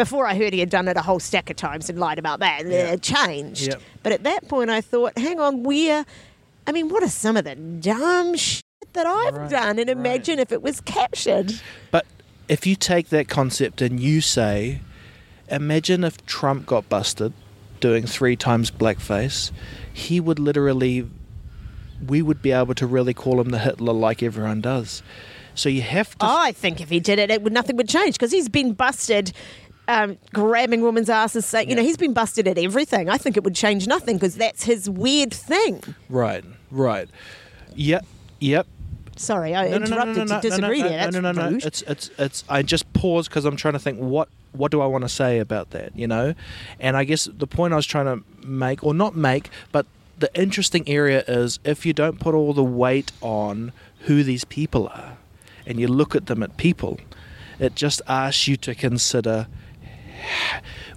[0.00, 2.40] before I heard he had done it a whole stack of times and lied about
[2.40, 2.92] that, and Yeah.
[2.92, 3.68] it changed.
[3.68, 3.82] Yep.
[4.02, 6.06] But at that point, I thought, hang on, where?
[6.66, 8.62] I mean, what are some of the dumb shit
[8.94, 9.78] that I've Right, done?
[9.78, 11.52] And imagine if it was captured.
[11.90, 12.06] But
[12.48, 14.80] if you take that concept and you say,
[15.50, 17.34] imagine if Trump got busted
[17.80, 19.50] doing three times blackface,
[19.92, 21.06] he would literally,
[22.06, 25.02] we would be able to really call him the Hitler like everyone does.
[25.54, 26.24] So you have to.
[26.26, 29.32] I think if he did it, it would nothing would change because he's been busted.
[29.90, 33.08] Um, grabbing women's asses, saying, you know, he's been busted at everything.
[33.08, 35.82] I think it would change nothing because that's his weird thing.
[36.08, 37.08] Right, right.
[37.74, 38.06] Yep,
[38.38, 38.68] yep.
[39.16, 40.98] Sorry, I interrupted to disagree no, no, there.
[40.98, 41.50] That's no, no, no, no.
[41.50, 41.64] rude.
[41.64, 42.44] It's, it's, it's.
[42.48, 45.40] I just pause because I'm trying to think what, what do I want to say
[45.40, 46.34] about that, you know?
[46.78, 49.86] And I guess the point I was trying to make, or not make, but
[50.20, 53.72] the interesting area is if you don't put all the weight on
[54.02, 55.16] who these people are,
[55.66, 57.00] and you look at them at people,
[57.58, 59.48] it just asks you to consider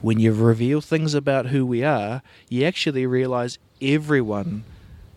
[0.01, 4.63] when you reveal things about who we are, you actually realize everyone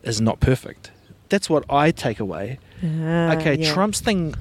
[0.02, 0.90] is not perfect.
[1.28, 2.58] That's what I take away.
[2.84, 3.72] Ah, okay, yeah.
[3.72, 4.34] Trump's thing.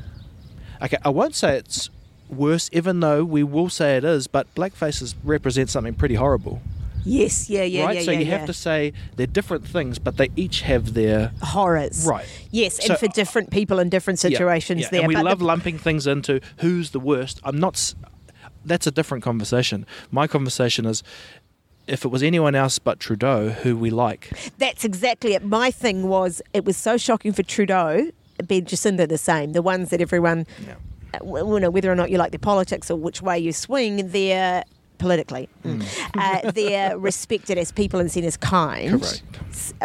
[0.82, 1.90] Okay, I won't say it's
[2.30, 6.62] worse, even though we will say it is, but blackfaces represent something pretty horrible.
[7.08, 7.96] Yes, yeah, yeah, right?
[7.98, 8.02] yeah.
[8.02, 11.32] so yeah, you have to say they're different things, but they each have their.
[11.42, 12.06] horrors.
[12.06, 12.26] Right.
[12.52, 15.02] Yes, and So- for different people in different situations yeah, there.
[15.02, 17.40] And we but love the- lumping things into who's the worst.
[17.44, 17.94] I'm not.
[18.66, 19.86] That's a different conversation.
[20.12, 21.04] My conversation is
[21.88, 24.32] if it was anyone else but Trudeau, who we like.
[24.58, 25.44] That's exactly it.
[25.46, 28.10] My thing was it was so shocking for Trudeau,
[28.48, 29.54] Ben Jacinda the same.
[29.54, 30.76] The ones that everyone, Yeah.
[31.22, 34.10] uh, you know, whether or not you like their politics or which way you swing,
[34.10, 34.64] they're
[34.98, 35.82] politically, Hmm.
[36.16, 39.02] uh, they're respected as people and seen as kind.
[39.02, 39.22] Correct.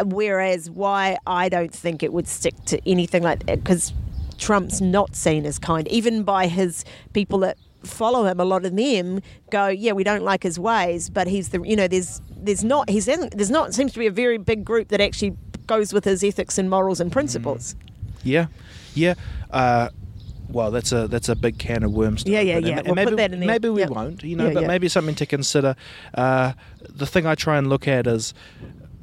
[0.05, 3.93] Whereas why I don't think it would stick to anything like that because
[4.37, 6.83] Trump's not seen as kind, even by his
[7.13, 8.39] people that follow him.
[8.39, 11.75] A lot of them go, yeah, we don't like his ways, but he's the, you
[11.75, 14.89] know, there's there's not he's in, there's not seems to be a very big group
[14.89, 15.35] that actually
[15.67, 17.75] goes with his ethics and morals and principles.
[18.23, 18.47] Yeah,
[18.93, 19.13] yeah.
[19.49, 19.89] Uh,
[20.49, 22.23] well, that's a that's a big can of worms.
[22.25, 22.77] Yeah, yeah, yeah.
[22.79, 23.39] And We'll maybe, put that in.
[23.39, 23.89] Maybe we Yep.
[23.89, 24.47] won't, you know.
[24.47, 24.67] Yeah, but yeah.
[24.67, 25.75] maybe something to consider.
[26.13, 28.33] Uh, the thing I try and look at is,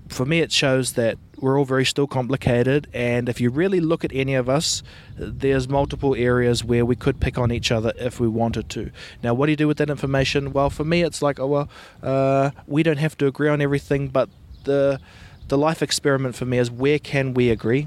[0.09, 4.05] for me, it shows that we're all very still complicated, and if you really look
[4.05, 4.83] at any of us,
[5.17, 8.91] there's multiple areas where we could pick on each other if we wanted to.
[9.23, 10.53] Now, what do you do with that information?
[10.53, 11.69] Well, for me, it's like, oh well,
[12.03, 14.29] uh, we don't have to agree on everything, but
[14.65, 15.01] the
[15.49, 17.87] the life experiment for me is where can we agree?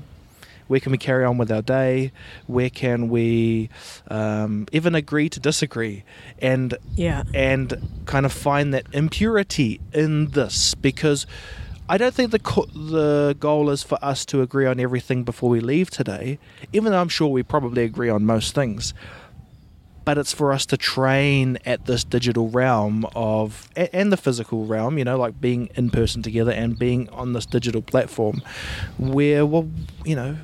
[0.68, 2.14] Where can we carry on with our day?
[2.48, 3.70] Where can we
[4.08, 6.04] um, even agree to disagree?
[6.40, 7.24] And Yeah.
[7.34, 7.74] and
[8.06, 11.28] kind of find that impurity in this because
[11.92, 15.50] I don't think the co- the goal is for us to agree on everything before
[15.50, 16.40] we leave today,
[16.72, 18.94] even though I'm sure we probably agree on most things.
[20.06, 24.98] But it's for us to train at this digital realm of and the physical realm,
[24.98, 28.42] you know, like being in person together and being on this digital platform,
[28.98, 29.70] where well,
[30.06, 30.38] you know,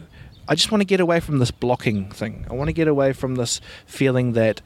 [0.50, 2.46] I just want to get away from this blocking thing.
[2.50, 4.62] I want to get away from this feeling that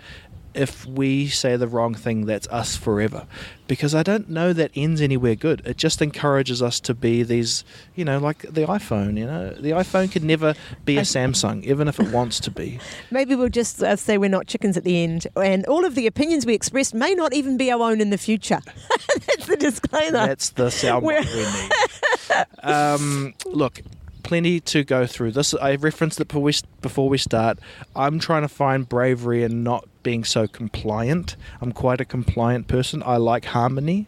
[0.53, 3.26] if we say the wrong thing, that's us forever.
[3.68, 5.61] Because I don't know that ends anywhere good.
[5.65, 7.64] It just encourages us to be these,
[7.95, 9.52] you know, like the iPhone, you know.
[9.52, 12.80] The iPhone could never be a Samsung, even if it wants to be.
[13.11, 16.06] Maybe we'll just uh, say we're not chickens at the end, and all of the
[16.07, 18.60] opinions we expressed may not even be our own in the future.
[19.28, 20.11] That's the disclaimer.
[20.28, 22.45] That's the sound We're- need.
[22.64, 23.82] um, look,
[24.23, 25.32] plenty to go through.
[25.32, 27.60] This I referenced it before we, before we start.
[27.95, 31.36] I'm trying to find bravery and not being so compliant.
[31.61, 33.03] I'm quite a compliant person.
[33.06, 34.07] I like harmony.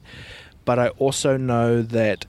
[0.65, 2.25] But I also know that,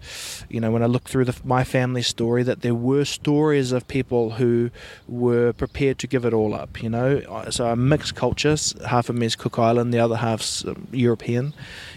[0.48, 3.86] you know, when I look through the, my family story, that there were stories of
[3.86, 4.70] people who
[5.06, 6.82] were prepared to give it all up.
[6.82, 8.56] You know, Uh, so a mixed culture.
[8.88, 11.52] Half of me is Cook Island, the other half's um, European.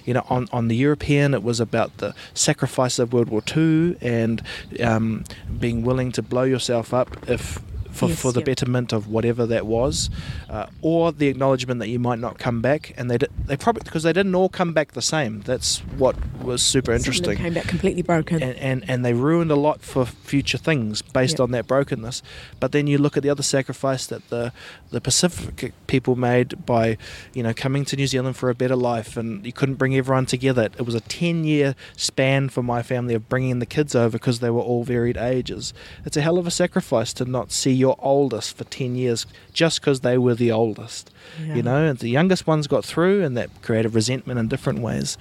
[0.06, 3.98] You know, on on the European, it was about the sacrifice of World War II
[3.99, 4.41] and
[4.80, 5.23] um,
[5.60, 7.60] being willing to blow yourself up if
[7.98, 8.45] for, Yes, for the yeah.
[8.45, 10.10] betterment of whatever that was,
[10.49, 13.82] uh, or the acknowledgement that you might not come back, and they did, they probably
[13.84, 15.41] because they didn't all come back the same.
[15.41, 18.41] That's what was super Some interesting came back completely broken.
[18.41, 21.40] and, and, and they ruined a lot for future things based Yep.
[21.41, 22.22] on that brokenness.
[22.60, 24.52] But then you look at the other sacrifice that the
[24.91, 26.98] the Pacific people made by,
[27.34, 30.26] you know, coming to New Zealand for a better life, and you couldn't bring everyone
[30.26, 30.64] together.
[30.78, 34.40] It was a ten year span for my family of bringing the kids over because
[34.40, 35.74] they were all varied ages.
[36.06, 39.81] It's a hell of a sacrifice to not see your oldest for ten years just
[39.81, 41.11] because they were the oldest.
[41.43, 41.55] Yeah.
[41.55, 45.18] You know, and the youngest ones got through, and that created resentment in different ways.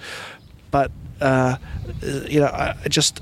[0.71, 0.91] But
[1.21, 1.57] uh,
[2.01, 3.21] you know, I just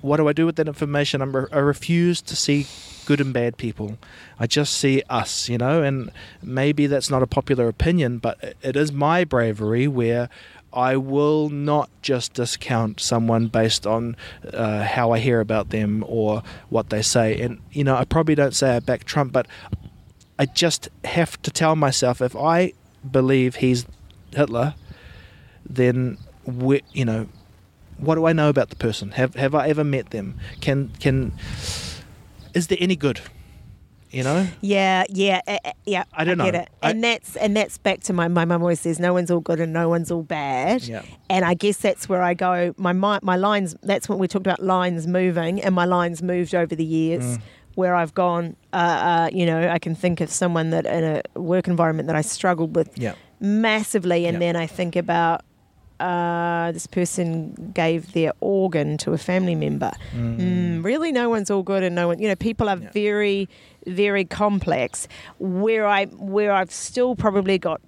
[0.00, 1.20] what do I do with that information?
[1.20, 2.66] I'm re- I refuse to see
[3.06, 3.98] good and bad people.
[4.38, 6.10] I just see us, you know, and
[6.42, 10.28] maybe that's not a popular opinion, but it is my bravery where
[10.76, 14.14] I will not just discount someone based on
[14.52, 17.40] uh, how I hear about them or what they say.
[17.40, 19.46] And, you know, I probably don't say I back Trump, but
[20.38, 22.74] I just have to tell myself if I
[23.10, 23.86] believe he's
[24.32, 24.74] Hitler,
[25.64, 27.28] then we, you know,
[27.96, 29.12] what do I know about the person?
[29.12, 30.38] Have have I ever met them?
[30.60, 31.32] Can can
[32.52, 33.22] is there any good?
[34.10, 34.46] You know?
[34.60, 36.04] Yeah, yeah, uh, yeah.
[36.14, 36.60] I don't get know.
[36.60, 39.30] it, I- and that's and that's back to my my mum always says no one's
[39.30, 40.84] all good and no one's all bad.
[40.84, 41.02] Yeah.
[41.28, 42.72] And I guess that's where I go.
[42.78, 43.74] My my, my lines.
[43.82, 47.24] That's what we talked about lines moving, and my lines moved over the years.
[47.24, 47.42] Mm.
[47.74, 51.04] Where I've gone, uh, uh, you know, I can think of someone that in
[51.36, 53.12] a work environment that I struggled with Yeah.
[53.38, 54.38] massively, and Yeah.
[54.52, 55.42] then I think about
[55.98, 59.90] uh, this person gave their organ to a family member.
[60.14, 62.18] Mm, really, no one's all good, and no one.
[62.18, 62.90] You know, people are Yeah.
[62.92, 63.48] very,
[63.86, 65.08] very complex.
[65.38, 67.80] Where I where I've still probably got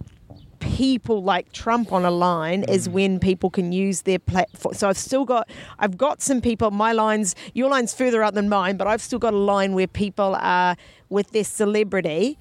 [0.61, 2.93] people like Trump on a line is mm.
[2.93, 4.75] when people can use their platform.
[4.75, 5.49] So I've still got
[5.79, 6.71] I've got some people.
[6.71, 9.87] My lines, your line's further out than mine, but I've still got a line where
[9.87, 10.77] people are
[11.09, 12.39] with their celebrity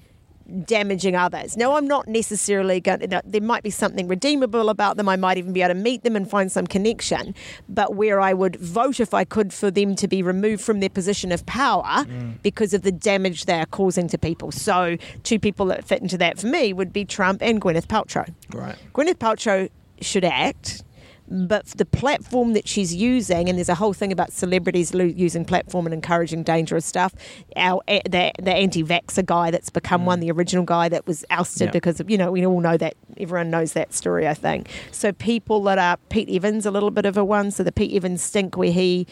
[0.64, 1.56] damaging others.
[1.56, 5.08] Now, I'm not necessarily going to, there might be something redeemable about them.
[5.08, 7.34] I might even be able to meet them and find some connection.
[7.68, 10.88] But where I would vote if I could for them to be removed from their
[10.88, 12.40] position of power mm.
[12.42, 14.50] because of the damage they are causing to people.
[14.52, 18.32] So, two people that fit into that for me would be Trump and Gwyneth Paltrow.
[18.52, 18.76] Right.
[18.94, 19.68] Gwyneth Paltrow
[20.00, 20.82] should act,
[21.30, 25.44] but the platform that she's using, and there's a whole thing about celebrities lo- using
[25.44, 27.14] platform and encouraging dangerous stuff.
[27.56, 31.72] Our eh, the, the anti-vaxxer guy that's become one, the original guy that was ousted
[31.72, 34.26] because of you know we all know that everyone knows that story.
[34.26, 35.12] I think so.
[35.12, 37.50] People that are Pete Evans, a little bit of a one.
[37.50, 39.06] So the Pete Evans stink where he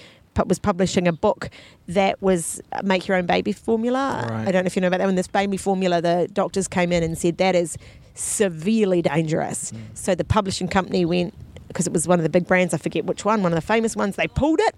[0.46, 1.48] was publishing a book
[1.88, 4.26] that was uh, make your own baby formula.
[4.28, 4.48] Right.
[4.48, 5.06] I don't know if you know about that.
[5.06, 7.78] When this baby formula, the doctors came in and said that is
[8.14, 9.72] severely dangerous.
[9.94, 11.34] So the publishing company went
[11.76, 12.72] because it was one of the big brands.
[12.72, 14.16] I forget which one, one of the famous ones.
[14.16, 14.74] They pulled it,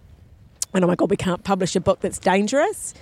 [0.74, 2.92] and oh my god, we can't publish a book that's dangerous.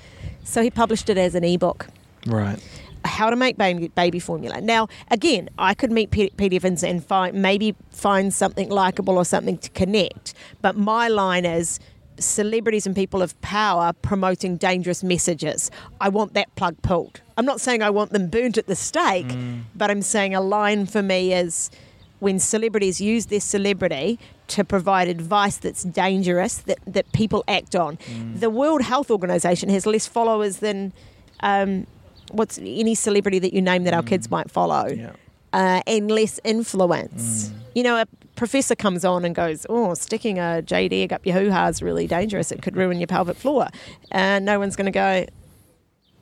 [0.45, 1.87] So he published it as an ebook
[2.27, 2.59] Right.
[3.07, 4.61] how to make baby, baby formula.
[4.61, 9.25] Now, again, I could meet Pete, Pete Evans and find maybe find something likable or
[9.25, 10.35] something to connect.
[10.61, 11.81] But my line is
[12.19, 15.71] celebrities and people of power promoting dangerous messages.
[16.03, 17.23] I want that plug pulled.
[17.39, 19.63] I'm not saying I want them burnt at the stake, mm.
[19.75, 21.71] but I'm saying a line for me is
[22.19, 24.19] when celebrities use their celebrity
[24.49, 27.99] to provide advice that's dangerous that, that people act on.
[28.35, 30.93] The World Health Organization has less followers than
[31.41, 31.87] um,
[32.31, 35.13] what's any celebrity that you name that our kids might follow, Yeah.
[35.53, 37.53] uh, and less influence.
[37.75, 38.07] You know, a
[38.37, 41.83] professor comes on and goes, "Oh, sticking a jade egg up your hoo ha is
[41.83, 42.51] really dangerous.
[42.51, 43.69] It could ruin your pelvic floor."
[44.11, 45.27] And no one's going to go.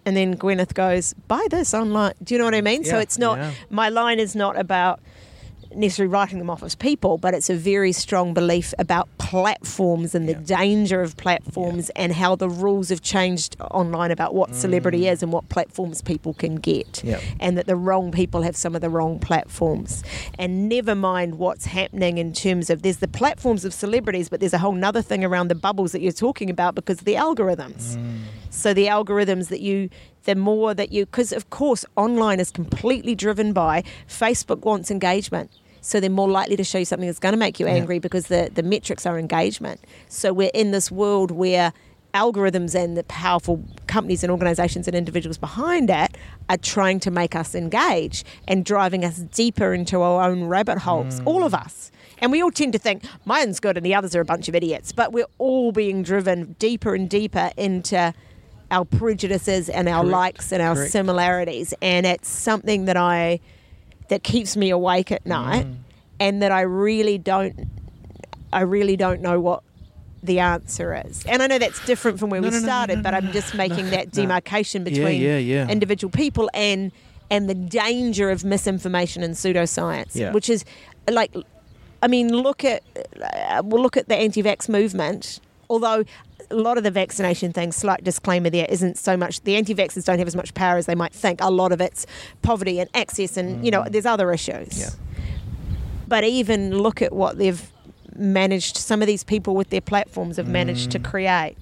[0.06, 2.84] And then Gwyneth goes, "Buy this online." Do you know what I mean?
[2.84, 3.38] so it's not.
[3.38, 3.52] yeah.
[3.70, 5.00] My line is not about
[5.76, 10.28] necessarily writing them off as people, but it's a very strong belief about platforms and
[10.28, 10.58] the Yeah.
[10.58, 15.12] danger of platforms and how the rules have changed online about what celebrity mm.
[15.12, 17.02] is and what platforms people can get.
[17.04, 17.20] Yeah.
[17.40, 20.02] And that the wrong people have some of the wrong platforms.
[20.38, 24.54] And never mind what's happening in terms of there's the platforms of celebrities, but there's
[24.54, 27.96] a whole nother thing around the bubbles that you're talking about because of the algorithms.
[27.96, 28.20] Mm.
[28.50, 29.90] So the algorithms that you,
[30.24, 35.50] the more that you, because of course online is completely driven by Facebook wants engagement.
[35.84, 38.28] So they're more likely to show you something that's going to make you angry because
[38.28, 39.80] the, the metrics are engagement.
[40.08, 41.74] So we're in this world where
[42.14, 46.16] algorithms and the powerful companies and organizations and individuals behind it
[46.48, 51.20] are trying to make us engage and driving us deeper into our own rabbit holes,
[51.20, 51.26] mm.
[51.26, 51.90] all of us.
[52.18, 54.54] And we all tend to think mine's good and the others are a bunch of
[54.54, 58.14] idiots, but we're all being driven deeper and deeper into
[58.70, 60.92] our prejudices and our Correct, likes and our correct.
[60.92, 61.74] similarities.
[61.82, 63.40] And it's something that I
[64.08, 65.74] that keeps me awake at night Mm.
[66.20, 67.68] and that I really don't
[68.52, 69.62] I really don't know what
[70.22, 71.24] the answer is.
[71.26, 73.54] And I know that's different from where No, we no, started, no, but I'm just
[73.54, 75.68] making that demarcation Yeah, between yeah, yeah.
[75.68, 76.92] individual people and
[77.30, 80.30] and the danger of misinformation and pseudoscience, Yeah.
[80.32, 80.64] which is
[81.10, 81.34] like,
[82.02, 82.82] I mean, look at
[83.20, 85.40] uh, we'll look at the anti-vax movement.
[85.68, 86.04] Although
[86.54, 90.18] a lot of the vaccination things, slight disclaimer there, isn't so much the anti-vaxxers don't
[90.18, 91.40] have as much power as they might think.
[91.42, 92.06] A lot of it's
[92.42, 94.68] poverty and access, and you know, there's other issues.
[94.68, 94.80] Mm.
[94.80, 94.90] Yeah.
[96.06, 97.70] But even look at what they've
[98.16, 98.76] managed.
[98.76, 100.92] Some of these people with their platforms have managed Mm.
[100.92, 101.56] to create.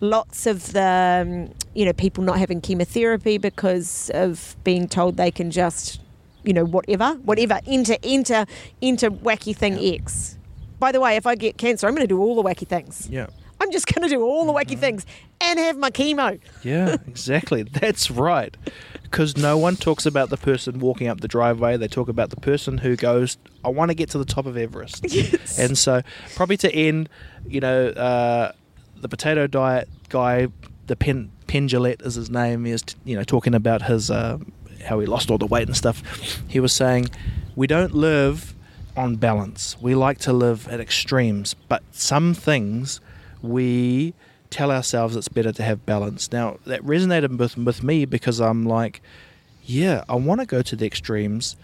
[0.00, 5.30] Lots of the, um, you know, people not having chemotherapy because of being told they
[5.30, 6.00] can just,
[6.42, 8.44] you know, whatever, whatever, enter, enter,
[8.82, 10.36] enter wacky thing X.
[10.78, 13.08] By the way, if I get cancer, I'm going to do all the wacky things.
[13.10, 13.28] Yeah.
[13.64, 14.72] I'm just going to do all the Mm-hmm.
[14.72, 15.04] wacky things
[15.40, 16.38] and have my chemo.
[16.62, 17.62] Yeah, exactly.
[17.64, 18.56] That's right.
[19.02, 21.76] Because no one talks about the person walking up the driveway.
[21.76, 24.56] They talk about the person who goes, I want to get to the top of
[24.56, 25.04] Everest.
[25.14, 25.58] Yes.
[25.58, 26.02] And so,
[26.36, 27.08] probably to end,
[27.46, 28.52] you know, uh,
[29.00, 30.48] the potato diet guy,
[30.86, 34.38] the Pen, Penn Jillette is his name, is, you know, talking about his, uh,
[34.84, 36.02] how he lost all the weight and stuff.
[36.48, 37.08] He was saying,
[37.56, 38.54] we don't live
[38.96, 39.76] on balance.
[39.80, 43.00] We like to live at extremes, but some things
[43.44, 44.14] we
[44.50, 46.30] tell ourselves it's better to have balance.
[46.32, 49.00] Now, that resonated with, with me because I'm like,
[49.64, 51.56] yeah, I want to go to the extremes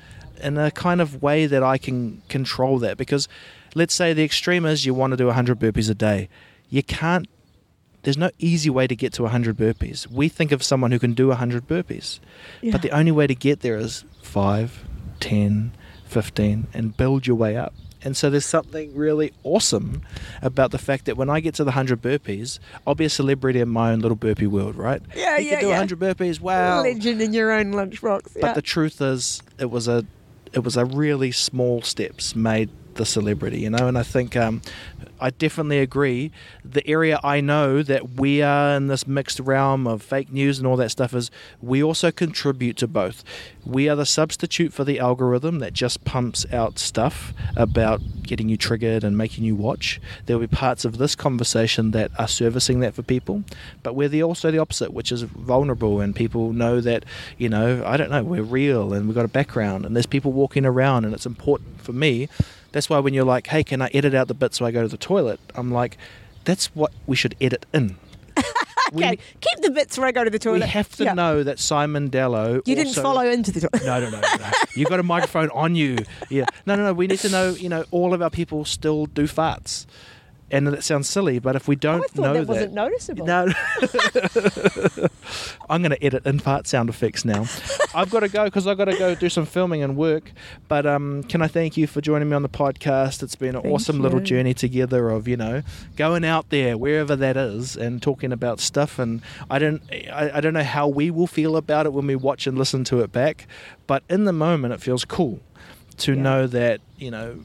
[0.42, 2.96] in a kind of way that I can control that.
[2.96, 3.28] Because
[3.74, 6.28] let's say the extreme is you want to do 100 burpees a day.
[6.68, 7.28] You can't,
[8.02, 10.06] there's no easy way to get to 100 burpees.
[10.06, 12.18] We think of someone who can do 100 burpees,
[12.62, 12.72] Yeah.
[12.72, 14.84] but the only way to get there is 5,
[15.20, 15.72] 10,
[16.06, 17.74] 15, and build your way up.
[18.02, 20.02] And so there's something really awesome
[20.42, 23.60] about the fact that when I get to the 100 burpees, I'll be a celebrity
[23.60, 25.02] in my own little burpee world, right?
[25.14, 25.78] Yeah, you yeah, can do yeah.
[25.78, 26.82] 100 burpees, wow.
[26.82, 28.40] Legend in your own lunchbox.
[28.40, 30.06] But the truth is, it was a,
[30.52, 33.86] it was a really small steps made the celebrity, you know.
[33.86, 34.62] And I think um,
[35.20, 36.32] I definitely agree.
[36.64, 40.66] The area I know that we are in this mixed realm of fake news and
[40.66, 41.30] all that stuff is
[41.60, 43.22] we also contribute to both.
[43.64, 48.56] We are the substitute for the algorithm that just pumps out stuff about getting you
[48.56, 50.00] triggered and making you watch.
[50.26, 53.44] There will be parts of this conversation that are servicing that for people,
[53.82, 57.04] but we're the also the opposite, which is vulnerable and people know that
[57.38, 60.32] you know I don't know we're real and we've got a background and there's people
[60.32, 62.28] walking around and it's important for me.
[62.72, 64.82] That's why when you're like, hey, can I edit out the bit so I go
[64.82, 65.40] to the toilet?
[65.54, 65.96] I'm like,
[66.44, 67.96] that's what we should edit in.
[68.92, 70.62] We- okay, keep the bits where I go to the toilet.
[70.62, 71.12] we have to Yeah.
[71.14, 72.54] know that Simon Dello.
[72.66, 73.84] You didn't also- follow into the toilet.
[73.86, 74.36] No, no, no, no.
[74.36, 74.50] no.
[74.74, 75.98] you got a microphone on you.
[76.28, 76.46] Yeah.
[76.66, 76.92] No, no, no.
[76.92, 77.50] We need to know.
[77.50, 79.86] You know, all of our people still do farts,
[80.50, 83.26] and that sounds silly, but if we don't Oh, I thought know that wasn't noticeable.
[83.26, 83.46] no.
[85.70, 87.46] I'm going to edit in part sound effects now.
[87.94, 90.32] I've got to go because I've got to go do some filming and work.
[90.68, 93.22] But um, can I thank you for joining me on the podcast?
[93.22, 95.62] It's been an Thank awesome little journey together of you know
[95.96, 98.98] going out there wherever that is and talking about stuff.
[98.98, 99.82] And I don't
[100.12, 102.84] I, I don't know how we will feel about it when we watch and listen
[102.84, 103.46] to it back,
[103.86, 105.40] but in the moment it feels cool
[105.98, 106.22] to Yeah.
[106.22, 107.36] know that you know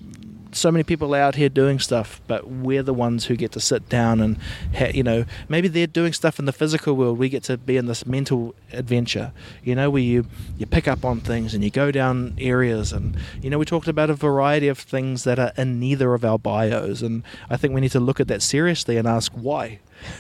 [0.56, 3.90] so many people out here doing stuff, but we're the ones who get to sit
[3.90, 4.38] down and,
[4.76, 7.18] ha- you know, maybe they're doing stuff in the physical world.
[7.18, 9.32] We get to be in this mental adventure,
[9.64, 10.26] you know, where you,
[10.58, 12.94] you pick up on things and you go down areas.
[12.94, 16.24] And, you know, we talked about a variety of things that are in neither of
[16.24, 17.02] our bios.
[17.02, 19.80] And I think we need to look at that seriously and ask why.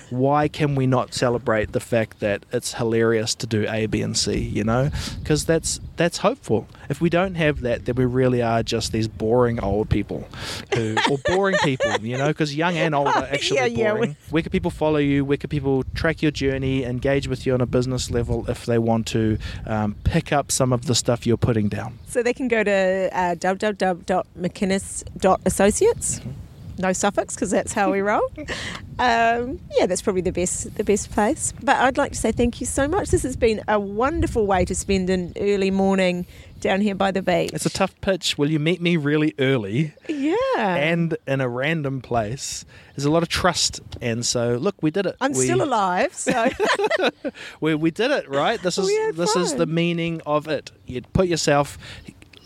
[0.10, 4.18] Why can we not celebrate the fact that it's hilarious to do A, B, and
[4.18, 4.38] C?
[4.38, 4.90] You know,
[5.20, 6.68] because that's that's hopeful.
[6.90, 10.28] If we don't have that, then we really are just these boring old people,
[10.74, 11.92] who or boring people.
[12.02, 14.16] You know, because young and old are actually Yeah, yeah, boring.
[14.30, 15.26] Where can people follow you?
[15.26, 18.78] Where can people track your journey, engage with you on a business level if they
[18.78, 22.00] want to um, pick up some of the stuff you're putting down?
[22.08, 26.22] So they can go to uh, www.mcinnes.associates.
[26.78, 28.30] No suffix because that's how we roll.
[28.98, 31.54] Um, yeah, that's probably the best the best place.
[31.62, 33.10] But I'd like to say thank you so much.
[33.10, 36.26] This has been a wonderful way to spend an early morning
[36.62, 37.52] down here by the beach.
[37.54, 38.38] It's a tough pitch.
[38.38, 39.94] Will you meet me really early?
[40.08, 40.36] yeah.
[40.56, 42.66] and in a random place.
[42.96, 45.18] There's a lot of trust, and so look, we did it.
[45.20, 46.50] I'm we, still alive, so
[47.60, 48.62] We, we did it, right?
[48.62, 50.72] This is We had this is the meaning of it.
[50.86, 51.78] You put yourself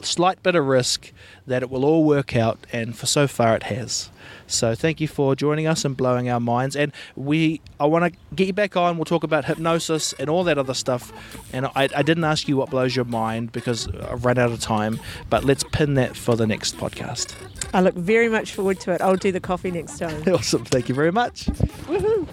[0.02, 1.12] slight bit of risk
[1.46, 4.10] that it will all work out, and for so far it has.
[4.50, 6.76] So thank you for joining us and blowing our minds.
[6.76, 8.98] And we, I want to get you back on.
[8.98, 11.12] We'll talk about hypnosis and all that other stuff.
[11.54, 14.60] And I, I didn't ask you what blows your mind because I've run out of
[14.60, 15.00] time.
[15.30, 17.36] But let's pin that for the next podcast.
[17.74, 19.02] I look very much forward to it.
[19.02, 20.24] I'll do the coffee next time.
[20.40, 20.64] Awesome.
[20.64, 21.48] Thank you very much.
[21.88, 22.26] Woohoo.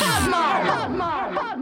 [0.00, 1.58] Hot mom, hot